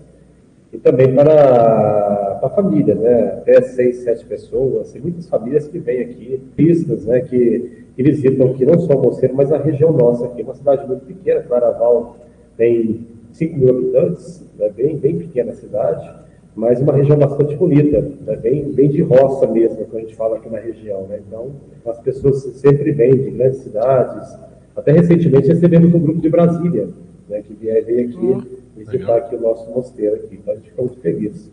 e 0.72 0.78
também 0.78 1.14
para, 1.14 2.41
a 2.43 2.49
família, 2.51 2.95
né, 2.95 3.39
até 3.39 3.62
seis, 3.62 3.99
sete 3.99 4.24
pessoas. 4.26 4.93
Tem 4.93 5.01
muitas 5.01 5.28
famílias 5.28 5.66
que 5.68 5.78
vêm 5.78 6.03
aqui, 6.03 6.41
turistas, 6.57 7.07
né, 7.07 7.20
que, 7.20 7.84
que 7.95 8.03
visitam 8.03 8.51
aqui 8.51 8.64
não 8.64 8.78
só 8.78 8.95
o 8.95 9.03
Moceiro, 9.03 9.34
mas 9.34 9.53
a 9.53 9.59
região 9.59 9.93
nossa 9.93 10.26
aqui, 10.26 10.43
uma 10.43 10.55
cidade 10.55 10.87
muito 10.87 11.07
pequena, 11.07 11.43
Claraval 11.43 12.16
tem 12.57 13.07
5 13.32 13.59
mil 13.59 13.70
habitantes, 13.70 14.45
né, 14.59 14.70
bem, 14.70 14.97
bem 14.97 15.18
pequena 15.18 15.53
cidade, 15.53 16.11
mas 16.55 16.80
uma 16.80 16.95
região 16.95 17.18
bastante 17.18 17.55
bonita, 17.55 18.01
né, 18.26 18.37
bem, 18.37 18.72
bem 18.72 18.89
de 18.89 19.03
roça 19.03 19.47
mesmo, 19.47 19.84
que 19.84 19.97
a 19.97 20.01
gente 20.01 20.16
fala 20.16 20.37
aqui 20.37 20.49
na 20.49 20.59
região. 20.59 21.03
Né? 21.03 21.20
Então, 21.26 21.51
as 21.87 22.01
pessoas 22.01 22.43
sempre 22.55 22.93
vêm 22.93 23.14
de 23.14 23.30
grandes 23.30 23.59
cidades. 23.59 24.39
Até 24.74 24.93
recentemente 24.93 25.49
recebemos 25.49 25.95
um 25.95 25.99
grupo 25.99 26.20
de 26.20 26.28
Brasília, 26.30 26.89
né, 27.29 27.43
que 27.43 27.55
vier 27.55 27.85
veio 27.85 28.09
aqui 28.09 28.16
hum, 28.16 28.43
visitar 28.77 28.99
legal. 28.99 29.16
aqui 29.16 29.37
o 29.37 29.41
nosso 29.41 29.70
mosteiro 29.70 30.16
aqui. 30.16 30.37
Então 30.37 30.53
a 30.53 30.57
gente 30.57 30.70
fica 30.70 30.83
muito 30.83 31.01
feliz. 31.01 31.51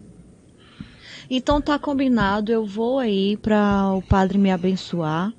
Então 1.30 1.62
tá 1.62 1.80
combinado, 1.80 2.52
eu 2.52 2.66
vou 2.66 3.00
aí 3.00 3.38
para 3.38 3.94
o 3.94 4.02
padre 4.02 4.38
me 4.38 4.52
abençoar 4.52 5.34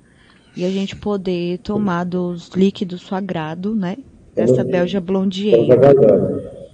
e 0.55 0.65
a 0.65 0.69
gente 0.69 0.95
poder 0.95 1.59
tomar 1.59 2.05
dos 2.05 2.49
líquidos 2.49 3.05
sagrado, 3.05 3.75
né? 3.75 3.97
Dessa 4.33 4.63
Belgia 4.63 4.99
Blondier. 4.99 5.67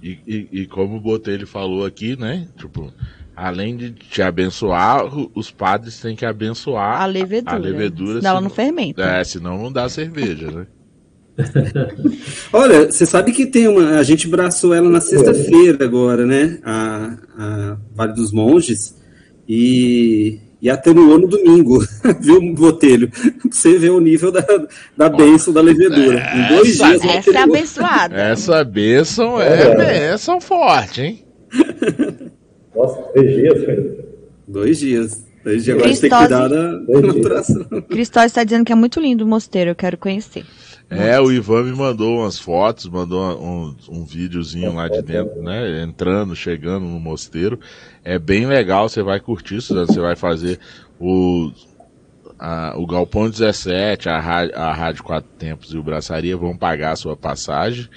E, 0.02 0.18
e, 0.26 0.48
e, 0.50 0.66
como 0.66 0.96
o 0.96 1.00
Botelho 1.00 1.46
falou 1.46 1.84
aqui, 1.84 2.18
né? 2.18 2.48
Tipo, 2.56 2.92
além 3.36 3.76
de 3.76 3.92
te 3.92 4.20
abençoar, 4.20 5.04
os 5.32 5.50
padres 5.50 6.00
têm 6.00 6.16
que 6.16 6.26
abençoar 6.26 7.00
a 7.00 7.06
levedura. 7.06 7.54
A 7.54 7.58
levedura 7.58 8.18
senão 8.18 8.30
ela 8.30 8.40
não 8.40 8.50
fermenta. 8.50 9.04
É, 9.04 9.22
senão 9.22 9.58
não 9.58 9.70
dá 9.70 9.88
cerveja, 9.88 10.50
né? 10.50 10.66
Olha, 12.52 12.90
você 12.90 13.06
sabe 13.06 13.32
que 13.32 13.46
tem 13.46 13.68
uma. 13.68 13.98
A 13.98 14.02
gente 14.02 14.28
braçou 14.28 14.74
ela 14.74 14.88
na 14.88 15.00
sexta-feira 15.00 15.84
agora, 15.84 16.26
né? 16.26 16.58
A, 16.62 17.16
a, 17.36 17.76
Vale 17.94 18.14
dos 18.14 18.32
Monges. 18.32 19.00
E, 19.48 20.38
e 20.60 20.70
atenuou 20.70 21.18
no 21.18 21.26
domingo, 21.26 21.84
viu, 22.20 22.40
Botelho? 22.54 23.10
Você 23.50 23.76
vê 23.78 23.90
o 23.90 24.00
nível 24.00 24.30
da, 24.30 24.44
da 24.96 25.08
bênção 25.08 25.52
da 25.52 25.60
levedura. 25.60 26.20
Essa, 26.20 26.36
em 26.36 26.56
dois 26.56 26.76
dias. 26.76 27.04
Essa 27.04 27.30
é 27.30 27.38
abençoada. 27.38 28.16
Essa 28.16 28.64
bênção 28.64 29.40
é, 29.40 29.62
é 29.62 29.76
bênção 29.76 30.40
forte, 30.40 31.00
hein? 31.02 31.24
Nossa, 32.74 33.02
três 33.12 33.34
dias, 33.34 33.66
velho. 33.66 34.04
Dois 34.46 34.78
dias. 34.78 35.24
Dois 35.44 35.64
dias 35.64 35.76
agora 35.76 35.90
tem 35.90 36.00
que 36.00 36.16
cuidar 36.16 36.48
da 36.48 37.02
maturação. 37.02 37.66
Cristóvão 37.88 38.26
está 38.26 38.44
dizendo 38.44 38.64
que 38.64 38.72
é 38.72 38.76
muito 38.76 39.00
lindo 39.00 39.24
o 39.24 39.26
mosteiro, 39.26 39.70
eu 39.70 39.74
quero 39.74 39.98
conhecer. 39.98 40.44
É, 40.92 41.20
o 41.20 41.32
Ivan 41.32 41.64
me 41.64 41.72
mandou 41.72 42.18
umas 42.18 42.38
fotos, 42.38 42.86
mandou 42.86 43.20
um, 43.40 43.74
um 43.88 44.04
videozinho 44.04 44.74
lá 44.74 44.88
de 44.88 45.00
dentro, 45.02 45.42
né? 45.42 45.82
Entrando, 45.82 46.36
chegando 46.36 46.84
no 46.84 47.00
mosteiro. 47.00 47.58
É 48.04 48.18
bem 48.18 48.46
legal, 48.46 48.88
você 48.88 49.02
vai 49.02 49.18
curtir, 49.18 49.60
você 49.62 50.00
vai 50.00 50.14
fazer 50.14 50.58
o, 51.00 51.50
a, 52.38 52.74
o 52.76 52.86
Galpão 52.86 53.30
17, 53.30 54.08
a, 54.08 54.16
a 54.16 54.72
Rádio 54.72 55.02
Quatro 55.04 55.30
Tempos 55.38 55.72
e 55.72 55.78
o 55.78 55.82
Braçaria 55.82 56.36
vão 56.36 56.56
pagar 56.56 56.92
a 56.92 56.96
sua 56.96 57.16
passagem. 57.16 57.88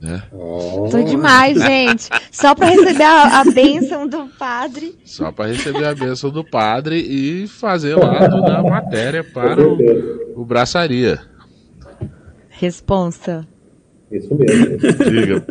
Né? 0.00 0.22
Oh. 0.32 0.88
Tô 0.90 1.02
demais, 1.02 1.60
gente. 1.60 2.08
Só 2.30 2.54
para 2.54 2.68
receber 2.68 3.02
a, 3.02 3.40
a 3.40 3.44
bênção 3.44 4.06
do 4.06 4.26
padre. 4.28 4.96
Só 5.04 5.32
para 5.32 5.48
receber 5.50 5.86
a 5.86 5.94
bênção 5.94 6.30
do 6.30 6.44
padre 6.44 7.00
e 7.00 7.48
fazer 7.48 7.96
lá 7.96 8.28
toda 8.28 8.58
a 8.58 8.62
matéria 8.62 9.24
para 9.24 9.60
o, 9.60 10.40
o 10.40 10.44
Braçaria. 10.44 11.20
Responsa. 12.58 13.46
Isso 14.10 14.34
mesmo. 14.34 14.78
Diga. 15.10 15.44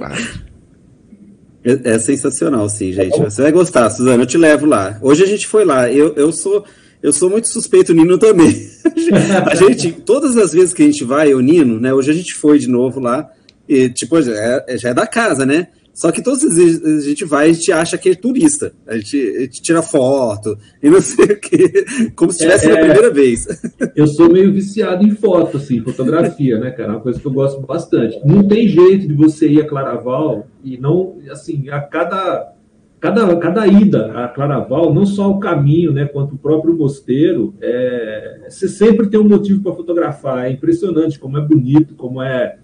É, 1.64 1.94
é, 1.94 2.00
sensacional, 2.00 2.68
sim, 2.70 2.92
gente. 2.92 3.18
Você 3.18 3.42
vai 3.42 3.52
gostar, 3.52 3.90
Suzana. 3.90 4.24
Eu 4.24 4.28
te 4.28 4.38
levo 4.38 4.66
lá. 4.66 5.00
Hoje 5.02 5.24
a 5.24 5.28
gente 5.28 5.48
foi 5.48 5.64
lá. 5.64 5.92
Eu, 5.92 6.14
eu 6.16 6.32
sou 6.32 6.66
eu 7.02 7.14
sou 7.14 7.30
muito 7.30 7.48
suspeito, 7.48 7.92
o 7.92 7.96
Nino 7.96 8.18
também. 8.18 8.70
a 9.46 9.56
gente, 9.56 9.92
todas 9.92 10.36
as 10.36 10.52
vezes 10.52 10.74
que 10.74 10.82
a 10.84 10.86
gente 10.86 11.04
vai, 11.04 11.34
o 11.34 11.40
Nino, 11.40 11.80
né? 11.80 11.94
Hoje 11.94 12.12
a 12.12 12.14
gente 12.14 12.34
foi 12.34 12.58
de 12.58 12.68
novo 12.68 13.00
lá. 13.00 13.30
E, 13.70 13.90
tipo, 13.90 14.22
já 14.22 14.34
é, 14.34 14.78
já 14.78 14.90
é 14.90 14.94
da 14.94 15.06
casa, 15.06 15.46
né? 15.46 15.68
Só 15.98 16.12
que 16.12 16.22
todas 16.22 16.44
as 16.44 16.56
vezes 16.56 16.86
a 16.86 17.10
gente 17.10 17.26
vai, 17.26 17.50
a 17.50 17.54
gente 17.54 17.72
acha 17.72 17.98
que 17.98 18.10
é 18.10 18.14
turista. 18.14 18.72
A 18.86 18.96
gente, 18.98 19.18
a 19.18 19.42
gente 19.42 19.64
tira 19.64 19.82
foto 19.82 20.56
e 20.82 20.92
não 20.92 21.02
sei 21.02 21.26
o 21.26 21.40
quê, 21.40 21.86
como 22.16 22.32
se 22.32 22.38
tivesse 22.38 22.70
é, 22.70 22.74
a 22.74 22.78
primeira 22.78 23.12
vez. 23.12 23.48
Eu 23.96 24.06
sou 24.06 24.32
meio 24.32 24.54
viciado 24.54 25.04
em 25.04 25.16
foto, 25.16 25.58
assim, 25.58 25.82
fotografia, 25.82 26.60
né, 26.60 26.70
cara? 26.70 26.90
É 26.90 26.92
uma 26.92 27.02
coisa 27.02 27.20
que 27.20 27.26
eu 27.26 27.34
gosto 27.34 27.62
bastante. 27.62 28.16
Não 28.24 28.48
tem 28.48 28.68
jeito 28.68 29.08
de 29.08 29.14
você 29.16 29.50
ir 29.50 29.60
a 29.60 29.68
Claraval 29.68 30.46
e 30.64 30.78
não, 30.78 31.18
assim, 31.32 31.68
a 31.70 31.82
cada, 31.82 32.54
cada, 33.00 33.36
cada 33.38 33.66
ida 33.66 34.12
a 34.24 34.28
Claraval, 34.28 34.94
não 34.94 35.04
só 35.04 35.32
o 35.32 35.40
caminho, 35.40 35.92
né, 35.92 36.06
quanto 36.06 36.36
o 36.36 36.38
próprio 36.38 36.78
mosteiro, 36.78 37.56
é, 37.60 38.46
você 38.48 38.68
sempre 38.68 39.08
tem 39.08 39.20
um 39.20 39.28
motivo 39.28 39.64
para 39.64 39.74
fotografar. 39.74 40.46
É 40.46 40.52
impressionante 40.52 41.18
como 41.18 41.40
é 41.40 41.42
bonito, 41.42 41.96
como 41.96 42.22
é 42.22 42.60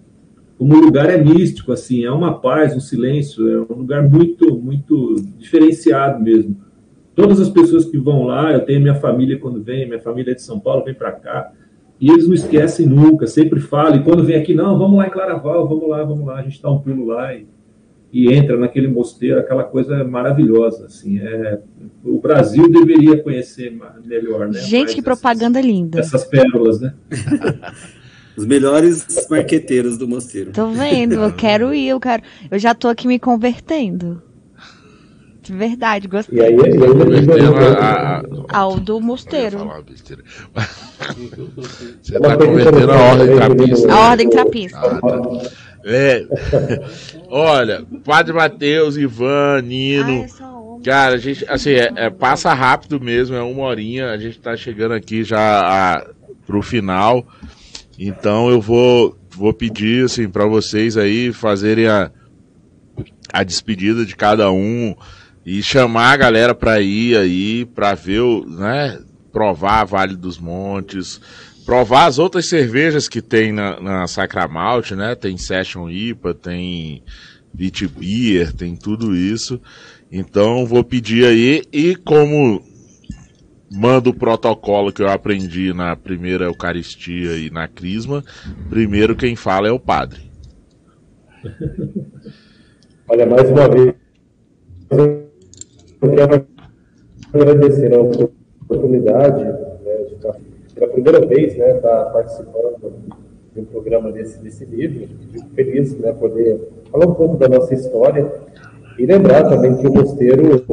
como 0.63 0.77
o 0.77 0.79
lugar 0.79 1.09
é 1.09 1.17
místico, 1.17 1.73
assim, 1.73 2.05
é 2.05 2.11
uma 2.11 2.39
paz, 2.39 2.73
um 2.73 2.79
silêncio, 2.79 3.51
é 3.51 3.73
um 3.73 3.79
lugar 3.79 4.01
muito, 4.01 4.57
muito 4.57 5.15
diferenciado 5.37 6.23
mesmo. 6.23 6.55
Todas 7.13 7.41
as 7.41 7.49
pessoas 7.49 7.83
que 7.83 7.97
vão 7.97 8.23
lá, 8.23 8.53
eu 8.53 8.61
tenho 8.61 8.79
minha 8.79 8.95
família 8.95 9.37
quando 9.37 9.61
vem, 9.61 9.85
minha 9.85 9.99
família 9.99 10.31
é 10.31 10.35
de 10.35 10.41
São 10.41 10.61
Paulo, 10.61 10.85
vem 10.85 10.93
para 10.93 11.11
cá, 11.11 11.51
e 11.99 12.09
eles 12.09 12.25
não 12.25 12.33
esquecem 12.33 12.85
nunca, 12.85 13.27
sempre 13.27 13.59
falam, 13.59 13.97
e 13.97 14.03
quando 14.03 14.23
vem 14.23 14.37
aqui, 14.37 14.53
não, 14.53 14.79
vamos 14.79 14.97
lá 14.97 15.07
em 15.07 15.09
Claraval, 15.09 15.67
vamos 15.67 15.89
lá, 15.89 16.01
vamos 16.01 16.25
lá, 16.25 16.39
a 16.39 16.43
gente 16.43 16.61
dá 16.61 16.71
um 16.71 16.79
pulo 16.79 17.07
lá 17.07 17.35
e, 17.35 17.45
e 18.13 18.33
entra 18.33 18.55
naquele 18.55 18.87
mosteiro, 18.87 19.41
aquela 19.41 19.65
coisa 19.65 20.01
maravilhosa, 20.05 20.85
assim, 20.85 21.19
é, 21.19 21.59
o 22.05 22.21
Brasil 22.21 22.71
deveria 22.71 23.21
conhecer 23.21 23.77
melhor, 24.05 24.47
né? 24.47 24.59
Gente, 24.59 24.83
Mais 24.83 24.93
que 24.93 25.01
propaganda 25.01 25.59
essas, 25.59 25.69
linda. 25.69 25.99
Essas 25.99 26.23
pérolas, 26.23 26.79
né? 26.79 26.93
Os 28.35 28.45
melhores 28.45 29.27
marqueteiros 29.29 29.97
do 29.97 30.07
mosteiro. 30.07 30.51
Tô 30.51 30.69
vendo, 30.69 31.15
eu 31.15 31.33
quero 31.33 31.73
ir, 31.73 31.89
eu 31.89 31.99
quero. 31.99 32.23
Eu 32.49 32.57
já 32.57 32.73
tô 32.73 32.87
aqui 32.87 33.07
me 33.07 33.19
convertendo. 33.19 34.21
De 35.43 35.51
verdade, 35.53 36.07
gostei. 36.07 36.39
E 36.39 36.41
aí, 36.41 36.55
convertendo 36.55 37.55
a, 37.77 38.19
a, 38.19 38.57
ao 38.57 38.79
do 38.79 39.01
mosteiro. 39.01 39.57
Você 42.01 42.17
tá 42.17 42.37
convertendo 42.37 42.91
a 42.91 42.97
ordem 42.97 43.35
trapista. 43.35 43.93
A 43.93 44.09
ordem 44.09 44.29
trapista. 44.29 44.79
Ah, 44.79 45.01
tá. 45.01 45.51
É. 45.85 46.25
Olha, 47.27 47.85
Padre 48.05 48.31
Mateus, 48.33 48.95
Ivan, 48.95 49.61
Nino. 49.63 50.25
Ah, 50.39 50.77
cara, 50.83 51.15
a 51.15 51.17
gente, 51.17 51.45
assim, 51.49 51.71
é, 51.71 51.91
é, 51.93 52.09
passa 52.09 52.53
rápido 52.53 53.01
mesmo, 53.01 53.35
é 53.35 53.41
uma 53.41 53.63
horinha. 53.63 54.11
A 54.11 54.17
gente 54.17 54.39
tá 54.39 54.55
chegando 54.55 54.93
aqui 54.93 55.25
já 55.25 55.39
a, 55.39 56.05
pro 56.47 56.61
final. 56.61 57.25
Então 57.97 58.49
eu 58.49 58.59
vou, 58.59 59.17
vou 59.29 59.53
pedir 59.53 60.05
assim 60.05 60.29
para 60.29 60.45
vocês 60.45 60.97
aí 60.97 61.31
fazerem 61.31 61.87
a, 61.87 62.11
a 63.31 63.43
despedida 63.43 64.05
de 64.05 64.15
cada 64.15 64.51
um, 64.51 64.95
E 65.45 65.61
chamar 65.61 66.13
a 66.13 66.17
galera 66.17 66.55
para 66.55 66.79
ir 66.81 67.17
aí, 67.17 67.65
para 67.65 67.93
ver, 67.93 68.21
né, 68.47 68.99
provar 69.31 69.81
a 69.81 69.85
Vale 69.85 70.15
dos 70.15 70.37
Montes, 70.37 71.19
provar 71.65 72.05
as 72.05 72.19
outras 72.19 72.45
cervejas 72.45 73.09
que 73.09 73.21
tem 73.21 73.51
na, 73.51 73.79
na 73.79 74.07
Sacramalt, 74.07 74.91
né? 74.91 75.15
Tem 75.15 75.37
Session 75.37 75.89
IPA, 75.89 76.33
tem 76.33 77.03
Beer, 77.53 78.53
tem 78.53 78.75
tudo 78.75 79.15
isso. 79.15 79.59
Então 80.11 80.65
vou 80.65 80.83
pedir 80.83 81.25
aí 81.25 81.63
e 81.71 81.95
como 81.95 82.63
manda 83.73 84.09
o 84.09 84.13
protocolo 84.13 84.93
que 84.93 85.01
eu 85.01 85.09
aprendi 85.09 85.73
na 85.73 85.95
primeira 85.95 86.45
Eucaristia 86.45 87.35
e 87.37 87.49
na 87.49 87.67
Crisma, 87.67 88.23
primeiro 88.69 89.15
quem 89.15 89.35
fala 89.35 89.67
é 89.67 89.71
o 89.71 89.79
padre. 89.79 90.31
Olha, 93.09 93.25
mais 93.25 93.49
uma 93.49 93.67
vez, 93.67 93.95
eu 94.91 96.11
quero 96.15 96.47
agradecer 97.33 97.93
a 97.93 97.99
oportunidade 97.99 99.43
né, 99.43 99.97
de 100.07 100.15
estar 100.15 100.35
pela 100.73 100.87
primeira 100.87 101.25
vez 101.25 101.57
né, 101.57 101.75
estar 101.75 102.05
participando 102.05 102.93
de 103.53 103.61
um 103.61 103.65
programa 103.65 104.11
desse, 104.11 104.39
desse 104.39 104.65
nível. 104.65 105.07
Fico 105.31 105.49
feliz 105.55 105.97
né, 105.97 106.13
poder 106.13 106.59
falar 106.91 107.07
um 107.07 107.13
pouco 107.13 107.37
da 107.37 107.49
nossa 107.49 107.73
história 107.73 108.31
e 108.97 109.05
lembrar 109.05 109.49
também 109.49 109.75
que 109.77 109.87
o 109.87 109.93
mosteiro 109.93 110.63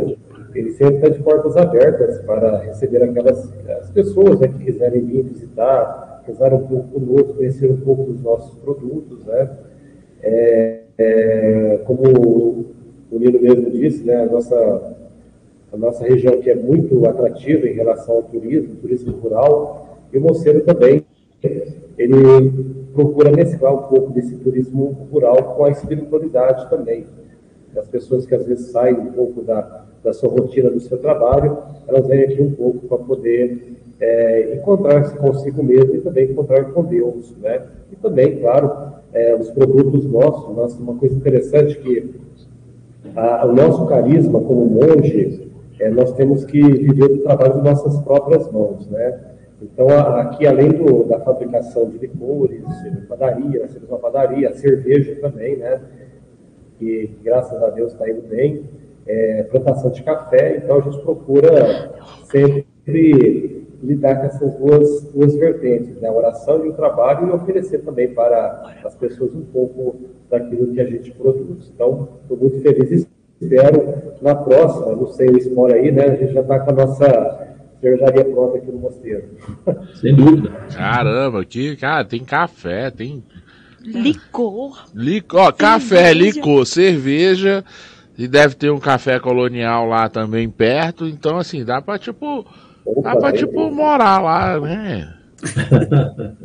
ele 0.54 0.72
sempre 0.72 0.96
está 0.96 1.08
de 1.08 1.22
portas 1.22 1.56
abertas 1.56 2.20
para 2.22 2.58
receber 2.58 3.02
aquelas 3.02 3.52
as 3.80 3.90
pessoas 3.90 4.40
né, 4.40 4.48
que 4.48 4.64
quiserem 4.64 5.04
vir 5.04 5.22
visitar, 5.22 6.22
rezar 6.26 6.52
um 6.54 6.66
pouco 6.66 6.88
conosco, 6.88 7.34
conhecer 7.34 7.70
um 7.70 7.76
pouco 7.76 8.04
dos 8.04 8.22
nossos 8.22 8.54
produtos. 8.58 9.24
Né? 9.24 9.50
É, 10.22 10.80
é, 10.98 11.80
como 11.84 12.02
o 12.02 13.18
Nino 13.18 13.40
mesmo 13.40 13.70
disse, 13.70 14.04
né, 14.04 14.22
a, 14.22 14.26
nossa, 14.26 14.96
a 15.72 15.76
nossa 15.76 16.04
região 16.04 16.40
que 16.40 16.50
é 16.50 16.54
muito 16.54 17.06
atrativa 17.06 17.66
em 17.66 17.74
relação 17.74 18.16
ao 18.16 18.22
turismo, 18.24 18.76
turismo 18.76 19.12
rural, 19.16 19.98
e 20.12 20.18
o 20.18 20.20
Moceiro 20.20 20.62
também, 20.62 21.04
ele 21.96 22.52
procura 22.92 23.30
mesclar 23.30 23.74
um 23.74 23.88
pouco 23.88 24.12
desse 24.12 24.36
turismo 24.36 25.08
rural 25.10 25.54
com 25.54 25.64
a 25.64 25.70
espiritualidade 25.70 26.68
também. 26.68 27.06
As 27.76 27.88
pessoas 27.88 28.26
que 28.26 28.34
às 28.34 28.46
vezes 28.46 28.70
saem 28.72 28.94
um 28.94 29.12
pouco 29.12 29.42
da, 29.42 29.86
da 30.02 30.12
sua 30.12 30.30
rotina, 30.30 30.70
do 30.70 30.80
seu 30.80 30.98
trabalho, 30.98 31.58
elas 31.86 32.06
vêm 32.06 32.24
aqui 32.24 32.40
um 32.40 32.52
pouco 32.52 32.86
para 32.86 32.98
poder 32.98 33.76
é, 34.00 34.54
encontrar-se 34.54 35.16
consigo 35.16 35.62
mesmo 35.62 35.94
e 35.94 36.00
também 36.00 36.30
encontrar 36.30 36.64
com 36.72 36.82
Deus, 36.84 37.36
né? 37.36 37.62
E 37.92 37.96
também, 37.96 38.38
claro, 38.38 38.94
é, 39.12 39.34
os 39.34 39.50
produtos 39.50 40.06
nossos, 40.06 40.56
nossa, 40.56 40.80
uma 40.80 40.94
coisa 40.94 41.14
interessante 41.14 41.78
que 41.78 42.14
a, 43.14 43.46
o 43.46 43.52
nosso 43.52 43.86
carisma 43.86 44.40
como 44.40 44.66
monge, 44.66 45.50
é, 45.78 45.90
nós 45.90 46.12
temos 46.12 46.44
que 46.44 46.62
viver 46.62 47.08
do 47.08 47.18
trabalho 47.18 47.54
de 47.54 47.62
nossas 47.62 48.00
próprias 48.00 48.50
mãos, 48.50 48.86
né? 48.88 49.20
Então, 49.62 49.88
aqui, 49.90 50.46
além 50.46 50.70
do, 50.70 51.04
da 51.04 51.20
fabricação 51.20 51.90
de 51.90 51.98
licores, 51.98 52.62
padaria, 53.06 53.60
nós 53.60 53.76
uma 53.88 53.98
padaria, 53.98 54.54
cerveja 54.54 55.16
também, 55.20 55.56
né? 55.56 55.80
Que, 56.78 57.10
graças 57.22 57.62
a 57.62 57.68
Deus, 57.68 57.92
está 57.92 58.08
indo 58.08 58.22
bem. 58.22 58.64
É, 59.12 59.42
plantação 59.50 59.90
de 59.90 60.02
café, 60.04 60.58
então 60.58 60.78
a 60.78 60.80
gente 60.82 60.98
procura 61.02 61.92
sempre 62.30 63.66
lidar 63.82 64.16
com 64.16 64.26
essas 64.26 64.54
duas, 64.54 65.02
duas 65.12 65.34
vertentes, 65.34 66.00
né? 66.00 66.08
a 66.08 66.12
oração 66.12 66.64
e 66.64 66.68
o 66.68 66.72
trabalho, 66.72 67.28
e 67.28 67.30
oferecer 67.30 67.78
também 67.78 68.12
para 68.14 68.76
as 68.84 68.94
pessoas 68.94 69.34
um 69.34 69.42
pouco 69.42 69.96
daquilo 70.30 70.72
que 70.72 70.80
a 70.80 70.84
gente 70.84 71.10
produz. 71.12 71.70
Então, 71.74 72.08
estou 72.22 72.36
muito 72.36 72.60
feliz 72.60 72.90
e 72.90 73.08
espero 73.40 73.94
na 74.22 74.34
próxima, 74.34 74.94
não 74.94 75.08
sei 75.08 75.28
o 75.28 75.38
Espora 75.38 75.74
aí, 75.74 75.90
né? 75.90 76.04
A 76.04 76.14
gente 76.16 76.32
já 76.32 76.42
está 76.42 76.60
com 76.60 76.70
a 76.70 76.74
nossa 76.74 77.48
cervejaria 77.80 78.24
pronta 78.26 78.58
aqui 78.58 78.70
no 78.70 78.78
mosteiro. 78.78 79.24
Sem 80.00 80.14
dúvida. 80.14 80.50
Caramba, 80.74 81.40
aqui, 81.40 81.76
cara, 81.76 82.04
tem 82.04 82.22
café, 82.22 82.90
tem. 82.90 83.24
Licor. 83.82 84.86
Licor, 84.94 85.54
café, 85.54 86.12
licor, 86.12 86.66
cerveja. 86.66 87.64
E 88.20 88.28
deve 88.28 88.54
ter 88.54 88.70
um 88.70 88.78
café 88.78 89.18
colonial 89.18 89.86
lá 89.86 90.06
também 90.06 90.46
perto. 90.46 91.06
Então, 91.06 91.38
assim, 91.38 91.64
dá 91.64 91.80
pra, 91.80 91.98
tipo. 91.98 92.44
Opa, 92.84 93.14
dá 93.14 93.16
pra, 93.16 93.32
tipo, 93.32 93.70
morar 93.70 94.20
lá, 94.20 94.60
né? 94.60 95.14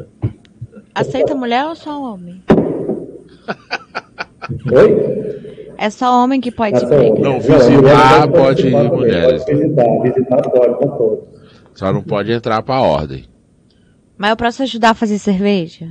Aceita 0.95 1.35
mulher 1.35 1.65
ou 1.65 1.75
só 1.75 2.01
homem? 2.01 2.41
Oi? 4.71 5.73
É 5.77 5.89
só 5.89 6.23
homem 6.23 6.39
que 6.39 6.49
pode 6.49 6.77
ir. 6.77 7.19
Não, 7.19 7.41
visitar 7.41 8.25
pode 8.29 8.67
ir 8.67 8.71
mulheres. 8.71 9.43
Pode 9.43 9.57
visitar, 9.57 10.01
visitar 10.01 10.49
pode 10.49 10.75
com 10.75 10.97
todos. 10.97 11.25
Só 11.73 11.91
não 11.91 12.01
pode 12.01 12.31
entrar 12.31 12.63
pra 12.63 12.79
ordem. 12.79 13.25
Mas 14.17 14.29
eu 14.29 14.37
posso 14.37 14.63
ajudar 14.63 14.91
a 14.91 14.95
fazer 14.95 15.19
cerveja? 15.19 15.89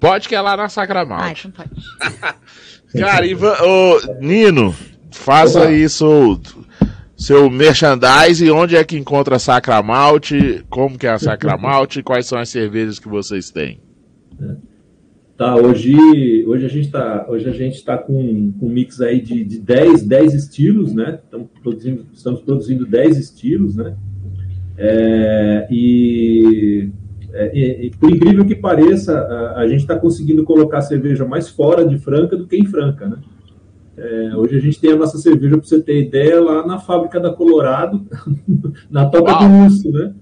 Pode 0.00 0.28
que 0.28 0.34
é 0.34 0.40
lá 0.40 0.56
na 0.56 0.68
Sacramento. 0.68 1.22
Ah, 1.22 1.32
então 1.32 1.50
pode. 1.50 1.70
Cara, 2.98 3.26
Ivan, 3.26 3.54
ô, 3.62 4.00
Nino, 4.20 4.74
faça 5.10 5.62
Opa. 5.62 5.72
isso, 5.72 6.40
seu 7.16 7.50
merchandise, 7.50 8.50
onde 8.50 8.76
é 8.76 8.84
que 8.84 8.96
encontra 8.96 9.36
a 9.36 9.38
Sacramalte, 9.38 10.64
como 10.70 10.96
que 10.96 11.06
é 11.06 11.10
a 11.10 11.18
Sacramalte, 11.18 12.00
quais 12.04 12.26
são 12.26 12.38
as 12.38 12.48
cervejas 12.48 12.98
que 12.98 13.08
vocês 13.08 13.50
têm? 13.50 13.80
Tá, 15.36 15.54
hoje, 15.54 15.94
hoje 16.46 16.66
a 16.66 16.68
gente 16.68 16.86
está 16.86 17.26
hoje 17.28 17.48
a 17.48 17.52
gente 17.52 17.74
está 17.74 17.96
com, 17.96 18.52
com 18.58 18.66
um 18.66 18.70
mix 18.70 19.00
aí 19.00 19.20
de, 19.20 19.44
de 19.44 19.60
10, 19.60 20.02
10 20.02 20.34
estilos, 20.34 20.92
né? 20.92 21.20
Estamos 21.22 21.48
produzindo, 21.62 22.06
estamos 22.12 22.40
produzindo 22.40 22.86
10 22.86 23.16
estilos, 23.18 23.76
né? 23.76 23.96
É, 24.76 25.68
e, 25.70 26.90
é, 27.38 27.56
e, 27.56 27.86
e, 27.86 27.90
por 27.90 28.10
incrível 28.10 28.44
que 28.44 28.54
pareça, 28.54 29.16
a, 29.16 29.60
a 29.60 29.68
gente 29.68 29.80
está 29.80 29.96
conseguindo 29.96 30.42
colocar 30.44 30.78
a 30.78 30.82
cerveja 30.82 31.24
mais 31.24 31.48
fora 31.48 31.86
de 31.86 31.96
Franca 31.98 32.36
do 32.36 32.46
que 32.46 32.56
em 32.56 32.66
Franca, 32.66 33.06
né? 33.06 33.18
É, 33.96 34.36
hoje 34.36 34.56
a 34.56 34.60
gente 34.60 34.80
tem 34.80 34.92
a 34.92 34.96
nossa 34.96 35.18
cerveja, 35.18 35.56
para 35.56 35.66
você 35.66 35.80
ter 35.80 36.00
ideia, 36.00 36.40
lá 36.40 36.66
na 36.66 36.78
fábrica 36.78 37.18
da 37.18 37.32
Colorado, 37.32 38.06
na 38.90 39.06
Toca 39.06 39.32
Uau. 39.32 39.48
do 39.48 39.64
Urso, 39.64 39.90
né? 39.90 40.14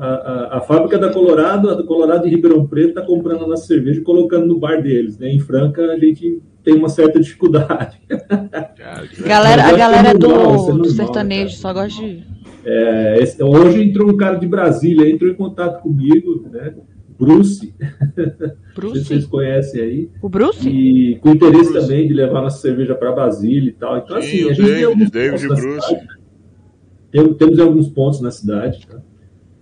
a, 0.00 0.06
a, 0.06 0.58
a, 0.58 0.60
fábrica 0.62 0.98
da 0.98 1.10
Colorado, 1.12 1.68
a 1.68 1.74
do 1.74 1.84
Colorado 1.84 2.24
de 2.24 2.30
Ribeirão 2.34 2.66
Preto, 2.66 2.88
está 2.88 3.02
comprando 3.02 3.44
a 3.44 3.46
nossa 3.46 3.66
cerveja 3.66 4.00
e 4.00 4.02
colocando 4.02 4.46
no 4.46 4.58
bar 4.58 4.82
deles. 4.82 5.18
Né? 5.18 5.28
Em 5.28 5.38
Franca, 5.38 5.92
a 5.92 5.98
gente 5.98 6.40
tem 6.64 6.74
uma 6.74 6.88
certa 6.88 7.20
dificuldade. 7.20 8.00
galera, 9.20 9.64
a 9.64 9.72
galera 9.76 10.08
é 10.08 10.14
do, 10.14 10.28
normal, 10.28 10.78
do 10.78 10.88
sertanejo 10.88 11.54
só 11.54 11.74
gosta 11.74 12.02
de. 12.02 12.24
É, 12.64 13.18
esse, 13.20 13.42
hoje 13.42 13.82
entrou 13.82 14.10
um 14.10 14.16
cara 14.16 14.36
de 14.36 14.46
Brasília, 14.46 15.08
entrou 15.08 15.30
em 15.30 15.34
contato 15.34 15.82
comigo, 15.82 16.46
né? 16.50 16.74
Bruce. 17.18 17.74
Bruce? 18.74 19.04
vocês 19.04 19.26
conhecem 19.26 19.82
aí. 19.82 20.10
O 20.22 20.28
Bruce? 20.28 20.68
E 20.68 21.16
com 21.16 21.30
interesse 21.30 21.70
Bruce. 21.70 21.86
também 21.86 22.08
de 22.08 22.14
levar 22.14 22.40
nossa 22.40 22.60
cerveja 22.60 22.94
para 22.94 23.12
Brasília 23.12 23.68
e 23.68 23.72
tal. 23.72 23.98
Então, 23.98 24.20
Sim, 24.22 24.28
assim, 24.28 24.50
a 24.50 24.52
gente 24.54 24.62
David, 24.62 24.74
tem 24.74 24.84
alguns 24.84 25.10
David 25.10 25.48
pontos 25.48 25.64
Bruce. 25.64 25.96
Tem, 27.10 27.34
temos 27.34 27.58
alguns 27.58 27.88
pontos 27.88 28.20
na 28.20 28.30
cidade, 28.30 28.86
tá? 28.86 29.00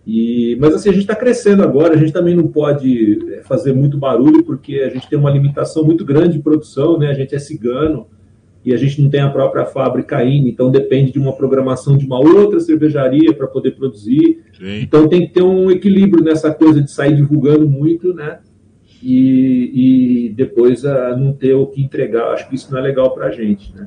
E, 0.07 0.57
mas 0.59 0.75
assim, 0.75 0.89
a 0.89 0.93
gente 0.93 1.03
está 1.03 1.15
crescendo 1.15 1.63
agora, 1.63 1.95
a 1.95 1.97
gente 1.97 2.13
também 2.13 2.35
não 2.35 2.49
pode 2.49 3.19
é, 3.35 3.43
fazer 3.43 3.75
muito 3.75 3.99
barulho, 3.99 4.43
porque 4.43 4.77
a 4.77 4.89
gente 4.89 5.07
tem 5.09 5.19
uma 5.19 5.31
limitação 5.31 5.85
muito 5.85 6.03
grande 6.03 6.39
de 6.39 6.43
produção, 6.43 6.99
né? 6.99 7.11
A 7.11 7.15
gente 7.15 7.35
é 7.35 7.39
cigano 7.39 8.07
e 8.65 8.75
a 8.75 8.77
gente 8.77 9.01
não 9.01 9.09
tem 9.09 9.21
a 9.21 9.31
própria 9.31 9.65
fábrica 9.65 10.17
ainda, 10.17 10.49
então 10.49 10.71
depende 10.71 11.13
de 11.13 11.19
uma 11.19 11.33
programação 11.33 11.97
de 11.97 12.05
uma 12.05 12.19
outra 12.19 12.61
cervejaria 12.61 13.33
para 13.33 13.47
poder 13.47 13.73
produzir. 13.73 14.41
Sim. 14.59 14.81
Então 14.83 15.09
tem 15.09 15.27
que 15.27 15.33
ter 15.33 15.43
um 15.43 15.71
equilíbrio 15.71 16.23
nessa 16.23 16.53
coisa 16.53 16.83
de 16.83 16.91
sair 16.91 17.15
divulgando 17.15 17.69
muito, 17.69 18.13
né? 18.13 18.41
E, 19.03 20.27
e 20.27 20.29
depois 20.31 20.85
a, 20.85 21.17
não 21.17 21.33
ter 21.33 21.55
o 21.55 21.67
que 21.67 21.81
entregar. 21.83 22.33
Acho 22.33 22.49
que 22.49 22.57
isso 22.57 22.71
não 22.73 22.79
é 22.79 22.83
legal 22.83 23.15
para 23.15 23.27
a 23.27 23.31
gente, 23.31 23.73
né? 23.75 23.87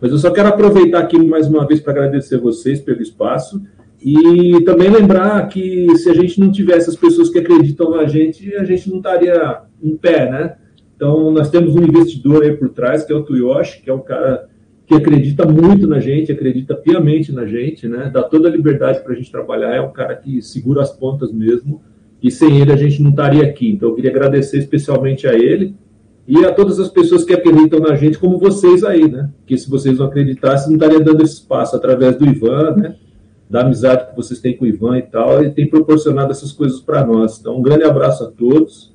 Mas 0.00 0.12
eu 0.12 0.18
só 0.18 0.30
quero 0.30 0.48
aproveitar 0.48 1.00
aqui 1.00 1.18
mais 1.18 1.46
uma 1.46 1.66
vez 1.66 1.80
para 1.80 1.92
agradecer 1.92 2.38
vocês 2.38 2.80
pelo 2.80 3.02
espaço 3.02 3.60
e 4.02 4.62
também 4.64 4.88
lembrar 4.88 5.46
que 5.48 5.94
se 5.96 6.08
a 6.08 6.14
gente 6.14 6.40
não 6.40 6.50
tivesse 6.50 6.88
as 6.88 6.96
pessoas 6.96 7.28
que 7.28 7.38
acreditam 7.38 7.90
na 7.90 8.06
gente, 8.06 8.54
a 8.54 8.64
gente 8.64 8.88
não 8.88 8.96
estaria 8.96 9.60
em 9.82 9.96
pé, 9.96 10.30
né? 10.30 10.56
Então, 11.00 11.30
nós 11.30 11.48
temos 11.48 11.74
um 11.74 11.82
investidor 11.82 12.42
aí 12.42 12.54
por 12.54 12.68
trás, 12.68 13.04
que 13.04 13.10
é 13.10 13.16
o 13.16 13.22
Tuyoshi, 13.22 13.80
que 13.80 13.88
é 13.88 13.94
um 13.94 14.00
cara 14.00 14.50
que 14.86 14.94
acredita 14.94 15.46
muito 15.46 15.86
na 15.86 15.98
gente, 15.98 16.30
acredita 16.30 16.74
piamente 16.74 17.32
na 17.32 17.46
gente, 17.46 17.88
né? 17.88 18.10
Dá 18.12 18.22
toda 18.22 18.48
a 18.48 18.50
liberdade 18.50 19.02
para 19.02 19.14
a 19.14 19.16
gente 19.16 19.32
trabalhar, 19.32 19.74
é 19.74 19.80
um 19.80 19.92
cara 19.92 20.14
que 20.14 20.42
segura 20.42 20.82
as 20.82 20.92
pontas 20.92 21.32
mesmo, 21.32 21.80
e 22.22 22.30
sem 22.30 22.60
ele 22.60 22.70
a 22.70 22.76
gente 22.76 23.02
não 23.02 23.08
estaria 23.08 23.42
aqui. 23.42 23.70
Então, 23.70 23.88
eu 23.88 23.94
queria 23.94 24.10
agradecer 24.10 24.58
especialmente 24.58 25.26
a 25.26 25.32
ele 25.32 25.74
e 26.28 26.44
a 26.44 26.52
todas 26.52 26.78
as 26.78 26.90
pessoas 26.90 27.24
que 27.24 27.32
acreditam 27.32 27.80
na 27.80 27.96
gente, 27.96 28.18
como 28.18 28.36
vocês 28.36 28.84
aí, 28.84 29.10
né? 29.10 29.30
Que 29.46 29.56
se 29.56 29.70
vocês 29.70 29.98
não 29.98 30.04
acreditassem, 30.04 30.68
não 30.68 30.76
estaria 30.76 31.00
dando 31.00 31.22
esse 31.22 31.36
espaço 31.36 31.74
através 31.74 32.14
do 32.18 32.26
Ivan, 32.26 32.76
né? 32.76 32.96
da 33.48 33.62
amizade 33.62 34.10
que 34.10 34.16
vocês 34.16 34.38
têm 34.38 34.54
com 34.54 34.66
o 34.66 34.68
Ivan 34.68 34.98
e 34.98 35.02
tal, 35.02 35.42
e 35.42 35.50
tem 35.50 35.66
proporcionado 35.66 36.30
essas 36.30 36.52
coisas 36.52 36.78
para 36.78 37.06
nós. 37.06 37.40
Então, 37.40 37.56
um 37.56 37.62
grande 37.62 37.84
abraço 37.84 38.22
a 38.22 38.26
todos 38.30 38.92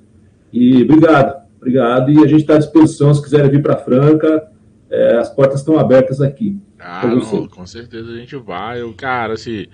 e 0.53 0.83
obrigado, 0.83 1.44
obrigado. 1.65 2.11
E 2.11 2.23
a 2.23 2.27
gente 2.27 2.41
está 2.41 2.55
à 2.55 2.59
disposição, 2.59 3.13
se 3.13 3.21
quiserem 3.21 3.49
vir 3.49 3.61
para 3.61 3.77
Franca, 3.77 4.47
é, 4.89 5.17
as 5.17 5.29
portas 5.29 5.59
estão 5.59 5.79
abertas 5.79 6.21
aqui. 6.21 6.57
Ah, 6.79 7.05
não, 7.07 7.47
com 7.47 7.65
certeza 7.65 8.11
a 8.11 8.15
gente 8.15 8.35
vai. 8.35 8.83
O 8.83 8.93
cara, 8.93 9.33
assim, 9.33 9.65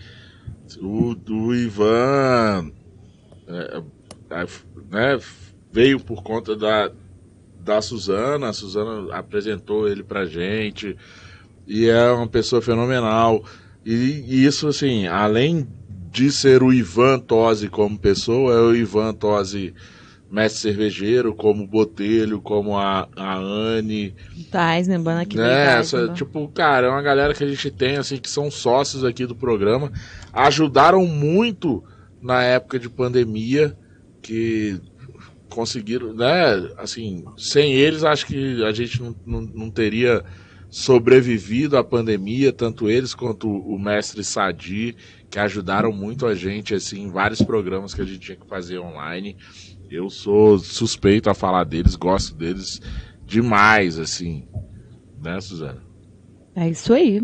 o, 0.80 1.16
o 1.30 1.54
Ivan 1.54 2.72
é, 3.48 3.82
é, 4.30 4.48
né, 4.90 5.20
veio 5.72 6.00
por 6.00 6.24
conta 6.24 6.56
da, 6.56 6.90
da 7.60 7.82
Suzana, 7.82 8.50
a 8.50 8.54
Suzana 8.54 9.14
apresentou 9.14 9.88
ele 9.88 10.04
pra 10.04 10.26
gente, 10.26 10.96
e 11.68 11.88
é 11.88 12.10
uma 12.12 12.28
pessoa 12.28 12.62
fenomenal. 12.62 13.44
E, 13.86 13.94
e 14.28 14.46
isso, 14.46 14.68
assim, 14.68 15.08
além 15.08 15.68
de 16.12 16.32
ser 16.32 16.64
o 16.64 16.74
Ivan 16.74 17.20
Tosi 17.20 17.68
como 17.68 17.98
pessoa, 17.98 18.54
é 18.54 18.60
o 18.60 18.76
Ivan 18.76 19.14
Tosi 19.14 19.74
mestre 20.32 20.62
cervejeiro, 20.62 21.36
como 21.36 21.68
Botelho, 21.68 22.40
como 22.40 22.78
a, 22.78 23.08
a 23.16 23.36
Anne. 23.36 24.16
Taisman, 24.50 25.20
aqui 25.20 25.36
né? 25.36 25.80
Essa, 25.80 26.08
tipo, 26.10 26.48
cara, 26.48 26.88
é 26.88 26.90
uma 26.90 27.02
galera 27.02 27.34
que 27.34 27.44
a 27.44 27.48
gente 27.48 27.70
tem, 27.70 27.98
assim, 27.98 28.18
que 28.18 28.30
são 28.30 28.50
sócios 28.50 29.04
aqui 29.04 29.26
do 29.26 29.36
programa. 29.36 29.92
Ajudaram 30.32 31.06
muito 31.06 31.84
na 32.22 32.42
época 32.44 32.80
de 32.80 32.90
pandemia, 32.90 33.78
que 34.22 34.80
conseguiram, 35.50 36.14
né? 36.14 36.72
Assim, 36.78 37.26
sem 37.38 37.74
eles, 37.74 38.04
acho 38.04 38.26
que 38.26 38.64
a 38.64 38.72
gente 38.72 39.02
não, 39.02 39.16
não, 39.26 39.42
não 39.42 39.70
teria 39.70 40.24
sobrevivido 40.70 41.78
à 41.78 41.84
pandemia, 41.84 42.54
tanto 42.54 42.90
eles 42.90 43.14
quanto 43.14 43.50
o 43.50 43.78
mestre 43.78 44.24
Sadi, 44.24 44.96
que 45.30 45.38
ajudaram 45.38 45.92
muito 45.92 46.26
a 46.26 46.34
gente, 46.34 46.74
assim, 46.74 47.04
em 47.04 47.12
vários 47.12 47.42
programas 47.42 47.94
que 47.94 48.02
a 48.02 48.06
gente 48.06 48.20
tinha 48.20 48.38
que 48.38 48.48
fazer 48.48 48.80
online. 48.80 49.36
Eu 49.92 50.10
sou 50.10 50.58
suspeito 50.58 51.30
a 51.30 51.34
falar 51.34 51.66
deles, 51.66 51.98
gosto 51.98 52.34
deles 52.34 52.80
demais, 53.26 54.00
assim. 54.00 54.48
Né, 55.22 55.42
Suzana? 55.42 55.84
É 56.56 56.70
isso 56.70 56.94
aí. 56.94 57.22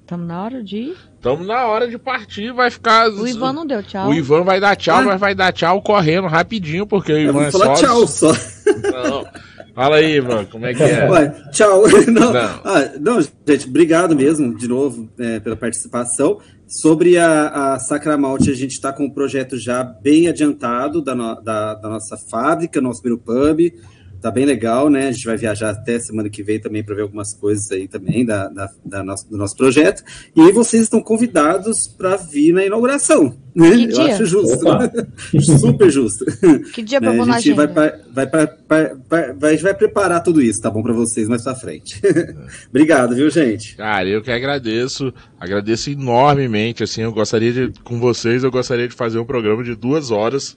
Estamos 0.00 0.26
na 0.26 0.42
hora 0.42 0.64
de. 0.64 0.92
Estamos 1.14 1.46
na 1.46 1.66
hora 1.66 1.88
de 1.88 1.96
partir, 1.98 2.52
vai 2.52 2.68
ficar. 2.68 3.08
O 3.10 3.28
Ivan 3.28 3.52
não 3.52 3.64
deu 3.64 3.80
tchau. 3.80 4.08
O 4.08 4.14
Ivan 4.14 4.42
vai 4.42 4.58
dar 4.58 4.74
tchau, 4.74 4.98
ah. 4.98 5.02
mas 5.02 5.20
vai 5.20 5.36
dar 5.36 5.52
tchau 5.52 5.80
correndo 5.82 6.26
rapidinho, 6.26 6.84
porque 6.84 7.12
o 7.12 7.18
Ivan 7.18 7.44
é 7.44 7.50
só. 7.52 7.74
tchau 7.74 8.06
só. 8.08 8.32
Não. 8.32 9.24
Fala 9.72 9.96
aí, 9.96 10.16
Ivan, 10.16 10.46
como 10.46 10.66
é 10.66 10.74
que 10.74 10.82
é? 10.82 11.08
Ué, 11.08 11.28
tchau. 11.52 11.82
Não, 12.08 12.32
não. 12.32 12.60
Ah, 12.64 12.92
não. 12.98 13.20
gente, 13.20 13.68
obrigado 13.68 14.16
mesmo 14.16 14.56
de 14.56 14.66
novo 14.66 15.08
é, 15.18 15.38
pela 15.38 15.54
participação. 15.54 16.40
Sobre 16.68 17.16
a, 17.16 17.74
a 17.74 17.78
Sacramalte, 17.78 18.50
a 18.50 18.54
gente 18.54 18.72
está 18.72 18.92
com 18.92 19.04
um 19.04 19.10
projeto 19.10 19.56
já 19.56 19.84
bem 19.84 20.26
adiantado 20.26 21.00
da, 21.00 21.14
no, 21.14 21.40
da, 21.40 21.74
da 21.74 21.88
nossa 21.88 22.16
fábrica, 22.28 22.80
nosso 22.80 23.00
primeiro 23.00 23.22
pub. 23.22 23.72
Tá 24.20 24.30
bem 24.30 24.44
legal, 24.44 24.88
né? 24.88 25.08
A 25.08 25.12
gente 25.12 25.26
vai 25.26 25.36
viajar 25.36 25.70
até 25.70 25.98
semana 25.98 26.28
que 26.28 26.42
vem 26.42 26.58
também 26.58 26.82
para 26.82 26.94
ver 26.94 27.02
algumas 27.02 27.34
coisas 27.34 27.70
aí 27.70 27.86
também 27.86 28.24
da, 28.24 28.48
da, 28.48 28.70
da 28.84 29.04
nosso, 29.04 29.28
do 29.28 29.36
nosso 29.36 29.56
projeto. 29.56 30.02
E 30.34 30.52
vocês 30.52 30.84
estão 30.84 31.00
convidados 31.00 31.86
para 31.86 32.16
vir 32.16 32.52
na 32.52 32.64
inauguração. 32.64 33.36
Né? 33.54 33.70
Que 33.70 33.84
Eu 33.84 33.88
dia? 33.88 34.14
acho 34.14 34.26
justo. 34.26 34.58
Super 35.58 35.90
justo. 35.90 36.24
Que 36.72 36.82
dia 36.82 37.00
para 37.00 37.12
né? 37.12 37.32
A 37.32 37.40
gente 37.40 37.54
vai, 37.54 37.68
pra, 37.68 37.98
vai, 38.12 38.26
pra, 38.26 38.46
pra, 38.46 38.94
vai, 39.38 39.56
vai 39.56 39.74
preparar 39.74 40.22
tudo 40.22 40.42
isso, 40.42 40.60
tá 40.60 40.70
bom 40.70 40.82
para 40.82 40.92
vocês 40.92 41.28
mais 41.28 41.42
para 41.42 41.54
frente. 41.54 42.00
Obrigado, 42.68 43.14
viu, 43.14 43.30
gente? 43.30 43.76
Cara, 43.76 44.08
eu 44.08 44.22
que 44.22 44.30
agradeço. 44.30 45.12
Agradeço 45.38 45.90
enormemente. 45.90 46.82
Assim, 46.82 47.02
eu 47.02 47.12
gostaria 47.12 47.52
de, 47.52 47.80
com 47.82 47.98
vocês, 47.98 48.44
eu 48.44 48.50
gostaria 48.50 48.88
de 48.88 48.94
fazer 48.94 49.18
um 49.18 49.24
programa 49.24 49.62
de 49.62 49.74
duas 49.74 50.10
horas, 50.10 50.56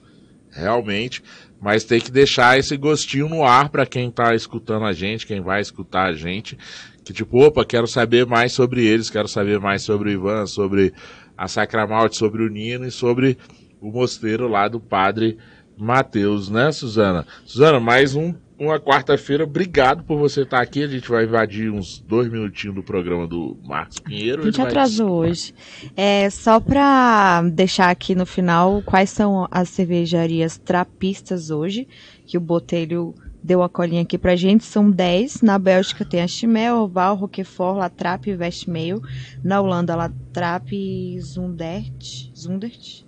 realmente 0.50 1.22
mas 1.60 1.84
tem 1.84 2.00
que 2.00 2.10
deixar 2.10 2.58
esse 2.58 2.76
gostinho 2.76 3.28
no 3.28 3.44
ar 3.44 3.68
para 3.68 3.84
quem 3.84 4.08
está 4.08 4.34
escutando 4.34 4.86
a 4.86 4.92
gente, 4.92 5.26
quem 5.26 5.40
vai 5.40 5.60
escutar 5.60 6.08
a 6.08 6.12
gente, 6.12 6.56
que 7.04 7.12
tipo, 7.12 7.38
opa, 7.44 7.64
quero 7.64 7.86
saber 7.86 8.26
mais 8.26 8.52
sobre 8.52 8.84
eles, 8.84 9.10
quero 9.10 9.28
saber 9.28 9.60
mais 9.60 9.82
sobre 9.82 10.08
o 10.08 10.12
Ivan, 10.12 10.46
sobre 10.46 10.92
a 11.36 11.46
Sacramalte, 11.46 12.16
sobre 12.16 12.42
o 12.42 12.48
Nino 12.48 12.86
e 12.86 12.90
sobre 12.90 13.36
o 13.80 13.90
mosteiro 13.90 14.48
lá 14.48 14.68
do 14.68 14.80
Padre 14.80 15.36
Mateus, 15.76 16.48
né, 16.50 16.72
Suzana? 16.72 17.26
Suzana, 17.44 17.80
mais 17.80 18.14
um 18.14 18.34
uma 18.60 18.78
quarta-feira. 18.78 19.44
Obrigado 19.44 20.04
por 20.04 20.18
você 20.18 20.42
estar 20.42 20.60
aqui. 20.60 20.82
A 20.84 20.86
gente 20.86 21.08
vai 21.08 21.24
invadir 21.24 21.70
uns 21.70 21.98
dois 21.98 22.30
minutinhos 22.30 22.76
do 22.76 22.82
programa 22.82 23.26
do 23.26 23.56
Marcos 23.64 23.98
Pinheiro. 23.98 24.42
A 24.42 24.44
gente 24.44 24.60
atrasou 24.60 25.20
vai... 25.20 25.30
hoje. 25.30 25.54
É, 25.96 26.28
só 26.28 26.60
para 26.60 27.42
deixar 27.50 27.88
aqui 27.88 28.14
no 28.14 28.26
final 28.26 28.82
quais 28.82 29.08
são 29.08 29.48
as 29.50 29.70
cervejarias 29.70 30.58
trapistas 30.58 31.50
hoje, 31.50 31.88
que 32.26 32.36
o 32.36 32.40
Botelho 32.40 33.14
deu 33.42 33.62
a 33.62 33.68
colinha 33.68 34.02
aqui 34.02 34.18
pra 34.18 34.36
gente, 34.36 34.62
são 34.62 34.90
10. 34.90 35.40
Na 35.40 35.58
Bélgica 35.58 36.04
tem 36.04 36.20
a 36.20 36.28
Chimel, 36.28 36.76
Oval, 36.76 37.16
Roquefort, 37.16 37.78
Latrap 37.78 38.26
e 38.26 38.36
Westmail. 38.36 39.00
Na 39.42 39.62
Holanda, 39.62 39.96
Latrap 39.96 40.70
e 40.70 41.18
Zundert. 41.18 42.30
Zundert. 42.36 43.04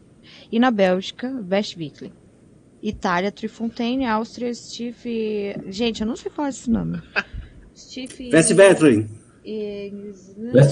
E 0.50 0.59
na 0.59 0.70
Bélgica, 0.70 1.30
Westwickley. 1.50 2.21
Itália, 2.82 3.30
Trifontaine, 3.30 4.06
Áustria, 4.06 4.52
Steve. 4.52 5.56
Gente, 5.68 6.00
eu 6.00 6.06
não 6.06 6.16
sei 6.16 6.30
falar 6.30 6.48
esse 6.48 6.68
nome. 6.68 7.00
Steve. 7.74 8.30
Westvetrin. 8.32 9.06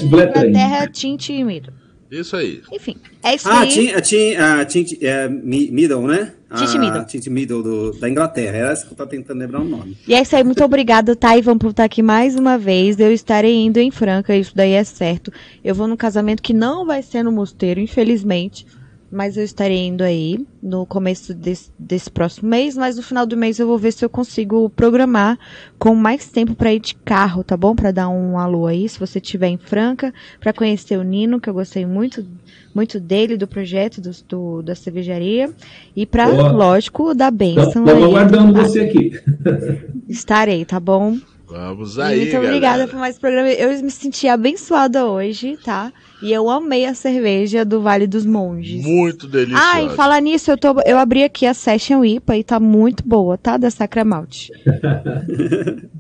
Inglaterra, 0.02 0.88
Tint 0.88 1.28
e 1.28 1.44
Middle. 1.44 1.74
Isso 2.10 2.34
aí. 2.34 2.60
Enfim, 2.72 2.96
é 3.22 3.36
isso 3.36 3.48
ah, 3.48 3.60
aí. 3.60 3.94
Ah, 3.94 4.00
Tint, 4.00 4.34
uh, 4.36 4.64
Tint 4.66 5.02
é, 5.02 5.28
Middle, 5.28 6.08
né? 6.08 6.32
Tint 6.56 6.74
Middle. 6.74 7.04
Tint 7.04 7.26
Middle 7.28 7.62
do, 7.62 7.92
da 7.92 8.10
Inglaterra. 8.10 8.56
Era 8.56 8.72
essa 8.72 8.84
que 8.84 8.92
eu 8.92 8.96
tô 8.96 9.06
tentando 9.06 9.38
lembrar 9.38 9.60
o 9.60 9.64
nome. 9.64 9.96
E 10.08 10.12
é 10.12 10.20
isso 10.20 10.34
aí. 10.34 10.42
Muito 10.42 10.64
obrigada, 10.64 11.14
tá? 11.14 11.36
E 11.36 11.42
vamos 11.42 11.60
por 11.60 11.70
estar 11.70 11.84
aqui 11.84 12.02
mais 12.02 12.34
uma 12.34 12.58
vez. 12.58 12.98
Eu 12.98 13.12
estarei 13.12 13.54
indo 13.60 13.78
em 13.78 13.92
Franca, 13.92 14.34
isso 14.34 14.52
daí 14.56 14.72
é 14.72 14.82
certo. 14.82 15.32
Eu 15.62 15.72
vou 15.72 15.86
no 15.86 15.96
casamento 15.96 16.42
que 16.42 16.52
não 16.52 16.84
vai 16.84 17.00
ser 17.00 17.22
no 17.22 17.30
mosteiro, 17.30 17.78
infelizmente 17.78 18.66
mas 19.10 19.36
eu 19.36 19.42
estarei 19.42 19.86
indo 19.86 20.04
aí 20.04 20.46
no 20.62 20.86
começo 20.86 21.34
desse, 21.34 21.70
desse, 21.78 22.10
próximo 22.10 22.48
mês, 22.48 22.76
mas 22.76 22.96
no 22.96 23.02
final 23.02 23.26
do 23.26 23.36
mês 23.36 23.58
eu 23.58 23.66
vou 23.66 23.76
ver 23.76 23.92
se 23.92 24.04
eu 24.04 24.08
consigo 24.08 24.70
programar 24.70 25.38
com 25.78 25.94
mais 25.94 26.28
tempo 26.28 26.54
para 26.54 26.72
ir 26.72 26.80
de 26.80 26.94
carro, 26.94 27.42
tá 27.42 27.56
bom? 27.56 27.74
Para 27.74 27.90
dar 27.90 28.08
um 28.08 28.38
alô 28.38 28.66
aí, 28.66 28.88
se 28.88 28.98
você 28.98 29.18
estiver 29.18 29.48
em 29.48 29.58
Franca, 29.58 30.14
para 30.38 30.52
conhecer 30.52 30.96
o 30.96 31.02
Nino, 31.02 31.40
que 31.40 31.50
eu 31.50 31.54
gostei 31.54 31.84
muito 31.84 32.24
muito 32.72 33.00
dele, 33.00 33.36
do 33.36 33.48
projeto 33.48 34.00
do, 34.00 34.10
do 34.28 34.62
da 34.62 34.74
cervejaria, 34.76 35.50
e 35.94 36.06
para, 36.06 36.26
lógico, 36.52 37.14
da 37.14 37.28
bênção. 37.30 37.84
Estou 37.84 38.04
aguardando 38.04 38.54
tá? 38.54 38.62
você 38.62 38.80
aqui. 38.80 39.20
Estarei, 40.08 40.64
tá 40.64 40.78
bom? 40.78 41.16
Vamos 41.50 41.98
aí, 41.98 42.20
Muito 42.20 42.36
obrigada 42.36 42.60
galera. 42.60 42.88
por 42.88 42.98
mais 43.00 43.18
programa. 43.18 43.48
Eu 43.48 43.70
me 43.82 43.90
senti 43.90 44.28
abençoada 44.28 45.04
hoje, 45.06 45.56
tá? 45.56 45.92
E 46.22 46.32
eu 46.32 46.48
amei 46.48 46.86
a 46.86 46.94
cerveja 46.94 47.64
do 47.64 47.80
Vale 47.80 48.06
dos 48.06 48.24
Monges. 48.24 48.84
Muito 48.84 49.26
deliciosa. 49.26 49.64
Ah, 49.74 49.82
e 49.82 49.88
falar 49.90 50.20
nisso, 50.20 50.50
eu, 50.50 50.56
tô, 50.56 50.80
eu 50.86 50.96
abri 50.96 51.24
aqui 51.24 51.46
a 51.46 51.54
Session 51.54 52.04
IPA 52.04 52.36
e 52.36 52.44
tá 52.44 52.60
muito 52.60 53.02
boa, 53.06 53.36
tá? 53.36 53.56
Da 53.56 53.68
Sacra 53.68 54.04
Malte. 54.04 54.52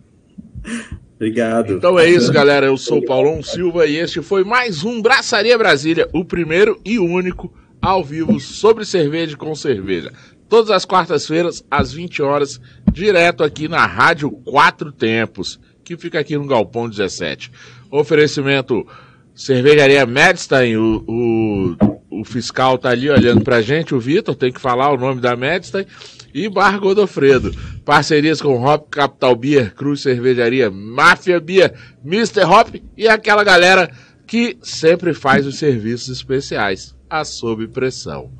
Obrigado. 1.16 1.72
Então 1.74 1.98
é 1.98 2.08
isso, 2.08 2.32
galera. 2.32 2.66
Eu 2.66 2.76
sou 2.76 2.98
o 2.98 3.04
Paulão 3.04 3.42
Silva 3.42 3.86
e 3.86 3.96
este 3.96 4.22
foi 4.22 4.44
mais 4.44 4.84
um 4.84 5.02
Braçaria 5.02 5.58
Brasília, 5.58 6.08
o 6.12 6.24
primeiro 6.24 6.80
e 6.84 6.98
único 6.98 7.52
ao 7.82 8.04
vivo 8.04 8.38
sobre 8.38 8.84
cerveja 8.84 9.36
com 9.36 9.54
cerveja. 9.54 10.12
Todas 10.48 10.70
as 10.70 10.84
quartas-feiras, 10.84 11.64
às 11.70 11.92
20 11.92 12.22
horas, 12.22 12.60
direto 12.90 13.42
aqui 13.44 13.68
na 13.68 13.86
Rádio 13.86 14.30
Quatro 14.30 14.92
Tempos, 14.92 15.58
que 15.84 15.96
fica 15.96 16.18
aqui 16.18 16.36
no 16.36 16.46
Galpão 16.46 16.88
17. 16.88 17.50
Oferecimento 17.90 18.86
Cervejaria 19.34 20.04
Medstein, 20.04 20.76
o, 20.76 21.04
o, 21.08 22.20
o, 22.20 22.24
fiscal 22.24 22.76
tá 22.76 22.90
ali 22.90 23.08
olhando 23.08 23.42
pra 23.42 23.62
gente, 23.62 23.94
o 23.94 24.00
Vitor, 24.00 24.34
tem 24.34 24.52
que 24.52 24.60
falar 24.60 24.92
o 24.92 24.98
nome 24.98 25.20
da 25.20 25.36
Medstein. 25.36 25.86
E 26.32 26.48
Bar 26.48 26.78
Godofredo. 26.78 27.52
Parcerias 27.84 28.40
com 28.40 28.62
Hop 28.62 28.88
Capital 28.88 29.34
Beer, 29.34 29.74
Cruz 29.74 30.02
Cervejaria, 30.02 30.70
Máfia 30.70 31.40
Beer, 31.40 31.74
Mr. 32.04 32.44
Hop 32.44 32.68
e 32.96 33.08
aquela 33.08 33.42
galera 33.42 33.90
que 34.28 34.56
sempre 34.62 35.12
faz 35.12 35.44
os 35.44 35.58
serviços 35.58 36.08
especiais, 36.08 36.94
a 37.08 37.24
sob 37.24 37.66
pressão. 37.66 38.30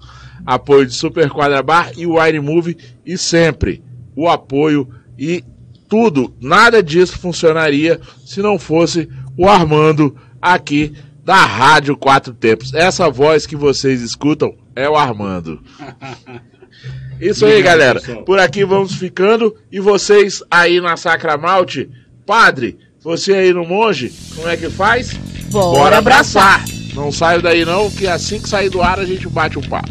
Apoio 0.47 0.87
de 0.87 0.95
Super 0.95 1.31
Quadra 1.31 1.63
Bar 1.63 1.93
e 1.97 2.07
Wine 2.07 2.39
Move 2.39 2.77
e 3.05 3.19
sempre 3.19 3.83
o 4.21 4.29
apoio 4.29 4.87
e 5.19 5.43
tudo, 5.89 6.35
nada 6.39 6.83
disso 6.83 7.19
funcionaria 7.19 7.99
se 8.25 8.43
não 8.43 8.59
fosse 8.59 9.09
o 9.35 9.49
Armando 9.49 10.15
aqui 10.43 10.93
da 11.25 11.37
Rádio 11.37 11.97
Quatro 11.97 12.35
Tempos. 12.35 12.75
Essa 12.75 13.09
voz 13.09 13.47
que 13.47 13.57
vocês 13.57 14.03
escutam 14.03 14.55
é 14.77 14.87
o 14.89 14.95
Armando. 14.95 15.59
Isso 17.19 17.47
aí, 17.47 17.63
galera. 17.63 18.01
Por 18.27 18.39
aqui 18.39 18.63
vamos 18.65 18.95
ficando. 18.95 19.55
E 19.73 19.81
vocês 19.81 20.43
aí 20.51 20.81
na 20.81 20.97
Sacra 20.97 21.37
Malte, 21.37 21.91
padre, 22.27 22.79
você 23.03 23.33
aí 23.33 23.53
no 23.53 23.67
monge, 23.67 24.13
como 24.35 24.49
é 24.49 24.57
que 24.57 24.69
faz? 24.69 25.15
Bora, 25.51 25.79
Bora 25.79 25.99
abraçar. 25.99 26.63
Não 26.95 27.11
saio 27.11 27.41
daí 27.41 27.65
não, 27.65 27.91
que 27.91 28.07
assim 28.07 28.41
que 28.41 28.49
sair 28.49 28.69
do 28.69 28.83
ar 28.83 28.99
a 28.99 29.05
gente 29.05 29.29
bate 29.29 29.59
um 29.59 29.63
papo. 29.63 29.91